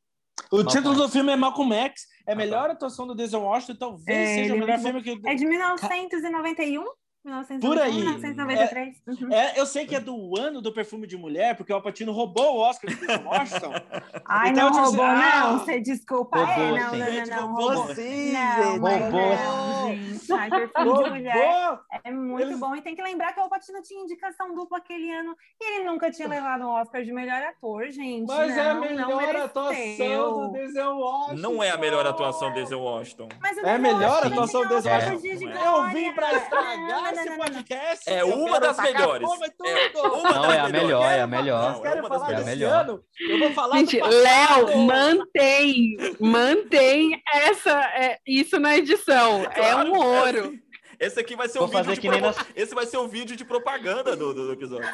[0.51, 1.01] O Malcolm título X.
[1.03, 2.01] do filme é Malcolm X.
[2.25, 3.75] É a Ah, melhor atuação do Denzel Washington.
[3.77, 5.19] Talvez É, seja o é melhor filme que...
[5.27, 6.83] É de 1991?
[7.25, 7.93] 1991, Por aí.
[7.93, 9.01] 1993.
[9.07, 9.33] Uhum.
[9.33, 12.55] É, eu sei que é do ano do perfume de mulher, porque o Alpatino roubou
[12.55, 13.73] o Oscar do Denzel Washington.
[14.25, 15.59] Ai, Então, não tipo assim, roubou, ah, não.
[15.59, 16.37] Você desculpa.
[16.37, 16.97] roubou, é, não, sim.
[16.97, 17.47] não, não, Gente, não.
[17.53, 17.95] roubou Roubou.
[17.95, 18.79] sim, Não, gente.
[18.79, 18.89] Roubou.
[18.89, 20.33] não, gente.
[20.33, 21.79] Ai, perfume de mulher.
[22.03, 22.75] É muito Eles- bom.
[22.75, 25.83] E tem que lembrar que o Al Pacino tinha indicação dupla aquele ano e ele
[25.89, 28.27] nunca tinha levado um Oscar de melhor ator, gente.
[28.27, 31.35] Mas é a Não, não melhor atuação do Denzel Washington.
[31.41, 33.27] Não é a melhor atuação de Denzel Washington.
[33.41, 35.11] Mas o É a Denzel melhor Washington atuação tinha desse Oscar cara.
[35.13, 37.45] por Dia de Eu vim pra estragar Não, não, esse não, não.
[37.45, 38.09] podcast.
[38.09, 39.27] É Eu uma das melhores.
[39.29, 39.67] em.
[39.67, 41.71] É uma Não, das é a melhor, é a Não, melhor.
[41.73, 42.73] Vocês querem é falar É a desse melhor.
[42.81, 43.03] ano?
[43.19, 43.99] Eu vou falar Gente.
[44.01, 49.43] Léo, mantém, mantém essa, é, isso na edição.
[49.43, 50.53] É Claro, um ouro.
[50.99, 53.45] Esse aqui vai ser Vou um vídeo de nas- Esse vai ser o vídeo de
[53.45, 54.89] propaganda do, do, do episódio.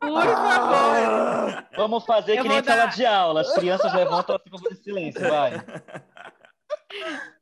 [0.00, 1.66] Por favor.
[1.76, 3.40] Vamos fazer Eu que nem sala dar- de aula.
[3.40, 5.52] As crianças levantam e ficam fazendo silêncio, vai.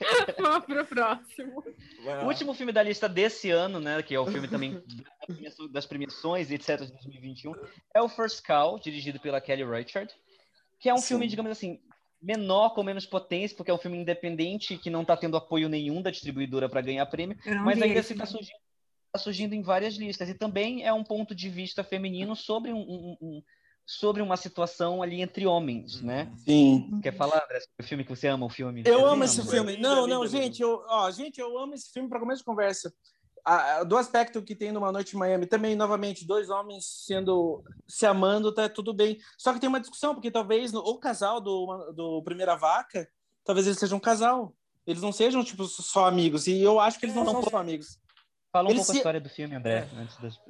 [0.38, 1.64] Vamos pro próximo.
[2.22, 4.82] O último filme da lista desse ano, né, que é o filme também
[5.70, 7.54] das premiações e etc de 2021,
[7.94, 10.14] é o First Cow, dirigido pela Kelly Reichardt,
[10.78, 11.08] que é um Sim.
[11.08, 11.80] filme, digamos assim,
[12.20, 16.00] menor, com menos potência, porque é um filme independente que não está tendo apoio nenhum
[16.02, 18.58] da distribuidora para ganhar prêmio, mas ainda assim está surgindo,
[19.12, 20.28] tá surgindo em várias listas.
[20.28, 23.42] E também é um ponto de vista feminino sobre um, um- um-
[23.86, 26.32] sobre uma situação ali entre homens, né?
[26.44, 27.00] Sim.
[27.02, 28.82] Quer falar, André, sobre o filme que você ama o filme?
[28.84, 29.76] Eu Você amo esse filme.
[29.76, 32.92] Não, não, gente, eu, ó, gente, eu amo esse filme para começo de conversa.
[33.46, 38.06] Ah, do aspecto que tem numa noite em Miami, também, novamente, dois homens sendo se
[38.06, 39.18] amando, tá tudo bem.
[39.36, 43.06] Só que tem uma discussão, porque talvez no- o casal do, do Primeira Vaca,
[43.44, 44.54] talvez eles sejam um casal.
[44.86, 46.46] Eles não sejam, tipo, só amigos.
[46.46, 47.98] E eu acho que eles não são só amigos.
[48.54, 50.40] Fala um Eles pouco se- a história do filme, André, antes das...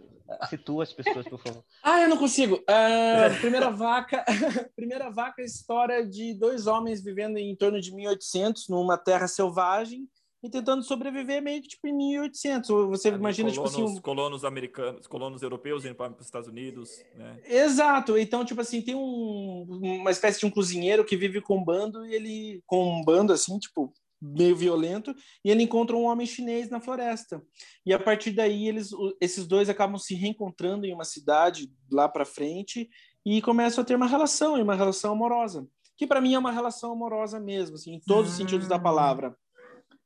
[0.51, 1.65] Situa as pessoas, por favor.
[1.83, 2.63] Ah, eu não consigo.
[2.69, 4.23] Ah, primeira vaca,
[4.77, 9.27] primeira vaca é a história de dois homens vivendo em torno de 1800 numa terra
[9.27, 10.07] selvagem
[10.43, 12.69] e tentando sobreviver meio que tipo em 1800.
[12.69, 14.03] Ou Você Ali, imagina tipo colonos, assim, um...
[14.03, 17.41] colonos americanos, colonos europeus indo para os Estados Unidos, né?
[17.47, 18.19] exato.
[18.19, 19.65] Então tipo assim tem um,
[20.01, 23.33] uma espécie de um cozinheiro que vive com um bando e ele com um bando
[23.33, 23.91] assim tipo
[24.21, 25.15] meio violento
[25.45, 27.43] e ele encontra um homem chinês na floresta.
[27.85, 32.25] E a partir daí eles esses dois acabam se reencontrando em uma cidade lá para
[32.25, 32.89] frente
[33.25, 35.67] e começam a ter uma relação e uma relação amorosa.
[35.97, 38.83] Que para mim é uma relação amorosa mesmo assim em todos os sentidos da Hum.
[38.83, 39.37] palavra.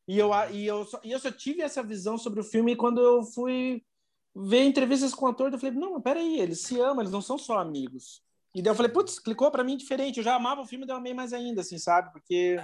[0.06, 3.00] E eu e eu só, e eu só tive essa visão sobre o filme quando
[3.00, 3.82] eu fui
[4.34, 7.20] ver entrevistas com o ator eu falei não mas peraí eles se amam eles não
[7.20, 8.22] são só amigos
[8.54, 10.94] e daí eu falei putz clicou para mim diferente eu já amava o filme daí
[10.94, 12.58] eu amei mais ainda assim sabe porque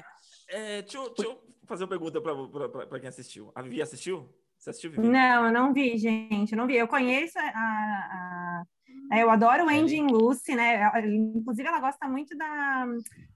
[0.48, 3.51] É, deixa, eu, deixa eu fazer uma pergunta para quem assistiu.
[3.55, 4.28] A Vivi assistiu?
[4.59, 5.09] Você assistiu, Vivi?
[5.09, 6.77] Não, eu não vi, gente, eu não vi.
[6.77, 7.43] Eu conheço a.
[7.43, 8.62] a-
[9.11, 10.09] a- eu adoro o Andy Ellie.
[10.11, 10.90] e Lucy, né?
[11.36, 12.86] Inclusive, ela gosta muito da.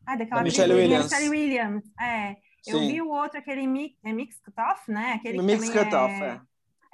[0.06, 1.04] Ai, daquela Da Michelle Williams.
[1.10, 1.84] Michelle Williams.
[2.00, 2.36] É.
[2.66, 2.88] Eu Sim.
[2.88, 5.14] vi o outro, aquele Mi- é Mix Cutoff, né?
[5.14, 6.40] Aquele que Mix também Cut Off, é,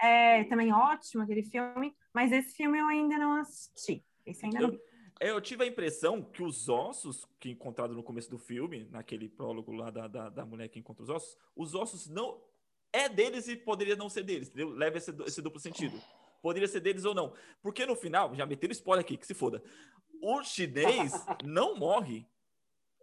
[0.03, 0.41] é.
[0.41, 1.93] é também ótimo, aquele filme.
[2.13, 4.05] Mas esse filme eu ainda não assisti.
[4.27, 4.77] Esse ainda não vi.
[4.77, 4.81] É,
[5.21, 9.73] Eu tive a impressão que os ossos que encontraram no começo do filme, naquele prólogo
[9.73, 12.43] lá da, da, da mulher que encontra os ossos, os ossos não.
[12.93, 14.71] É deles e poderia não ser deles, entendeu?
[14.71, 16.01] Leva esse, esse duplo sentido.
[16.41, 17.33] Poderia ser deles ou não.
[17.63, 19.63] Porque no final, já meteram spoiler aqui, que se foda.
[20.23, 21.13] O chinês
[21.45, 22.27] não morre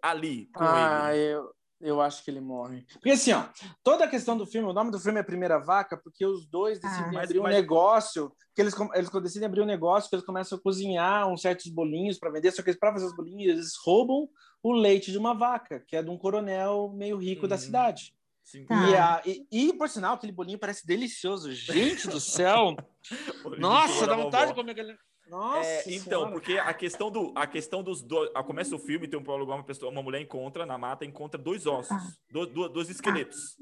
[0.02, 1.34] ali com Ah, ele.
[1.34, 2.86] eu, eu acho que ele morre.
[2.94, 3.46] Porque assim, ó,
[3.84, 6.80] toda a questão do filme, o nome do filme é Primeira Vaca, porque os dois
[6.80, 7.12] decidem Ah.
[7.14, 10.26] Mas- abrir um mas- negócio, que eles, com- eles decidem abrir um negócio, que eles
[10.26, 13.74] começam a cozinhar uns certos bolinhos para vender, só que para fazer os bolinhos, eles
[13.84, 14.28] roubam
[14.64, 17.62] o leite de uma vaca, que é de um coronel meio rico da Uhum.
[17.62, 18.14] cidade.
[18.44, 18.66] Sim.
[18.66, 18.90] Tá.
[18.90, 21.52] E, a- e, e, por sinal, aquele bolinho parece delicioso.
[21.52, 22.76] Gente do céu!
[23.60, 24.96] Nossa, dá vontade de comer aquele.
[25.32, 25.66] Nossa!
[25.66, 26.32] É, então, Senhora.
[26.32, 28.06] porque a questão do a questão dos
[28.36, 31.42] a começa o filme tem um prólogo uma pessoa, uma mulher encontra na mata encontra
[31.42, 32.12] dois ossos, Ah.
[32.30, 33.56] do- do- dois esqueletos.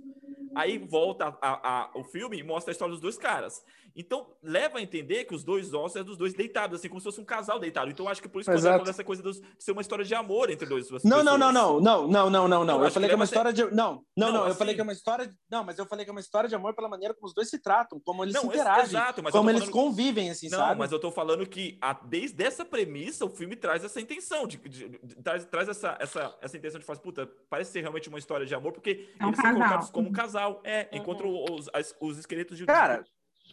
[0.56, 3.64] Aí volta a, a- o filme e mostra a história dos dois caras.
[3.96, 7.06] Então leva a entender que os dois ossos é dos dois deitados, assim como se
[7.06, 7.90] fosse um casal deitado.
[7.90, 8.76] Então acho que por isso que Exato.
[8.76, 10.90] acontece essa coisa de ser uma história de amor entre dois.
[10.90, 11.26] Não, não, pessoas.
[11.26, 12.74] não, não, não, não, não, não, não.
[12.76, 13.64] Eu Eu acho falei que que é uma história de.
[13.66, 14.40] Não, não, Não, não.
[14.42, 15.30] Eu assim- falei que é uma história.
[15.50, 17.50] Não, mas eu falei que é uma história de amor pela maneira como os dois
[17.50, 20.30] se tratam, como eles Não, se ex- interagem, exato, mas eu como eles falando- convivem,
[20.30, 20.80] assim, Não, sabe?
[20.80, 24.58] mas eu tô falando que a- desde essa premissa o filme traz essa intenção, de,
[24.58, 28.20] de- de- traz, traz essa, essa, essa intenção de fazer, puta, parece ser realmente uma
[28.20, 29.60] história de amor, porque É um eles são casal.
[29.60, 30.39] colocados como um casal.
[30.64, 33.04] É, encontram os, as- os esqueletos de Cara,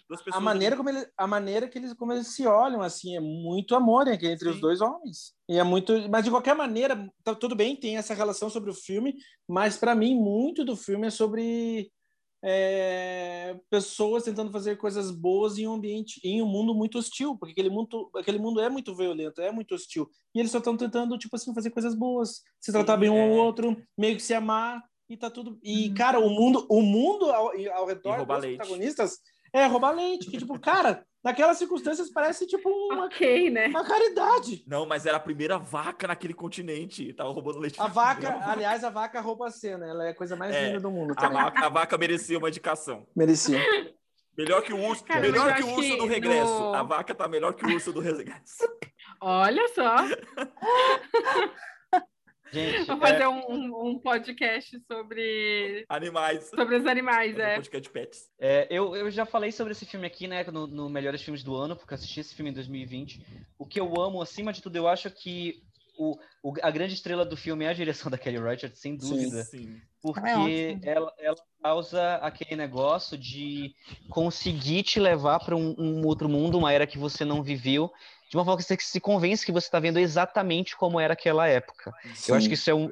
[0.09, 0.37] duas pessoas.
[0.37, 3.75] A maneira como ele, a maneira que eles, como eles se olham, assim, é muito
[3.75, 4.61] amor entre entre os Sim.
[4.61, 5.35] dois homens.
[5.49, 8.75] E é muito, mas de qualquer maneira, tá tudo bem, tem essa relação sobre o
[8.75, 9.15] filme,
[9.49, 11.91] mas para mim muito do filme é sobre
[12.45, 17.53] é, pessoas tentando fazer coisas boas em um ambiente, em um mundo muito hostil, porque
[17.53, 20.09] aquele mundo, aquele mundo é muito violento, é muito hostil.
[20.35, 23.21] E eles só estão tentando, tipo assim, fazer coisas boas, se tratar Sim, bem um
[23.21, 23.41] ao é.
[23.41, 25.59] outro, meio que se amar e tá tudo.
[25.63, 25.95] E Uhum.
[25.95, 28.57] cara, o mundo, o mundo ao, ao redor dos leite.
[28.59, 29.19] protagonistas
[29.53, 30.29] É, roubar leite.
[30.31, 33.69] Que, tipo, cara, naquelas circunstâncias parece tipo uma, Ok, né?
[33.69, 34.65] uma caridade.
[34.67, 37.13] Não, mas era a primeira vaca naquele continente.
[37.15, 37.81] Tava roubando leite.
[37.81, 39.87] A vaca, aliás, a vaca rouba a cena.
[39.87, 41.15] Ela é a coisa mais É, linda do mundo.
[41.17, 43.07] A vaca, a vaca merecia uma indicação.
[43.17, 43.61] Merecia.
[44.37, 46.53] Melhor que o urso, Cara, melhor que o urso que do regresso.
[46.61, 48.69] no- A vaca tá melhor que o urso do regresso.
[49.23, 49.95] Olha só.
[52.53, 56.49] Gente, Vou é, fazer um, um- um podcast sobre, Animais.
[56.49, 57.55] sobre os animais, Fazer um é.
[57.57, 58.31] podcast de pets.
[58.39, 61.55] é, eu, eu já falei sobre esse filme aqui, né, no, no Melhores Filmes do
[61.57, 63.21] Ano, porque eu assisti esse filme em 2020.
[63.59, 65.63] O que eu amo, acima de tudo, eu acho que
[65.99, 69.43] o, o- a grande estrela do filme é a direção da Kelly Reichardt, sem dúvida.
[69.45, 69.81] Sim.
[70.03, 70.81] Porque É ótimo.
[70.85, 73.75] ela, ela causa aquele negócio de
[74.09, 77.91] conseguir te levar para um, um outro mundo, uma era que você não viveu,
[78.31, 81.47] de uma forma que você se convence que você está vendo exatamente como era aquela
[81.49, 81.93] época.
[82.29, 82.91] Eu acho que isso é um.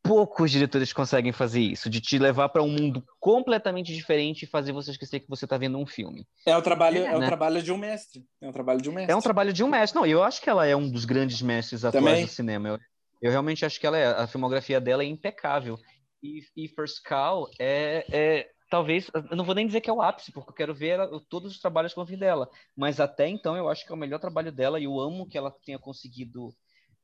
[0.00, 4.72] Poucos diretores conseguem fazer isso, de te levar para um mundo completamente diferente e fazer
[4.72, 6.26] você esquecer que você está vendo um filme.
[6.46, 7.26] É o trabalho, é o Né?
[7.26, 8.24] trabalho de um mestre.
[8.40, 9.12] É um trabalho de um mestre.
[9.12, 9.98] É um trabalho de um mestre.
[9.98, 12.24] Não, eu acho que ela é um dos grandes mestres atuais Também.
[12.24, 12.68] do cinema.
[12.68, 12.78] Eu,
[13.20, 14.06] eu realmente acho que ela é.
[14.06, 15.78] A filmografia dela é impecável.
[16.22, 19.10] E, e First Cow é, é talvez.
[19.30, 21.52] Eu não vou nem dizer que é o ápice, porque eu quero ver ela- todos
[21.52, 22.48] os trabalhos que eu vi dela.
[22.76, 25.38] Mas até então eu acho que é o melhor trabalho dela e eu amo que
[25.38, 26.54] ela tenha conseguido.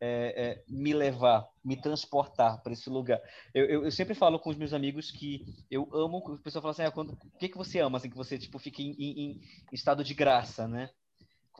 [0.00, 3.20] é, é, me levar, me transportar para esse lugar.
[3.54, 6.18] Eu, eu, eu sempre falo com os meus amigos que eu amo.
[6.18, 7.96] O pessoal fala assim: ah, quando, o que, que você ama?
[7.98, 9.40] Assim, que você tipo, fica em, em- em
[9.72, 10.90] estado de graça, né?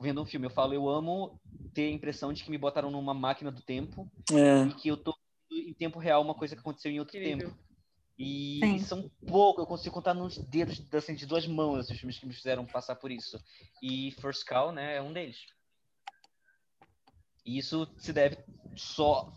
[0.01, 1.39] vendo um filme, eu falo, eu amo
[1.73, 4.67] ter a impressão de que me botaram numa máquina do tempo É.
[4.67, 5.15] e que eu tô
[5.51, 7.49] em tempo real uma coisa que aconteceu em outro Incrível.
[7.49, 7.64] tempo.
[8.17, 8.79] E, Sim.
[8.79, 12.33] são pouco, eu consigo contar nos dedos assim, de duas mãos esses filmes que me
[12.33, 13.37] fizeram passar por isso.
[13.81, 15.37] E First Call, né, é um deles.
[17.45, 18.37] E isso se deve
[18.75, 19.33] só,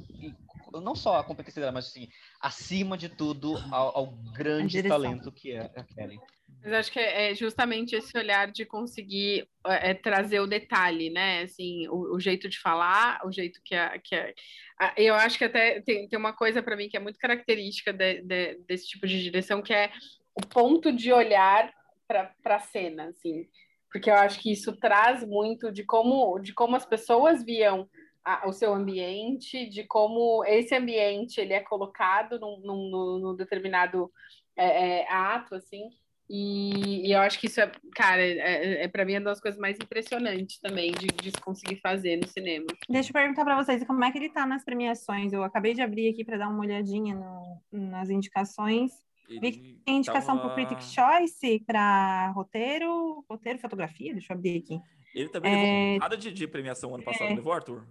[0.72, 2.08] não só à competência dela, mas assim,
[2.40, 6.18] acima de tudo, ao, ao grande talento que é a Kelly.
[6.62, 11.42] Mas acho que é é justamente esse olhar de conseguir é, trazer o detalhe, né?
[11.42, 14.32] Assim, o, o jeito de falar, o jeito que a, que a,
[14.80, 17.92] a- eu acho que até tem, tem uma coisa para mim que é muito característica
[17.92, 19.92] de- de- desse tipo de direção, que é
[20.34, 21.72] o ponto de olhar
[22.06, 23.46] para a cena, assim,
[23.92, 27.88] porque eu acho que isso traz muito de como de como as pessoas viam
[28.24, 34.10] a- o seu ambiente, de como esse ambiente ele é colocado num, num, num- determinado
[34.56, 35.88] é, é, ato, assim.
[36.30, 39.40] E, e eu acho que isso é, cara, é, é para mim é uma das
[39.40, 42.66] coisas mais impressionantes também de, de se conseguir fazer no cinema.
[42.88, 45.32] Deixa eu perguntar para vocês como é que ele tá nas premiações.
[45.32, 48.90] Eu acabei de abrir aqui para dar uma olhadinha no- nas indicações.
[49.26, 54.12] Vi que Tem indicação tava- para Critics' Choice, para roteiro, roteiro, fotografia.
[54.12, 54.80] Deixa eu abrir aqui.
[55.14, 55.56] Ele também É.
[55.92, 57.34] levou nada de, de premiação ano passado, É.
[57.34, 57.86] levou, Arthur?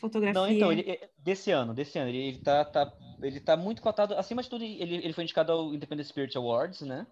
[0.00, 0.40] Fotografia.
[0.40, 3.82] Não, então, ele, é- desse ano, desse ano, ele, ele tá, tá, ele tá muito
[3.82, 7.06] cotado, acima de tudo, ele, ele foi indicado ao Independent Spirit Awards, né?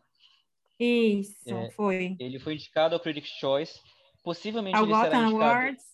[0.80, 2.16] Isso, É, foi.
[2.18, 3.80] Ele foi indicado ao Critics' Choice,
[4.22, 5.84] possivelmente Ao ele será Gotham indicado Awards.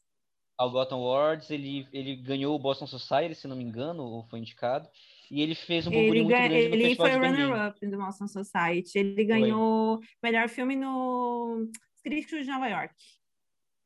[0.59, 4.39] ao Gotham Awards, ele, ele ganhou o Boston Society, se não me engano, ou foi
[4.39, 4.89] indicado,
[5.31, 8.99] e ele fez um burburinho muito grande no ele foi runner-up do Boston Society.
[8.99, 11.69] Ele ganhou melhor filme no
[12.03, 12.95] Crítico de Nova York.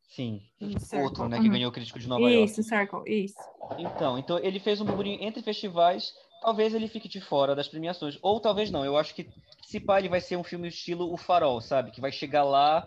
[0.09, 0.43] Sim,
[0.79, 1.01] Circle.
[1.03, 1.53] outro, né, que Uhum.
[1.53, 2.51] ganhou o Crítico de Nova York.
[2.51, 3.37] Isso, Circle, isso.
[3.77, 6.13] Então, então ele fez um burburinho entre festivais.
[6.41, 8.85] Talvez ele fique de fora das premiações, ou talvez não.
[8.85, 9.29] Eu acho que
[9.67, 11.91] se pá, ele vai ser um filme estilo O Farol, sabe?
[11.91, 12.85] Que vai chegar lá,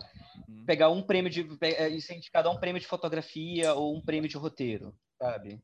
[0.48, 0.64] Uhum.
[0.66, 4.00] pegar um prêmio de eh, e ser indicado a um prêmio de fotografia ou um
[4.00, 5.60] prêmio de roteiro, sabe?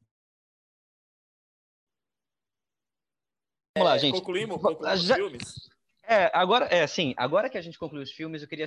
[3.77, 4.13] Vamos lá, É, gente.
[4.13, 5.69] Concluímos, concluímos já- os filmes?
[6.05, 8.67] É, agora, é assim, agora que a gente concluiu os filmes, eu queria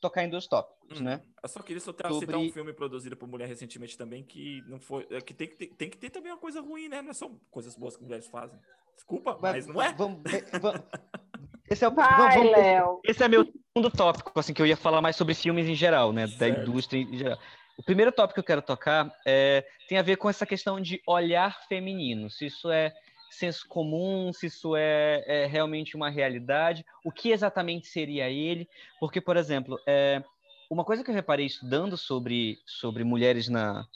[0.00, 1.22] tocar em dois tópicos, Hum, né?
[1.42, 4.78] Eu só queria citar, Sobre- citar um filme produzido por mulher recentemente também, que não
[4.78, 5.06] foi.
[5.10, 7.02] é que tem que ter, tem que ter também uma coisa ruim, né?
[7.02, 8.58] Não é só coisas boas que mulheres fazem.
[8.94, 9.92] Desculpa, mas não é.
[9.92, 10.22] Vamos,
[10.60, 10.82] vamos-
[11.70, 13.00] esse é o Vai, vamos- vamos- Léo.
[13.04, 16.12] Esse é meu segundo tópico, assim, que eu ia falar mais sobre filmes em geral,
[16.12, 16.26] né?
[16.26, 16.60] Da Certo.
[16.62, 17.38] indústria em geral.
[17.78, 21.00] O primeiro tópico que eu quero tocar é, tem a ver com essa questão de
[21.06, 22.30] olhar feminino.
[22.30, 22.92] Se isso é
[23.30, 28.68] senso comum, se isso é, é realmente uma realidade, o que exatamente seria ele?
[28.98, 30.22] Porque, por exemplo, é,
[30.70, 33.86] uma coisa que eu reparei estudando sobre, sobre mulheres na,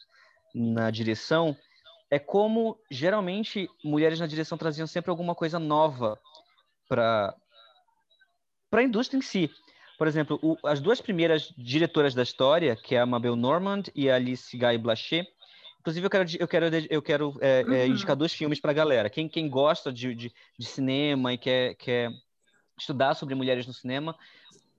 [0.54, 1.56] na direção
[2.10, 6.18] é como, geralmente, mulheres na direção traziam sempre alguma coisa nova
[6.88, 7.34] para
[8.70, 9.50] para a indústria em si.
[9.98, 14.08] Por exemplo, o- as duas primeiras diretoras da história, que é a Mabel Normand e
[14.08, 15.26] a Alice Guy Blaché,
[15.80, 17.86] inclusive eu quero, eu quero, eu quero é, é, Uhum.
[17.86, 19.10] indicar dois filmes para a galera.
[19.10, 22.10] Quem, quem gosta de, de, de cinema e quer, quer
[22.78, 24.16] estudar sobre mulheres no cinema,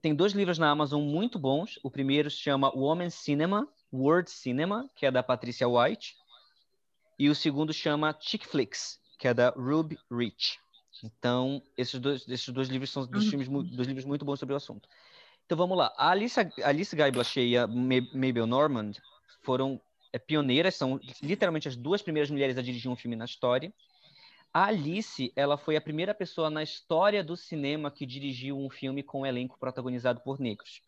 [0.00, 1.78] tem dois livros na Amazon muito bons.
[1.82, 6.14] O primeiro se chama Woman Cinema, World Cinema, que é da Patricia White,
[7.18, 10.58] e o segundo chama Chick Flicks, que é da Ruby Rich.
[11.04, 13.30] Então, esses dois, esses dois livros são dos, Uhum.
[13.30, 14.88] filmes, dos livros muito bons sobre o assunto.
[15.44, 15.92] Então vamos lá.
[15.96, 18.92] A Alice, Alice Guy Blaché e a Mabel Normand
[19.42, 19.80] foram
[20.12, 23.72] é, pioneiras, são literalmente as duas primeiras mulheres a dirigir um filme na história.
[24.52, 29.02] A Alice, ela foi a primeira pessoa na história do cinema que dirigiu um filme
[29.02, 30.82] com um elenco protagonizado por negros.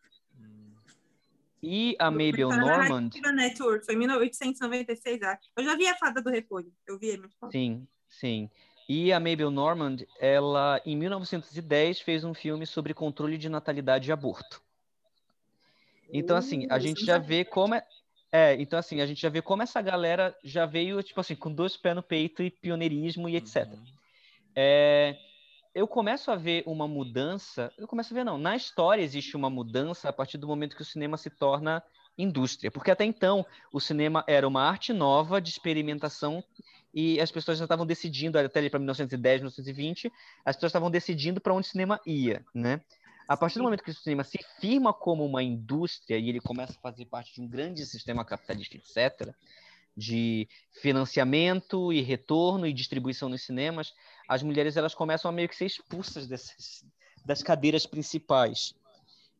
[1.63, 3.09] E a Mabel Normand.
[3.33, 5.49] Né, Tour, foi em 1896, acho.
[5.57, 6.71] Eu já vi a Fada do Repolho.
[6.85, 7.19] Eu vi.
[7.51, 8.51] Sim, sim.
[8.87, 14.11] E a Mabel Normand, ela, em 1910, fez um filme sobre controle de natalidade e
[14.11, 14.61] aborto.
[16.13, 17.83] Então, assim, a uh, gente já vê como é,
[18.35, 21.49] é, então assim, a gente já vê como essa galera já veio, tipo assim, com
[21.49, 23.65] dois pés no peito e pioneirismo e etc.
[23.65, 23.83] Uhum.
[24.53, 25.15] É,
[25.73, 29.49] eu começo a ver uma mudança, eu começo a ver, não, na história existe uma
[29.49, 31.81] mudança a partir do momento que o cinema se torna
[32.17, 36.43] indústria, porque até então o cinema era uma arte nova de experimentação
[36.93, 40.11] e as pessoas já estavam decidindo, até ali para 1910, 1920,
[40.43, 42.81] as pessoas estavam decidindo para onde o cinema ia, né?
[43.27, 46.73] A partir do momento que o cinema se firma como uma indústria e ele começa
[46.73, 49.33] a fazer parte de um grande sistema capitalista, etc.,
[49.97, 53.93] de financiamento e retorno e distribuição nos cinemas,
[54.27, 56.85] as mulheres elas começam a meio que ser expulsas dessas,
[57.25, 58.75] das cadeiras principais.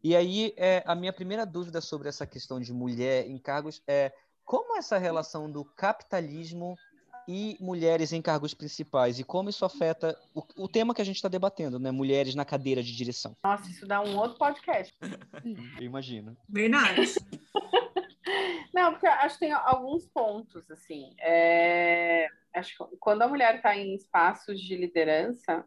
[0.03, 4.13] E aí, é, a minha primeira dúvida sobre essa questão de mulher em cargos é
[4.45, 6.77] como essa relação do capitalismo
[7.27, 11.15] e mulheres em cargos principais e como isso afeta o, o tema que a gente
[11.15, 11.91] está debatendo, né?
[11.91, 13.35] Mulheres na cadeira de direção.
[13.43, 14.93] Nossa, isso dá um outro podcast.
[15.79, 16.37] Eu imagino.
[16.47, 17.15] Verdade.
[18.73, 21.15] Não, porque acho que tem alguns pontos, assim.
[21.19, 22.27] É...
[22.53, 25.65] Acho que quando a mulher está em espaços de liderança,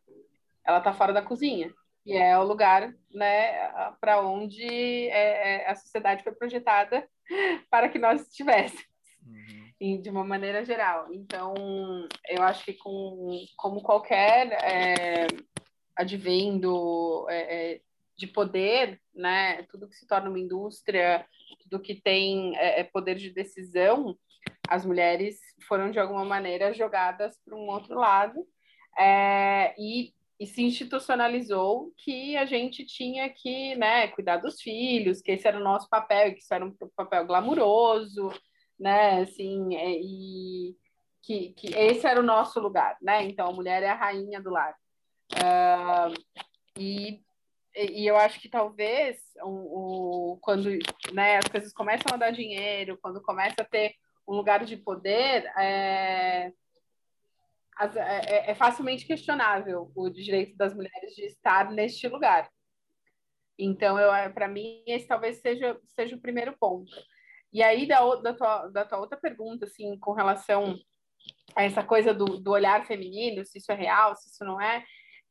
[0.64, 1.72] ela está fora da cozinha.
[2.04, 3.68] E é o lugar né,
[4.00, 7.06] para onde é, é, a sociedade foi projetada
[7.70, 8.88] para que nós estivéssemos
[9.80, 11.12] de uma maneira geral.
[11.12, 11.54] Então,
[12.28, 15.26] eu acho que com, como qualquer é,
[17.30, 17.80] é, é,
[18.16, 21.24] de poder, né, tudo que se torna uma indústria,
[21.62, 24.18] tudo que tem é, é, poder de decisão,
[24.68, 25.38] as mulheres
[25.68, 28.44] foram de alguma maneira jogadas para um outro lado
[28.98, 35.32] é, e, e, se institucionalizou que a gente tinha que né, cuidar dos filhos, que
[35.32, 38.30] esse era o nosso papel, que isso era um papel glamuroso,
[38.78, 39.22] né?
[39.22, 40.76] Assim, é, e
[41.22, 43.24] que, que esse era o nosso lugar, né?
[43.24, 44.74] Então, a mulher é a rainha do lar.
[45.34, 46.14] Uh,
[46.78, 47.22] e,
[47.74, 50.70] e eu acho que talvez o, o, quando
[51.12, 53.94] né, as coisas começam a dar dinheiro, quando começa a ter
[54.26, 56.52] um lugar de poder, é,
[57.96, 62.48] é, é facilmente questionável o direito das mulheres de estar neste lugar.
[63.58, 66.92] Então, eu para mim, esse talvez seja, seja o primeiro ponto.
[67.52, 70.78] E aí, da, da, tua, da tua outra pergunta, assim, com relação
[71.56, 74.84] a essa coisa do, do olhar feminino, se isso é real, se isso não é,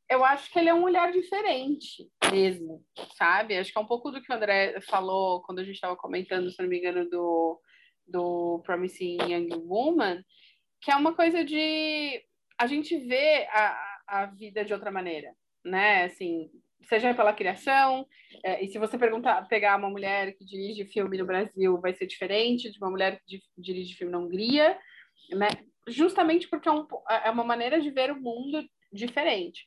[0.08, 2.82] eu acho que ele é um olhar diferente mesmo,
[3.14, 3.56] sabe?
[3.56, 6.50] Acho que é um pouco do que o André falou quando a gente estava comentando,
[6.50, 7.60] se não me engano, do,
[8.06, 10.24] do Promising Young Woman,
[10.80, 12.22] que é uma coisa de
[12.58, 15.32] a gente vê a, a vida de outra maneira,
[15.64, 16.04] né?
[16.04, 16.50] Assim,
[16.82, 18.06] seja pela criação,
[18.44, 22.06] é, e se você perguntar, pegar uma mulher que dirige filme no Brasil, vai ser
[22.06, 24.78] diferente de uma mulher que dirige filme na Hungria,
[25.30, 25.48] né?
[25.88, 26.86] justamente porque é, um,
[27.24, 29.66] é uma maneira de ver o mundo diferente.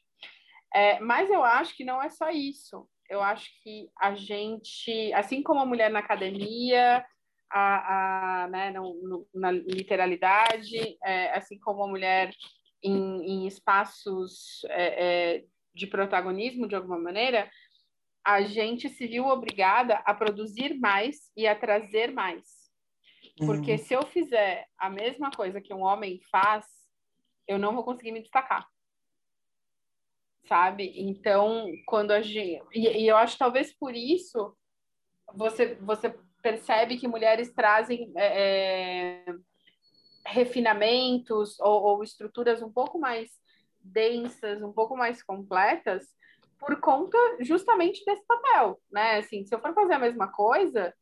[0.73, 2.87] É, mas eu acho que não é só isso.
[3.09, 7.05] Eu acho que a gente, assim como a mulher na academia,
[7.51, 12.33] a, a, né, no, no, na literalidade, é, assim como a mulher
[12.81, 15.43] em, em espaços é, é
[15.73, 17.49] de protagonismo de alguma maneira,
[18.23, 22.61] a gente se viu obrigada a produzir mais e a trazer mais.
[23.37, 23.77] Porque uhum.
[23.77, 26.65] se eu fizer a mesma coisa que um homem faz,
[27.47, 28.67] eu não vou conseguir me destacar.
[30.47, 30.91] Sabe?
[30.95, 32.63] Então, quando a gente.
[32.73, 34.55] E, e eu acho talvez por isso
[35.33, 39.35] você, você percebe que mulheres trazem é, é
[40.25, 43.40] refinamentos ou, ou estruturas um pouco mais
[43.83, 46.07] densas, um pouco mais completas,
[46.59, 49.17] por conta justamente desse papel, né?
[49.17, 50.93] Assim, se eu for fazer a mesma coisa,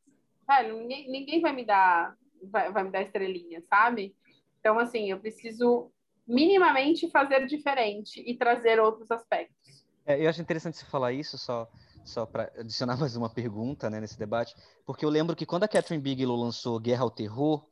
[0.48, 4.16] velho, ninguém, ninguém vai me dar vai, vai me dar estrelinha, sabe?
[4.60, 5.92] Então, assim, eu preciso
[6.28, 9.86] minimamente fazer diferente e trazer outros aspectos.
[10.06, 11.70] É, eu acho interessante você falar isso, só,
[12.06, 15.68] só para adicionar mais uma pergunta né, nesse debate, porque eu lembro que quando a
[15.68, 17.66] Catherine Bigelow lançou Guerra ao Terror,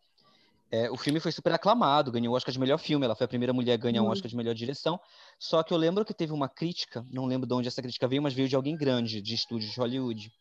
[0.69, 3.05] é, o filme foi super aclamado, ganhou o Oscar de melhor filme.
[3.05, 4.99] Ela foi a primeira mulher a ganhar um Oscar de melhor direção.
[5.39, 8.21] Só que eu lembro que teve uma crítica, não lembro de onde essa crítica veio,
[8.21, 10.31] mas veio de alguém grande, de estúdios de Hollywood,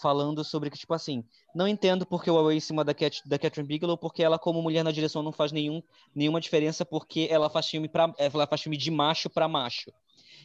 [0.00, 1.24] falando sobre que, tipo assim,
[1.54, 4.62] não entendo porque o Away em cima da, Cat, da Catherine Bigelow, porque ela, como
[4.62, 5.82] mulher na direção, não faz nenhum,
[6.14, 9.92] nenhuma diferença, porque ela faz filme, pra, ela faz filme de macho para macho.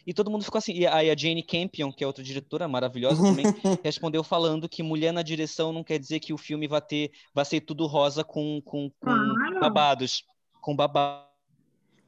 [0.06, 0.74] E todo mundo ficou assim.
[0.74, 3.46] E aí a Jane Campion, que é outra diretora maravilhosa também,
[3.84, 7.46] respondeu falando que mulher na direção não quer dizer que o filme vai ter, vai
[7.46, 9.60] ser tudo rosa com, com, com claro.
[9.60, 10.24] babados.
[10.62, 11.30] Com babados.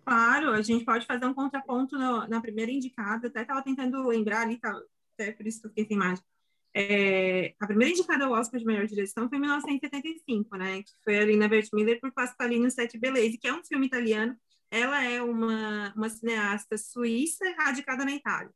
[0.06, 4.42] Claro, a gente pode fazer um contraponto no, na primeira indicada, até estava tentando lembrar
[4.42, 4.76] ali, tá,
[5.14, 6.24] até por isso que eu fiquei sem imagem.
[6.74, 10.82] É, a primeira indicada ao Oscar de melhor direção foi em 1975, né?
[10.84, 14.36] Que foi a Lina Wertmüller por Pasqualino Sete Beleza, que é um filme italiano.
[14.72, 18.52] Ela é uma, uma cineasta suíça radicada na Itália.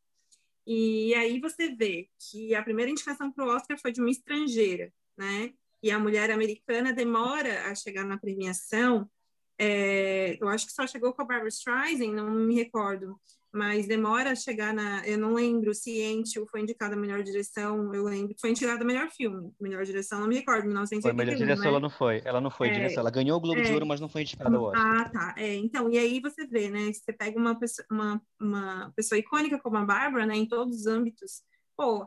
[0.65, 4.91] E aí você vê que a primeira indicação para o Oscar foi de uma estrangeira,
[5.17, 5.53] né?
[5.83, 9.07] E a mulher americana demora a chegar na premiação.
[9.59, 13.19] É, eu acho que só chegou com a Barbara Streisand, não me recordo
[13.55, 15.07] mas demora a chegar na.
[15.07, 18.35] Eu não lembro se Entio foi indicada a melhor direção, eu lembro.
[18.37, 21.01] Foi indicada a melhor filme, melhor direção, não me recordo, 1981.
[21.01, 21.69] Foi, melhor direção né?
[21.69, 23.85] ela não foi, ela não foi é, direção, ela ganhou o Globo é, de Ouro,
[23.85, 24.85] mas não foi indicada ao Oscar.
[24.85, 25.35] Ah, tá.
[25.37, 26.91] É, então, e aí você vê, né?
[26.91, 30.85] Você pega uma pessoa, uma, uma pessoa icônica como a Bárbara, né, em todos os
[30.85, 31.41] âmbitos,
[31.77, 32.05] pô,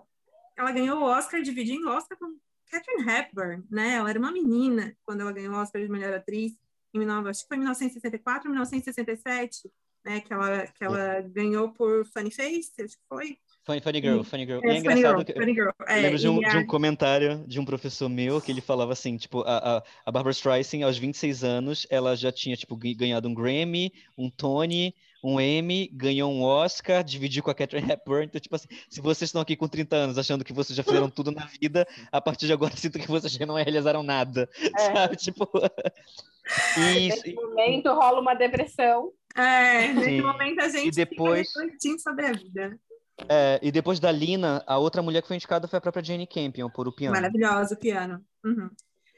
[0.55, 2.37] ela ganhou o Oscar dividindo o Oscar com
[2.71, 3.95] Catherine Hepburn, né?
[3.95, 6.53] Ela era uma menina quando ela ganhou o Oscar de melhor atriz,
[6.95, 9.71] em, acho que foi em 1964, 1967
[10.05, 10.21] né?
[10.21, 13.39] Que ela, que ela ganhou por Funny Face, acho que foi.
[13.65, 14.61] Funny, funny Girl, Funny Girl.
[14.65, 15.69] É, e é engraçado que funny girl.
[15.87, 16.49] É, lembro de um, a...
[16.49, 20.11] de um comentário de um professor meu que ele falava assim, tipo, a, a, a
[20.11, 25.41] Barbara Streisand, aos 26 anos, ela já tinha, tipo, ganhado um Grammy, um Tony, um
[25.41, 28.27] Emmy, ganhou um Oscar, dividiu com a Catherine Hepburn.
[28.27, 31.11] Então, tipo assim, se vocês estão aqui com 30 anos achando que vocês já fizeram
[31.11, 34.49] tudo na vida, a partir de agora sinto que vocês já não realizaram nada.
[34.79, 34.95] É.
[34.95, 35.17] Sabe?
[35.17, 35.49] Tipo.
[36.77, 39.13] Nesse momento rola uma depressão.
[39.39, 40.23] É, nesse Sim.
[40.23, 41.47] momento a gente e depois...
[41.47, 42.81] fica refletindo sobre a vida.
[43.29, 46.27] É, e depois da Lina, a outra mulher que foi indicada foi a própria Jane
[46.27, 47.15] Campion, por o piano.
[47.15, 48.25] Maravilhosa, o piano.
[48.45, 48.69] Uhum.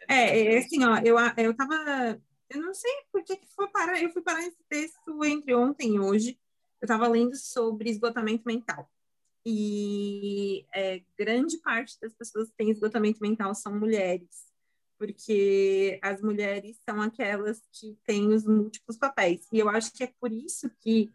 [0.08, 2.20] É, assim, ó, eu, eu tava.
[2.48, 4.02] Eu não sei por que, que foi parar.
[4.02, 6.38] Eu fui parar esse texto entre ontem e hoje.
[6.80, 8.90] Eu estava lendo sobre esgotamento mental.
[9.46, 14.49] E é, grande parte das pessoas que têm esgotamento mental são mulheres
[15.00, 19.48] porque as mulheres são aquelas que têm os múltiplos papéis.
[19.50, 21.10] E eu acho que é por isso que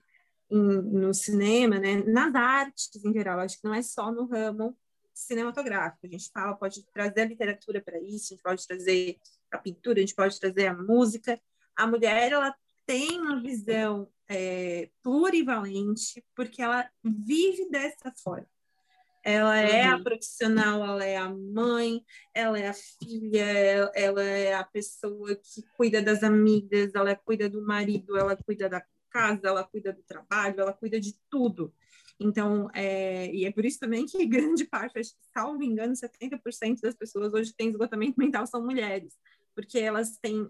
[0.49, 4.75] em, no cinema, né, nas artes em geral, acho que não é só no ramo
[5.13, 6.07] cinematográfico.
[6.07, 9.19] A gente fala, pode trazer a literatura para isso, a gente pode trazer
[9.51, 11.39] a pintura, a gente pode trazer a música.
[11.75, 12.55] A mulher, ela
[12.87, 18.47] tem uma visão é, plurivalente, porque ela vive dessa forma.
[19.27, 20.03] Ela é a uhum.
[20.03, 23.43] profissional, ela é a mãe, ela é a filha,
[23.95, 28.85] ela é a pessoa que cuida das amigas, ela cuida do marido, ela cuida da
[29.09, 31.73] casa, ela cuida do trabalho, ela cuida de tudo.
[32.19, 36.81] Então, é, e é por isso também que grande parte, acho que, salvo engano, 70%
[36.81, 39.17] das pessoas hoje que têm esgotamento mental são mulheres,
[39.55, 40.47] porque elas têm,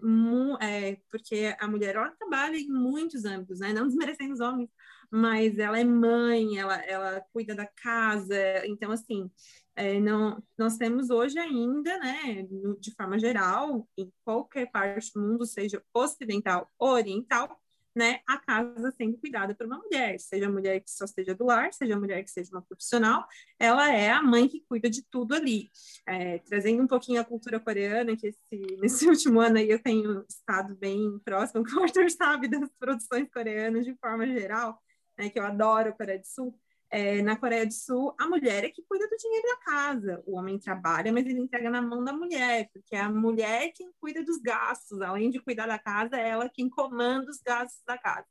[0.60, 3.72] é, porque a mulher, ela trabalha em muitos âmbitos, né?
[3.72, 4.68] Não desmerecendo os homens,
[5.10, 9.30] mas ela é mãe, ela, ela cuida da casa, então, assim,
[9.76, 12.46] é, não, nós temos hoje ainda, né,
[12.80, 17.60] de forma geral, em qualquer parte do mundo, seja ocidental ou oriental,
[17.96, 21.72] né, a casa sendo cuidada por uma mulher, seja mulher que só esteja do lar,
[21.72, 23.26] seja mulher que seja uma profissional,
[23.58, 25.70] ela é a mãe que cuida de tudo ali.
[26.06, 28.38] É, trazendo um pouquinho a cultura coreana, que esse,
[28.82, 33.30] nesse último ano aí eu tenho estado bem próximo, que o Arthur sabe das produções
[33.32, 34.78] coreanas de forma geral,
[35.18, 36.54] né, que eu adoro Coreia do Sul,
[36.90, 40.22] é, na Coreia do Sul, a mulher é que cuida do dinheiro da casa.
[40.26, 43.90] O homem trabalha, mas ele entrega na mão da mulher, porque é a mulher quem
[44.00, 45.00] cuida dos gastos.
[45.00, 48.26] Além de cuidar da casa, é ela quem comanda os gastos da casa.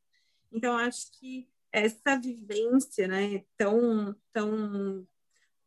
[0.51, 5.05] Então, acho que essa vivência né, tão, tão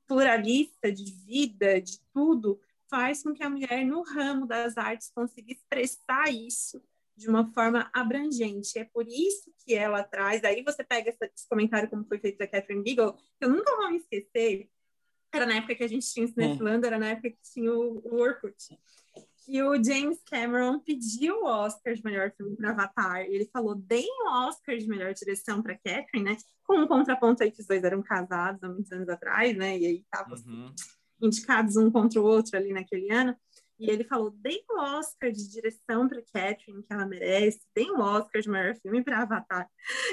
[0.06, 2.58] pluralista de vida, de tudo,
[2.88, 6.82] faz com que a mulher, no ramo das artes, consiga expressar isso
[7.18, 8.78] de uma forma abrangente.
[8.78, 10.44] É por isso que ela traz.
[10.44, 13.90] Aí você pega esse comentário, como foi feito da Catherine Beagle, que eu nunca vou
[13.90, 14.70] me esquecer.
[15.34, 16.86] Era na época que a gente tinha o Cinefilando, hum.
[16.86, 18.56] era na época que tinha o, o Orkut.
[19.44, 23.22] Que o James Cameron pediu o Oscar de melhor filme para Avatar.
[23.22, 26.36] E ele falou: deem o Oscar de melhor direção para Catherine, né?
[26.64, 29.76] Com um contraponto aí que os dois eram casados há muitos anos atrás, né?
[29.76, 30.72] E aí estavam uhum.
[31.20, 33.36] indicados um contra o outro ali naquele ano.
[33.78, 38.00] E ele falou: dei o Oscar de direção para Catherine, que ela merece, dei o
[38.00, 39.68] Oscar de maior filme para Avatar.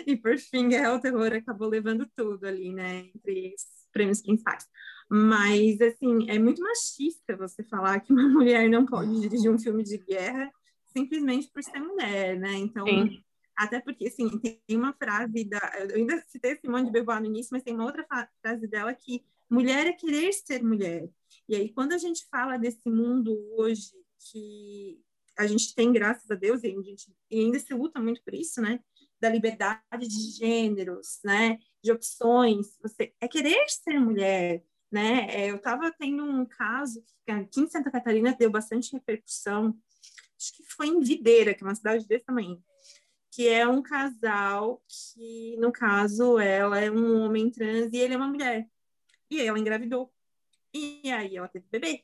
[0.06, 4.68] E por fim, Guerra ao Terror acabou levando tudo ali, né, entre os prêmios principais.
[5.10, 9.84] Mas, assim, é muito machista você falar que uma mulher não pode dirigir um filme
[9.84, 10.52] de guerra
[10.88, 12.54] simplesmente por ser mulher, né?
[12.54, 13.22] Então, Sim.
[13.56, 15.60] até porque, assim, tem uma frase da.
[15.90, 18.06] Eu ainda citei Simone de Beauvoir no início, mas tem uma outra
[18.42, 21.10] frase dela que mulher é querer ser mulher.
[21.48, 23.92] E aí, quando a gente fala desse mundo hoje
[24.32, 25.00] que
[25.38, 28.34] a gente tem, graças a Deus, e, a gente, e ainda se luta muito por
[28.34, 28.80] isso, né?
[29.20, 31.58] da liberdade de gêneros, né?
[31.84, 32.78] De opções.
[32.82, 35.28] Você é querer ser mulher, né?
[35.30, 39.76] É, eu estava tendo um caso aqui em Santa Catarina deu bastante repercussão.
[40.38, 42.62] Acho que foi em Videira, que é uma cidade desse tamanho
[43.36, 48.18] que é um casal que, no caso, ela é um homem trans e ele é
[48.18, 48.66] uma mulher.
[49.30, 50.12] E ela engravidou.
[50.74, 52.04] E aí ela teve bebê.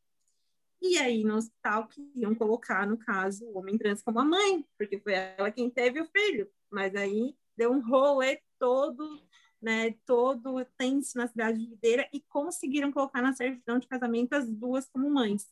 [0.82, 5.00] E aí no hospital queriam colocar, no caso, o homem trans como a mãe, porque
[5.00, 6.50] foi ela quem teve o filho.
[6.70, 9.22] Mas aí deu um rolê todo,
[9.62, 14.50] né, todo tenso na cidade de Videira e conseguiram colocar na certidão de casamento as
[14.50, 15.48] duas como mães.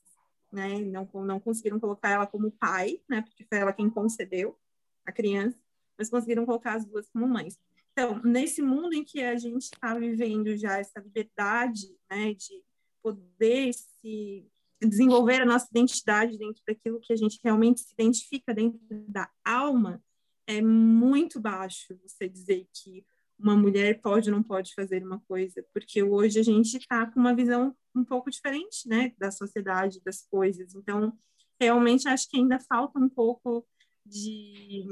[0.51, 0.79] Né?
[0.79, 4.57] Não, não conseguiram colocar ela como pai, né, porque foi ela quem concedeu
[5.05, 5.57] a criança
[5.99, 7.59] mas conseguiram colocar as duas como mães.
[7.99, 12.63] Então, nesse mundo em que a gente está vivendo já essa liberdade, né, de
[13.03, 14.47] poder se
[14.81, 20.01] desenvolver a nossa identidade dentro daquilo que a gente realmente se identifica dentro da alma,
[20.47, 23.05] é muito baixo você dizer que
[23.37, 27.19] uma mulher pode ou não pode fazer uma coisa, porque hoje a gente está com
[27.19, 30.73] uma visão um pouco diferente, né, da sociedade, das coisas.
[30.73, 31.11] Então,
[31.59, 33.67] realmente acho que ainda falta um pouco
[34.05, 34.87] de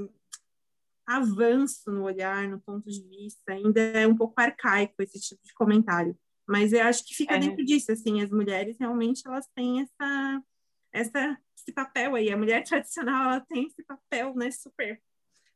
[1.08, 5.54] avanço no olhar, no ponto de vista, ainda é um pouco arcaico esse tipo de
[5.54, 6.18] comentário.
[6.46, 7.40] Mas eu acho que fica é.
[7.40, 10.44] dentro disso, assim, as mulheres realmente elas têm essa,
[10.92, 15.02] essa, esse papel aí, a mulher tradicional ela tem esse papel, né, super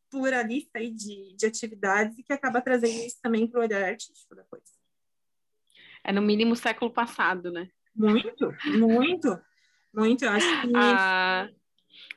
[0.10, 4.36] pluralista aí de, de atividades e que acaba trazendo isso também para o olhar artístico
[4.36, 4.66] da coisa.
[6.04, 7.70] É no mínimo século passado, né?
[7.96, 9.40] Muito, muito,
[9.94, 10.26] muito.
[10.26, 11.50] Eu acho que ah,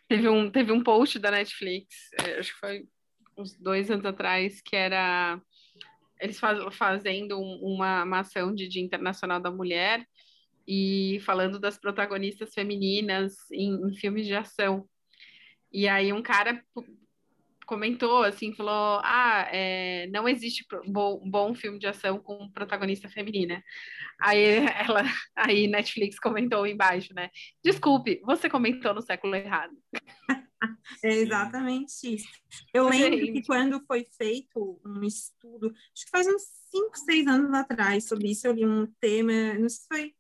[0.09, 2.89] teve um teve um post da Netflix, é, acho que foi
[3.37, 5.41] uns dois anos atrás, que era
[6.21, 10.07] eles faz, fazendo uma, uma ação de Dia Internacional da Mulher
[10.67, 14.89] e falando das protagonistas femininas em, em filmes de ação.
[15.73, 16.63] E aí um cara
[17.67, 23.63] comentou assim, falou: Ah, é, não existe bom, bom filme de ação com protagonista feminina.
[24.21, 25.03] Aí ela,
[25.37, 27.31] aí Netflix comentou embaixo, né?
[27.63, 29.75] Desculpe, você comentou no século errado.
[31.03, 32.29] É exatamente isso.
[32.73, 37.53] Eu lembro que quando foi feito um estudo, acho que faz uns 5, 6 anos
[37.53, 40.15] atrás, sobre isso, eu li um tema, não sei se foi,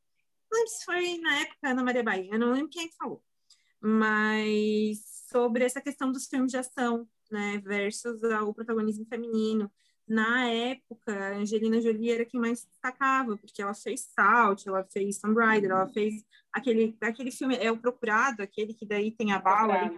[0.51, 3.23] não lembro se foi na época Ana Maria Bahia, não lembro quem é falou,
[3.81, 4.99] mas
[5.31, 9.71] sobre essa questão dos filmes de ação, né, versus o protagonismo feminino
[10.07, 15.19] na época, a Angelina Jolie era quem mais destacava, porque ela fez Salt, ela fez
[15.19, 19.39] Tomb Raider, ela fez aquele, aquele filme, é o Procurado, aquele que daí tem a
[19.39, 19.97] bala, ali.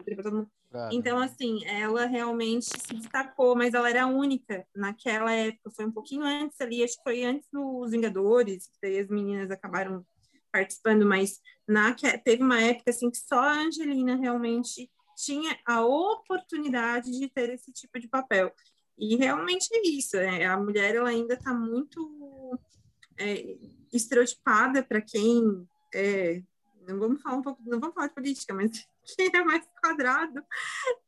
[0.93, 6.23] Então, assim, ela realmente se destacou, mas ela era única naquela época, foi um pouquinho
[6.23, 10.05] antes ali, acho que foi antes dos Vingadores, que daí as meninas acabaram
[10.53, 17.11] participando, mas na, teve uma época, assim, que só a Angelina realmente tinha a oportunidade
[17.11, 18.53] de ter esse tipo de papel.
[18.99, 22.59] E realmente é isso, é, a mulher ela ainda está muito
[23.19, 23.57] é,
[23.93, 26.43] estereotipada para quem é,
[26.87, 28.87] não vamos falar um pouco, não vamos falar de política, mas
[29.17, 30.43] quem é mais quadrado,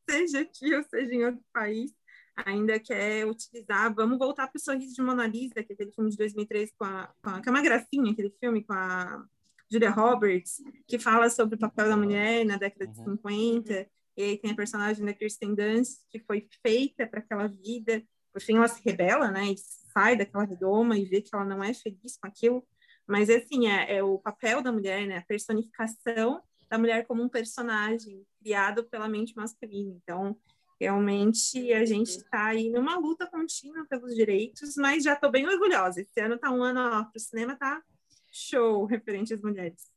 [0.08, 1.92] seja aqui ou seja em outro país,
[2.36, 3.92] ainda quer utilizar.
[3.94, 6.84] Vamos voltar para o Sorriso de Mona Lisa, que é aquele filme de 2003 com
[6.84, 9.24] a, com a, que é uma gracinha, aquele filme com a
[9.70, 13.88] Julia Roberts, que fala sobre o papel da mulher na década de 50.
[14.18, 14.24] Uhum.
[14.24, 18.02] E aí tem a personagem da Kirsten Dunst, que foi feita para aquela vida.
[18.32, 19.52] Por fim, ela se rebela, né?
[19.52, 19.56] E
[19.92, 22.66] sai daquela redoma e vê que ela não é feliz com aquilo.
[23.06, 25.18] Mas, assim, é, é o papel da mulher, né?
[25.18, 29.96] A personificação da mulher como um personagem criado pela mente masculina.
[30.02, 30.36] Então,
[30.78, 36.00] realmente, a gente está aí numa luta contínua pelos direitos, mas já estou bem orgulhosa.
[36.02, 37.82] Esse ano está um ano, ó, para o cinema tá
[38.30, 39.90] show referente às mulheres.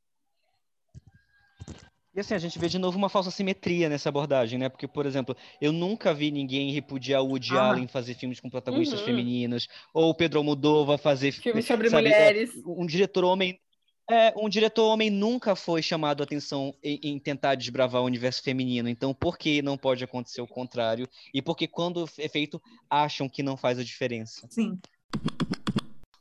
[2.13, 4.67] E assim, a gente vê de novo uma falsa simetria nessa abordagem, né?
[4.67, 7.69] Porque, por exemplo, eu nunca vi ninguém repudiar o Woody ah.
[7.69, 9.05] Allen fazer filmes com protagonistas uhum.
[9.05, 12.51] femininas, ou o Pedro Almodóvar fazer filmes sobre sabe, mulheres.
[12.65, 13.59] Um diretor homem
[14.09, 18.43] é, um diretor homem nunca foi chamado a atenção em, em, tentar desbravar o universo
[18.43, 18.89] feminino.
[18.89, 21.07] Então, por que não pode acontecer o contrário?
[21.33, 24.47] E porque quando é feito, acham que não faz a diferença?
[24.49, 24.77] Sim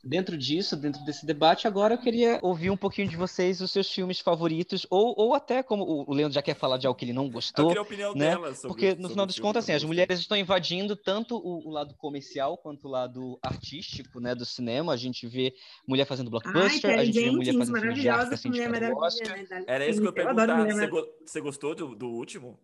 [0.03, 3.91] dentro disso, dentro desse debate, agora eu queria ouvir um pouquinho de vocês, os seus
[3.91, 7.13] filmes favoritos, ou, ou até como o Leandro já quer falar de algo que ele
[7.13, 7.71] não gostou.
[7.73, 8.29] Eu queria a opinião né?
[8.31, 11.69] dela sobre, Porque, no final das contas, assim, as mulheres estão invadindo tanto o, o,
[11.69, 14.93] lado comercial quanto o lado artístico, né, do cinema.
[14.93, 15.53] A gente vê
[15.87, 18.91] mulher fazendo blockbuster, Ai, a gente vê mulher fazendo filme de arte, assim, mulher né?
[19.67, 20.65] Era isso que eu ia perguntar.
[20.65, 22.59] Você, go você gostou do, do último?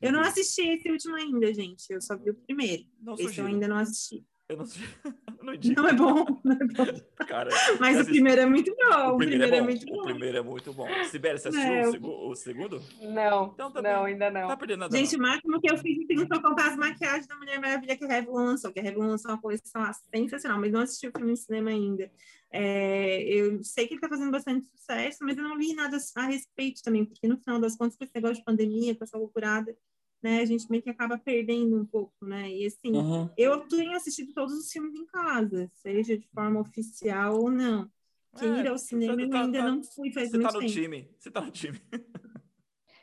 [0.00, 1.84] Eu não assisti esse último ainda, gente.
[1.90, 2.84] Eu só vi o primeiro.
[3.02, 4.24] Não esse eu ainda não assisti.
[4.50, 4.82] Eu não sei.
[5.40, 7.00] Não, não é bom, não é bom.
[7.26, 7.48] Cara,
[7.80, 9.14] Mas o primeiro é muito bom.
[9.14, 9.98] O primeiro, o primeiro é, é, muito bom.
[9.98, 10.86] O primeiro é muito bom.
[11.04, 12.82] Sibeli, você assistiu é, o, seg o, segundo?
[13.00, 14.48] Não, então, tá não, ainda não.
[14.48, 14.94] Tá perdendo nada.
[14.94, 18.08] Gente, o máximo que eu fiz foi comprar as maquiagens da Mulher Maravilha que a
[18.08, 19.82] Revlon lançou, que a Revlon lançou uma coleção
[20.14, 22.12] sensacional, mas não assisti o filme no cinema ainda.
[22.52, 26.26] É, eu sei que ele está fazendo bastante sucesso, mas eu não li nada a
[26.26, 29.74] respeito também, porque no final das contas, com esse negócio de pandemia, com essa loucurada,
[30.22, 32.50] né, a gente meio que acaba perdendo um pouco, né?
[32.50, 33.30] E assim, uhum.
[33.36, 37.90] eu tenho assistido todos os filmes em casa, seja de forma oficial ou não.
[38.38, 40.54] Que é, ir ao cinema tá, eu ainda tá, não fui faz você muito tá
[40.54, 40.72] no tempo.
[40.72, 41.80] time, você tá no time.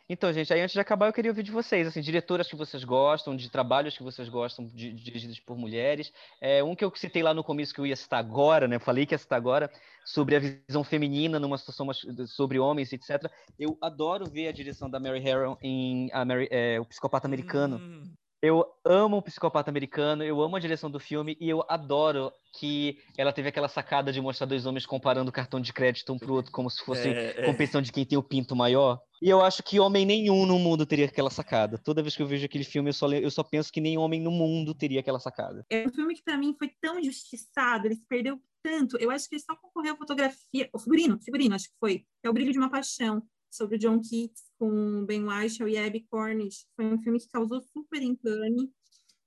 [0.10, 2.84] Então, gente, aí antes de acabar, eu queria ouvir de vocês, assim, diretoras que vocês
[2.84, 6.14] gostam, de trabalhos que vocês gostam, de, dirigidos por mulheres.
[6.40, 8.80] É, um que eu citei lá no começo que eu ia citar agora, né?
[8.80, 9.70] Falei que ia citar agora,
[10.06, 11.88] sobre a visão feminina numa situação
[12.28, 13.30] sobre homens, etc.
[13.60, 17.78] Eu adoro ver a direção da Mary Harron em Mary, é, O Psicopata Americano.
[17.78, 18.14] Hum.
[18.42, 23.00] Eu amo o Psicopata Americano, eu amo a direção do filme e eu adoro que
[23.18, 26.36] ela teve aquela sacada de mostrar dois homens comparando o cartão de crédito um pro
[26.36, 27.46] outro como se fosse é, é.
[27.46, 29.00] competição de quem tem o pinto maior.
[29.22, 31.80] E eu acho que homem nenhum no mundo teria aquela sacada.
[31.84, 34.22] Toda vez que eu vejo aquele filme, eu só, eu só penso que nem homem
[34.22, 35.66] no mundo teria aquela sacada.
[35.70, 38.98] É um filme que para mim foi tão injustiçado, ele se perdeu tanto.
[39.00, 42.06] Eu acho que ele só concorreu à fotografia, o figurino, figurino acho que foi.
[42.24, 46.66] É o Brilho de uma Paixão, sobre John Keats com Ben Whishaw e Abby Cornish.
[46.76, 48.72] Foi um filme que causou super encane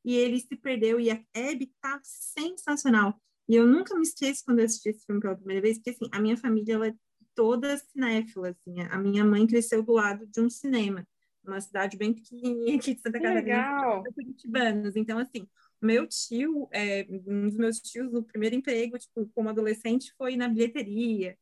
[0.04, 3.20] e ele se perdeu e a Abby tá sensacional.
[3.48, 6.08] E eu nunca me esqueço quando eu assisti esse filme pela primeira vez, porque assim,
[6.12, 6.94] a minha família ela é
[7.34, 8.80] toda cinéfila, assim.
[8.82, 11.06] A minha mãe cresceu do lado de um cinema,
[11.44, 14.94] uma cidade bem pequenininha aqui de Santa Catarina, curitibanos.
[14.94, 15.48] Então, assim,
[15.82, 20.48] meu tio, é, um dos meus tios, o primeiro emprego, tipo, como adolescente, foi na
[20.48, 21.36] bilheteria.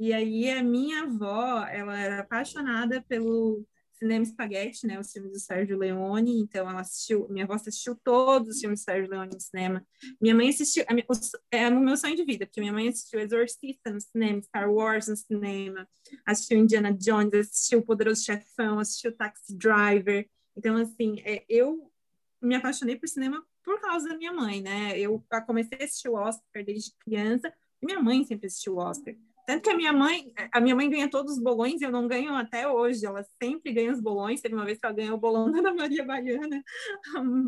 [0.00, 3.62] E aí a minha avó, ela era apaixonada pelo
[3.92, 8.54] cinema espaguete, né, os filmes do Sérgio Leone, então ela assistiu, minha avó assistiu todos
[8.54, 9.86] os filmes do Sérgio Leone no cinema.
[10.18, 10.86] Minha mãe assistiu,
[11.50, 15.06] é no meu sonho de vida, porque minha mãe assistiu Exorcista no cinema, Star Wars
[15.06, 15.86] no cinema,
[16.24, 20.26] assistiu Indiana Jones, assistiu O Poderoso Chefão, assistiu Taxi Driver.
[20.56, 21.92] Então, assim, é, eu
[22.40, 24.98] me apaixonei por cinema por causa da minha mãe, né?
[24.98, 27.52] Eu comecei a assistir o Oscar desde criança,
[27.82, 29.14] e minha mãe sempre assistiu o Oscar.
[29.50, 32.32] Tanto que a minha mãe, a minha mãe ganha todos os bolões, eu não ganho
[32.36, 33.04] até hoje.
[33.04, 34.40] Ela sempre ganha os bolões.
[34.40, 36.62] Teve uma vez que ela ganhou o bolão da Ana Maria Baiana,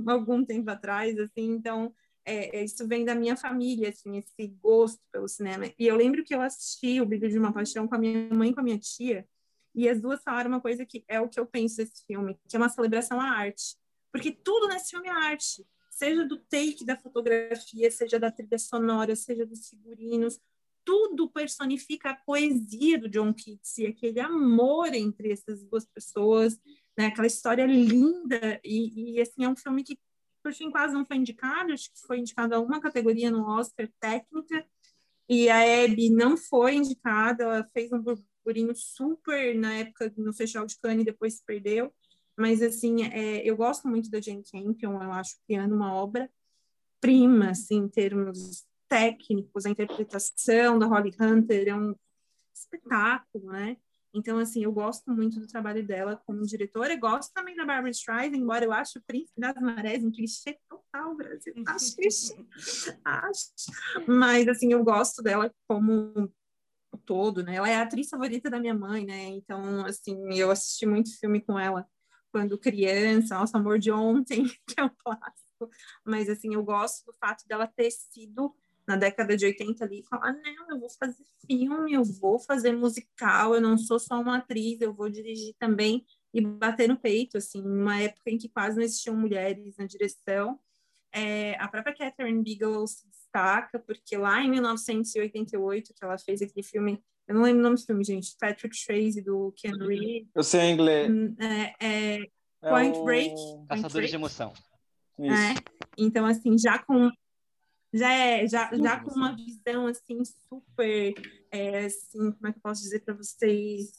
[0.08, 1.52] algum tempo atrás, assim.
[1.52, 5.66] Então, é, é, isso vem da minha família, assim, esse gosto pelo cinema.
[5.78, 8.50] E eu lembro que eu assisti o Brilho de uma Paixão com a minha mãe
[8.50, 9.24] e com a minha tia,
[9.72, 12.56] e as duas falaram uma coisa que é o que eu penso desse filme, que
[12.56, 13.76] é uma celebração à arte.
[14.10, 15.64] Porque tudo nesse filme é arte.
[15.88, 20.40] Seja do take da fotografia, seja da trilha sonora, seja dos figurinos,
[20.84, 26.58] tudo personifica a poesia do John Keats e aquele amor entre essas duas pessoas,
[26.96, 27.06] né?
[27.06, 29.98] Aquela história linda e, e assim é um filme que
[30.42, 33.88] por fim quase não foi indicado, acho que foi indicado a uma categoria no Oscar
[34.00, 34.66] técnica.
[35.28, 40.66] E a Abby não foi indicada, ela fez um burburinho super na época no Festival
[40.66, 41.94] de Cannes e depois se perdeu,
[42.36, 46.28] mas assim é, eu gosto muito da Jane Campion, eu acho que é uma obra
[47.00, 51.94] prima, assim, em termos técnicos, a interpretação da Holly Hunter é um
[52.54, 53.78] espetáculo, né?
[54.14, 56.92] Então, assim, eu gosto muito do trabalho dela como diretora.
[56.92, 60.58] Eu gosto também da Barbara Streisand, embora eu ache o Príncipe das Marés um clichê
[60.68, 61.54] total, Brasil.
[61.66, 62.46] Acho clichê.
[63.02, 63.48] acho.
[64.06, 66.30] Mas, assim, eu gosto dela como
[67.06, 67.54] todo, né?
[67.54, 69.28] Ela é a atriz favorita da minha mãe, né?
[69.28, 71.88] Então, assim, eu assisti muito filme com ela
[72.30, 73.38] quando criança.
[73.38, 75.70] Nossa, Amor de Ontem, que é um clássico.
[76.04, 78.54] Mas, assim, eu gosto do fato dela ter sido
[78.86, 82.72] na década de 80 ali e falar: não, eu vou fazer filme, eu vou fazer
[82.72, 86.04] musical, eu não sou só uma atriz, eu vou dirigir também
[86.34, 90.58] e bater no peito, assim, numa época em que quase não existiam mulheres na direção.
[91.12, 96.62] É, a própria Catherine Bigelow se destaca, porque lá em 1988, que ela fez aquele
[96.64, 100.26] filme, eu não lembro o nome do filme, gente, Patrick Swayze, do Ken Reed.
[100.34, 101.10] Eu sei em inglês.
[101.10, 102.30] Hum, é, é,
[102.60, 103.34] Point é Break.
[103.68, 104.52] Caçadores de Emoção.
[105.20, 105.54] É,
[105.98, 107.10] então, assim, já com
[107.92, 111.14] já é já, já com uma visão assim super
[111.50, 113.92] é, assim como é que eu posso dizer para vocês?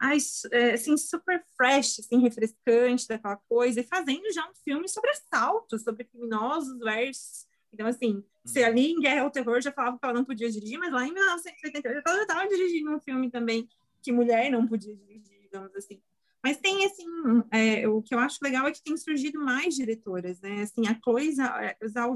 [0.00, 0.18] Ai,
[0.52, 5.78] é, assim super fresh assim refrescante daquela coisa e fazendo já um filme sobre assalto
[5.78, 10.14] sobre criminosos versus então assim se ali em Guerra ao Terror já falava que ela
[10.14, 13.68] não podia dirigir mas lá em 1988 ela já estava dirigindo um filme também
[14.00, 16.00] que mulher não podia dirigir digamos assim
[16.42, 17.06] mas tem, assim,
[17.50, 20.62] é, o que eu acho legal é que tem surgido mais diretoras, né?
[20.62, 21.34] Assim, a Chloe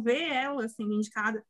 [0.02, 1.44] ver ela, assim, indicada,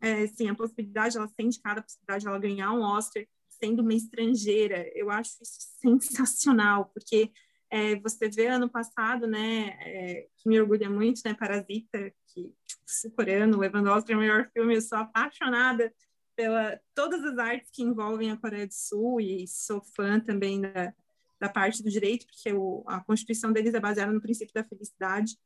[0.00, 3.24] é, assim, a possibilidade de ela ser indicada, a possibilidade de ela ganhar um Oscar
[3.48, 7.30] sendo uma estrangeira, eu acho isso sensacional, porque
[7.70, 12.52] é, você vê ano passado, né, é, que me orgulha muito, né, Parasita, que
[12.86, 15.92] sul-coreano, Lewandowski é o melhor filme, eu sou apaixonada
[16.34, 20.92] pela todas as artes que envolvem a Coreia do Sul e sou fã também da,
[21.40, 25.36] da parte do direito, porque o, a Constituição deles é baseada no princípio da felicidade.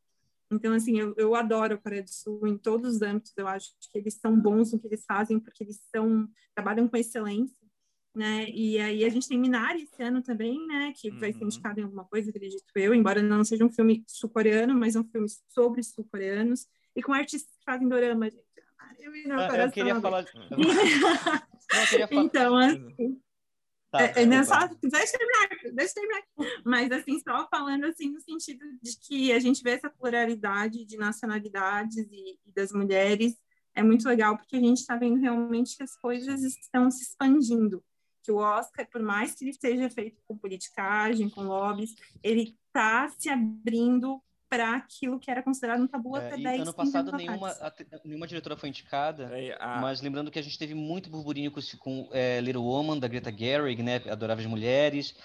[0.50, 3.70] Então, assim, eu, eu adoro a Coreia do Sul em todos os âmbitos, eu acho
[3.80, 7.64] que eles são bons no que eles fazem, porque eles são, trabalham com excelência
[8.14, 8.48] né?
[8.48, 10.92] E aí a gente tem Minari esse ano também, né?
[10.96, 11.18] Que uhum.
[11.18, 11.46] vai ser uhum.
[11.46, 15.26] indicado em alguma coisa, acredito eu, embora não seja um filme sul-coreano, mas um filme
[15.48, 18.44] sobre sul-coreanos e com artistas que fazem dorama, gente.
[19.00, 20.24] Eu, ah, eu queria falar.
[20.50, 22.22] não, eu queria falar...
[22.22, 23.20] Então, assim.
[23.94, 26.22] Tá, é, é, só, deixa eu terminar, deixa eu terminar.
[26.64, 30.96] Mas, assim, só falando, assim, no sentido de que a gente vê essa pluralidade de
[30.96, 33.36] nacionalidades e, e das mulheres,
[33.72, 37.84] é muito legal, porque a gente está vendo realmente que as coisas estão se expandindo
[38.24, 43.08] que o Oscar, por mais que ele seja feito com politicagem, com lobbies, ele está
[43.10, 44.20] se abrindo
[44.54, 47.72] para aquilo que era considerado um tabu é, até 10 Ano passado nenhuma, a,
[48.04, 49.80] nenhuma diretora foi indicada, é, a...
[49.80, 53.36] mas lembrando que a gente teve muito burburinho com, com é, Little Woman, da Greta
[53.36, 55.16] Gerwig, né, Adoráveis Mulheres.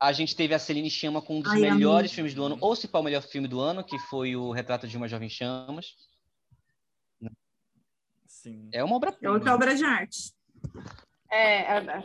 [0.00, 2.74] A gente teve a Celine Chama com um dos Ai, melhores filmes do ano, ou
[2.74, 5.94] se pá, o melhor filme do ano, que foi o Retrato de uma Jovem Chamas.
[8.26, 8.70] Sim.
[8.72, 9.32] É uma obra-prima.
[9.32, 10.32] É outra obra de arte.
[11.30, 12.04] É, é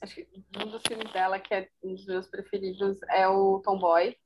[0.00, 0.26] acho que
[0.56, 4.16] um dos filmes dela, que é um dos meus preferidos, é o Tomboy.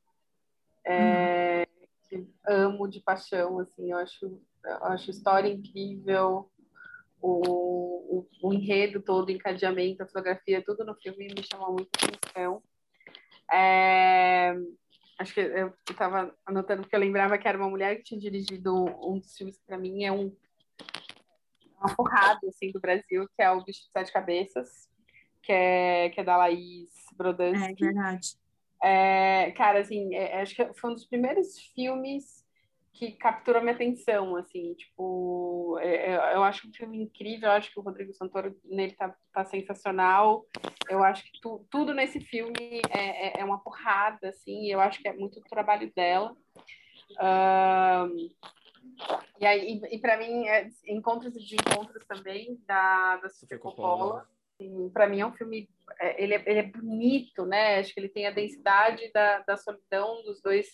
[0.86, 1.66] É,
[2.08, 6.50] que amo de paixão, assim, eu acho, eu acho a história incrível,
[7.20, 11.90] o, o, o, enredo todo, o encadeamento, a fotografia, tudo no filme me chamou muito
[11.96, 12.62] atenção.
[13.52, 14.54] É,
[15.18, 18.74] acho que eu estava anotando porque eu lembrava que era uma mulher que tinha dirigido
[19.02, 20.34] um dos filmes que para mim é um
[21.78, 24.88] uma porrada assim do Brasil, que é o Bicho de Sete Cabeças
[25.46, 27.84] que é, que é da Laís Brodansky.
[27.84, 28.36] É verdade.
[28.82, 32.44] É, cara, assim, é, acho que foi um dos primeiros filmes
[32.92, 37.70] que capturou minha atenção, assim, tipo, é, é, eu acho um filme incrível, eu acho
[37.70, 40.46] que o Rodrigo Santoro nele tá, tá sensacional,
[40.88, 45.00] eu acho que tu, tudo nesse filme é, é, é uma porrada, assim, eu acho
[45.00, 46.34] que é muito o trabalho dela.
[47.20, 48.30] Um,
[49.38, 54.26] e aí, e, e para mim, é, encontros de encontros também da, da Sofia Coppola,
[54.58, 55.85] Assim, para mim é um filme, é,
[56.18, 57.78] ele é, ele é, bonito, né?
[57.78, 60.66] Acho que ele tem a densidade da, da solidão dos dois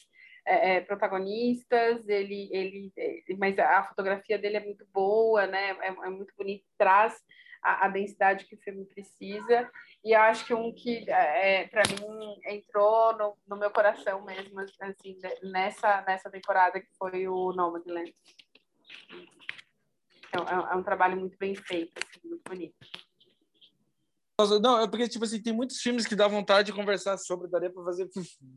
[0.47, 2.09] é, é, protagonistas.
[2.09, 5.71] Ele, ele, ele, mas a fotografia dele é muito boa, né?
[5.81, 7.17] É, é muito bonito, traz
[7.63, 9.71] a, a, densidade que o filme precisa.
[10.05, 15.17] E acho que um que, é, para mim, entrou no, no, meu coração mesmo, assim,
[15.45, 18.13] nessa nessa temporada que foi o Nomadland.
[20.35, 22.77] É, é, um trabalho muito bem feito, assim, muito bonito.
[24.61, 27.71] Não, é porque, tipo assim, tem muitos filmes que dá vontade de conversar sobre, daria
[27.71, 28.09] para fazer,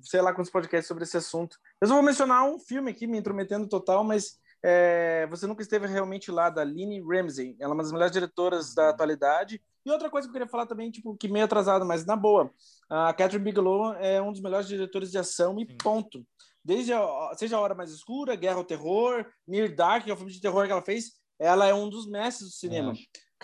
[0.01, 1.57] sei lá, quantos podcasts sobre esse assunto.
[1.81, 5.85] Eu só vou mencionar um filme aqui, me intrometendo total, mas é, você nunca esteve
[5.85, 7.55] realmente lá, da Lini Ramsey.
[7.59, 9.61] Ela é uma das melhores diretoras da atualidade.
[9.85, 12.51] E outra coisa que eu queria falar também, tipo, que meio atrasado, mas na boa,
[12.89, 16.25] a Catherine Bigelow é um dos melhores diretores de ação e ponto.
[16.63, 20.17] Desde a, seja a Hora Mais Escura, Guerra ao Terror, Near Dark, que é o
[20.17, 22.93] filme de terror que ela fez, ela é um dos mestres do cinema.
[22.93, 22.95] É.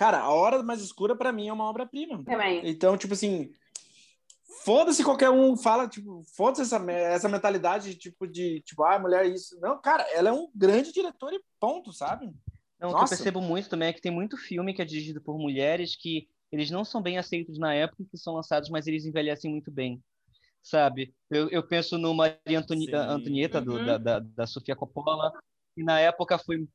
[0.02, 2.24] Cara, A Hora Mais Escura, para mim, é uma obra-prima.
[2.24, 2.68] Também.
[2.68, 3.52] Então, tipo assim,
[4.66, 9.60] foda-se qualquer um fala, tipo, foda-se essa, essa mentalidade, tipo, de, tipo, ah, mulher isso.
[9.60, 12.34] Não, cara, ela é um grande diretor e ponto, sabe?
[12.80, 15.22] Não, o que eu percebo muito também é que tem muito filme que é dirigido
[15.22, 19.06] por mulheres que eles não são bem aceitos na época que são lançados, mas eles
[19.06, 20.02] envelhecem muito bem,
[20.64, 21.14] sabe?
[21.30, 23.66] Eu, eu penso no Maria Antoni Antonieta, uhum.
[23.66, 25.32] do, da, da, da Sofia Coppola,
[25.76, 26.68] que na época foi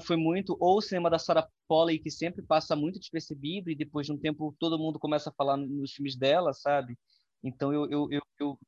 [0.00, 4.06] foi muito ou o cinema da Sarah Polley que sempre passa muito despercebido e depois
[4.06, 6.96] de um tempo todo mundo começa a falar nos filmes dela, sabe?
[7.42, 8.58] Então eu, eu, eu, eu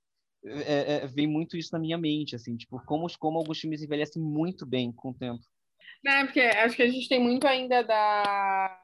[0.44, 4.22] é, é, vem muito isso na minha mente, assim, tipo como como alguns filmes envelhecem
[4.22, 5.43] muito bem com o tempo.
[6.06, 8.82] É, porque acho que a gente tem muito ainda da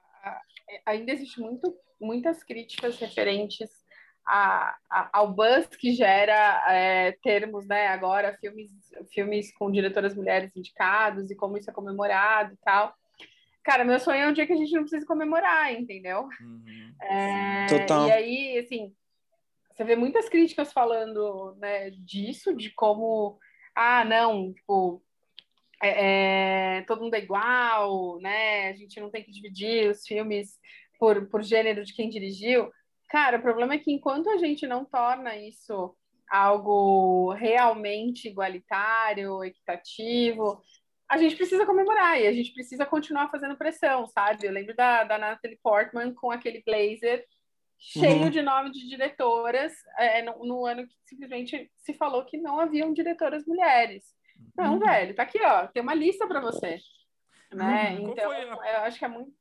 [0.86, 3.81] ainda existe muito muitas críticas referentes
[4.26, 8.70] a, a, ao buzz que gera é, termos, né, agora, filmes,
[9.12, 12.94] filmes com diretoras mulheres indicados e como isso é comemorado e tal.
[13.64, 16.28] Cara, meu sonho é um dia que a gente não precisa comemorar, entendeu?
[16.40, 16.94] Uhum.
[17.00, 18.08] É, Total.
[18.08, 18.92] E aí, assim,
[19.72, 23.38] você vê muitas críticas falando né, disso, de como,
[23.74, 25.02] ah, não, tipo,
[25.82, 28.68] é, é, todo mundo é igual, né?
[28.68, 30.58] A gente não tem que dividir os filmes
[30.98, 32.70] por, por gênero de quem dirigiu.
[33.12, 35.94] Cara, o problema é que enquanto a gente não torna isso
[36.30, 40.62] algo realmente igualitário, equitativo,
[41.06, 44.46] a gente precisa comemorar e a gente precisa continuar fazendo pressão, sabe?
[44.46, 47.22] Eu lembro da, da Natalie Portman com aquele blazer
[47.78, 48.30] cheio uhum.
[48.30, 52.94] de nome de diretoras, é, no, no, ano que simplesmente se falou que não haviam
[52.94, 54.04] diretoras mulheres.
[54.56, 54.78] Não, uhum.
[54.78, 56.78] velho, tá aqui, ó, tem uma lista para você.
[57.52, 57.90] Né?
[57.90, 58.12] Uhum.
[58.12, 58.40] Então, a...
[58.40, 59.34] eu acho que é muito.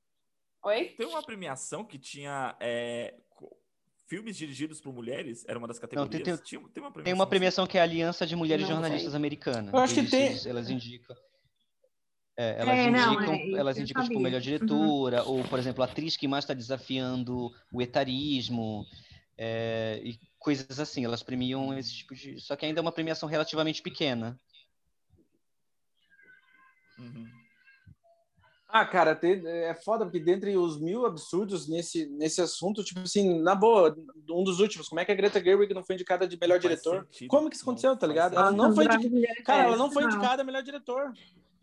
[0.64, 0.93] Oi?
[0.98, 3.15] Tem uma premiação que tinha é,
[4.12, 6.04] filmes dirigidos por mulheres, era uma das categorias.
[6.04, 8.36] Não, tem, tem, tinha, tem, uma premiação, tem uma premiação que é a Aliança de
[8.36, 9.74] Mulheres não, Jornalistas Americanas.
[9.74, 10.38] Eu acho que tem.
[10.46, 11.16] Elas indicam.
[12.36, 15.38] É, elas, é, indicam, não, é, elas indicam tipo, melhor diretora, uhum.
[15.38, 18.86] ou, por exemplo, a atriz que mais está desafiando o etarismo,
[19.38, 21.06] é, e coisas assim.
[21.06, 22.38] Elas premiam esse tipo de.
[22.42, 24.38] Só que ainda é uma premiação relativamente pequena.
[27.00, 27.40] Uhum.
[28.72, 33.53] Ah, cara, é foda, porque dentre os mil absurdos nesse, nesse assunto, tipo assim, na
[33.53, 33.93] boa,
[34.30, 37.06] um dos últimos, como é que a Greta Gerwig não foi indicada de melhor diretor?
[37.11, 37.27] Sentido.
[37.27, 38.34] Como que isso aconteceu, tá ligado?
[38.34, 41.11] Ela não foi indicada, cara, ela não foi indicada a melhor diretor.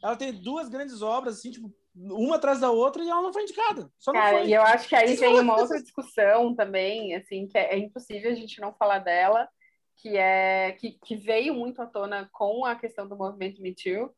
[0.03, 3.43] Ela tem duas grandes obras, assim, tipo, uma atrás da outra e ela não foi
[3.43, 3.91] indicada.
[3.99, 7.75] Só Cara, e eu acho que aí vem uma outra discussão também, assim, que é,
[7.75, 9.49] é, impossível a gente não falar dela,
[9.97, 14.15] que é que, que veio muito à tona com a questão do movimento Me Too,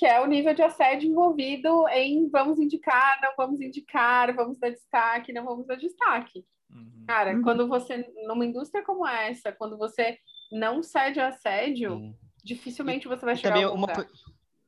[0.00, 4.70] que é o nível de assédio envolvido em vamos indicar, não vamos indicar, vamos dar
[4.70, 6.42] destaque, não vamos dar destaque.
[6.70, 7.04] Uhum.
[7.06, 7.42] Cara, uhum.
[7.42, 10.16] quando você, numa indústria como essa, quando você
[10.50, 12.14] não cede assédio, uhum.
[12.42, 13.88] dificilmente você vai chegar a uma,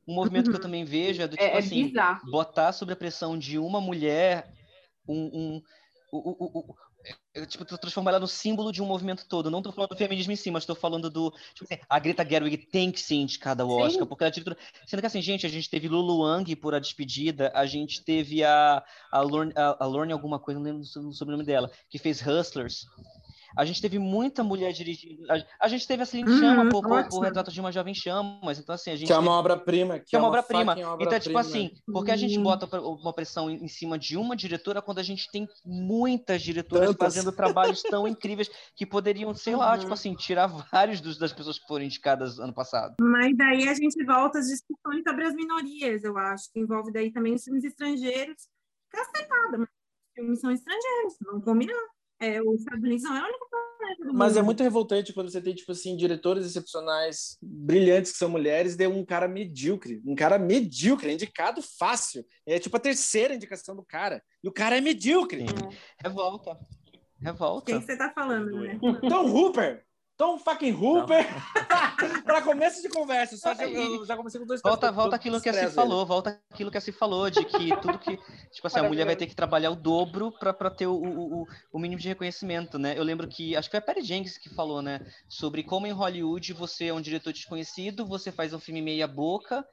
[0.07, 2.29] um movimento que eu também vejo é do é, tipo é, assim, bizarro.
[2.29, 4.53] botar sobre a pressão de uma mulher
[5.09, 5.61] um, um,
[6.11, 6.75] o,
[7.33, 9.49] eu, tipo, transformar ela no símbolo de um movimento todo.
[9.49, 11.31] Não estou falando do feminismo em si, mas estou falando do.
[11.53, 14.05] Tipo assim, a Greta Gerwig tem que ser indicada ao Oscar, Sim.
[14.05, 14.57] porque ela é diretora.
[14.85, 18.43] Sendo que assim, gente, a gente teve Lulu Wang por A Despedida, a gente teve
[18.43, 22.21] a, a, Lorne, a, a Lorne alguma coisa, não lembro do sobrenome dela, que fez
[22.25, 22.85] Hustlers.
[23.55, 25.23] A gente teve muita mulher dirigindo.
[25.31, 27.93] A, a gente teve a Celine uhum, Chama por, por, por, Retrato de uma Jovem
[27.93, 28.59] Chamas.
[28.59, 29.07] Então, assim, a gente.
[29.07, 29.99] Que é uma obra-prima.
[29.99, 30.71] Que, que, é uma obra-prima.
[30.71, 34.35] Obra então, é tipo assim, porque a gente bota uma pressão em cima de uma
[34.35, 37.15] diretora quando a gente tem muitas diretoras Tantas.
[37.15, 39.93] fazendo trabalhos tão incríveis que poderiam, sei lá, tipo uhum.
[39.93, 42.95] assim, tirar vários dos, das pessoas que foram indicadas ano passado.
[42.99, 47.11] Mas daí a gente volta às discussões sobre as minorias, eu acho, que envolve daí
[47.11, 48.47] também os filmes estrangeiros.
[48.89, 51.93] Cacetada, mas os filmes são estrangeiros, vamos combinar.
[52.23, 55.53] É, os Estados Unidos não é o único Mas é muito revoltante quando você tem,
[55.53, 60.01] tipo assim, diretores excepcionais, brilhantes que são mulheres, de um cara medíocre.
[60.05, 62.25] Um cara medíocre, é indicado fácil.
[62.45, 64.23] É tipo a terceira indicação do cara.
[64.41, 65.45] E o cara é medíocre.
[66.01, 66.57] Revolta.
[67.21, 67.65] Revolta.
[67.65, 68.79] Quem você tá falando, né?
[69.03, 69.83] Então, Hooper!
[70.23, 71.25] Tom fucking Hooper!
[72.23, 75.51] para começo de conversa, só já, eu já comecei com dois Volta, volta aquilo que
[75.51, 78.17] se falou, volta aquilo que se falou, de que tudo que.
[78.53, 81.77] Tipo assim, a mulher vai ter que trabalhar o dobro para ter o, o, o,
[81.77, 82.97] mínimo de reconhecimento, né?
[82.97, 83.53] Eu lembro que.
[83.53, 85.05] Acho que foi a Perry Jenkins que falou, né?
[85.27, 89.65] Sobre como em Hollywood você é um diretor desconhecido, você faz um filme meia-boca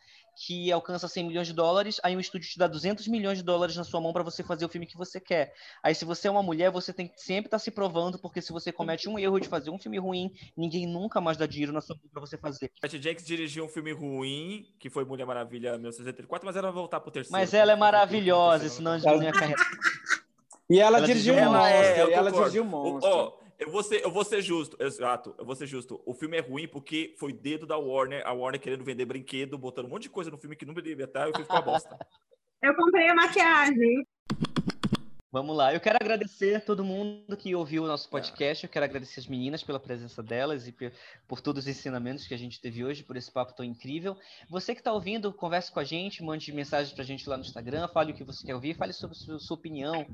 [0.47, 3.77] que alcança 100 milhões de dólares, aí um estúdio te dá 200 milhões de dólares
[3.77, 5.53] na sua mão para você fazer o filme que você quer.
[5.83, 8.41] Aí se você é uma mulher, você tem que sempre estar tá se provando, porque
[8.41, 11.75] se você comete um erro de fazer um filme ruim, ninguém nunca mais dá dinheiro
[11.75, 12.73] na sua mão para você fazer.
[12.81, 17.01] Patty Jenkins dirigiu um filme ruim, que foi Mulher Maravilha 1984, mas ela vai voltar
[17.01, 17.33] pro terceiro.
[17.33, 19.63] Mas ela é maravilhosa, senão não ia carreira.
[20.71, 23.11] E ela, ela dirigiu um monstro, é, ela dirigiu um monstro.
[23.11, 25.35] Oh, eu vou, ser, eu vou ser justo, exato.
[25.39, 26.01] Eu vou ser justo.
[26.07, 29.85] O filme é ruim porque foi dedo da Warner, a Warner querendo vender brinquedo, botando
[29.85, 31.97] um monte de coisa no filme que não devia estar, e o filme ficou bosta.
[32.63, 34.07] Eu comprei a maquiagem.
[35.33, 35.73] Vamos lá.
[35.73, 38.65] Eu quero agradecer a todo mundo que ouviu o nosso podcast.
[38.65, 40.75] Eu quero agradecer as meninas pela presença delas e
[41.29, 44.19] por todos os ensinamentos que a gente teve hoje, por esse papo tão incrível.
[44.49, 47.45] Você que está ouvindo, converse com a gente, mande mensagem para a gente lá no
[47.45, 50.05] Instagram, fale o que você quer ouvir, fale sobre a sua opinião.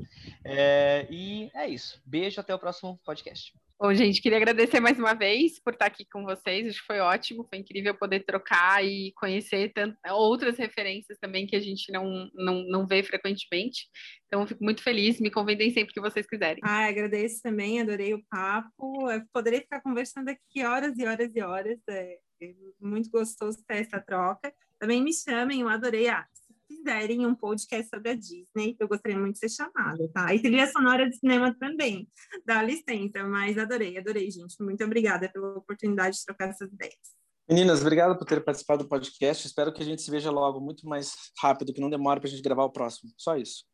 [0.44, 1.06] É...
[1.10, 1.98] E é isso.
[2.04, 3.54] Beijo, até o próximo podcast.
[3.78, 6.66] Bom, gente, queria agradecer mais uma vez por estar aqui com vocês.
[6.66, 9.70] Acho que foi ótimo, foi incrível poder trocar e conhecer
[10.12, 13.86] outras referências também que a gente não, não, não vê frequentemente.
[14.26, 15.20] Então, fico muito feliz.
[15.20, 16.62] Me convidem sempre que vocês quiserem.
[16.64, 19.10] Ah, agradeço também, adorei o papo.
[19.10, 21.78] Eu poderia ficar conversando aqui horas e horas e horas.
[21.90, 24.54] É, é muito gostoso ter essa troca.
[24.78, 26.08] Também me chamem, eu adorei.
[26.08, 26.26] Ah,
[26.66, 30.34] fizerem um podcast sobre a Disney, eu gostaria muito de ser chamada, tá?
[30.34, 32.08] E trilha sonora de cinema também,
[32.44, 34.62] dá licença, mas adorei, adorei, gente.
[34.62, 37.16] Muito obrigada pela oportunidade de trocar essas ideias.
[37.48, 39.46] Meninas, obrigado por ter participado do podcast.
[39.46, 42.30] Espero que a gente se veja logo muito mais rápido, que não demore para a
[42.30, 43.12] gente gravar o próximo.
[43.16, 43.64] Só isso.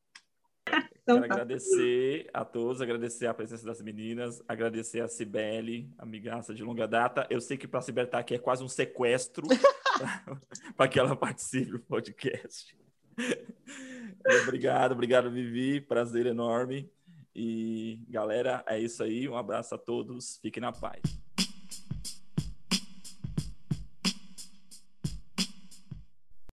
[1.02, 1.34] Então, Quero tá.
[1.34, 7.26] agradecer a todos, agradecer a presença das meninas, agradecer a Cibele, amigaça de longa data.
[7.28, 9.44] Eu sei que para a Cibele estar tá aqui é quase um sequestro
[10.76, 12.78] para que ela participe do podcast.
[14.44, 15.80] obrigado, obrigado, Vivi.
[15.80, 16.88] Prazer enorme.
[17.34, 19.28] E galera, é isso aí.
[19.28, 20.38] Um abraço a todos.
[20.40, 21.21] Fiquem na paz.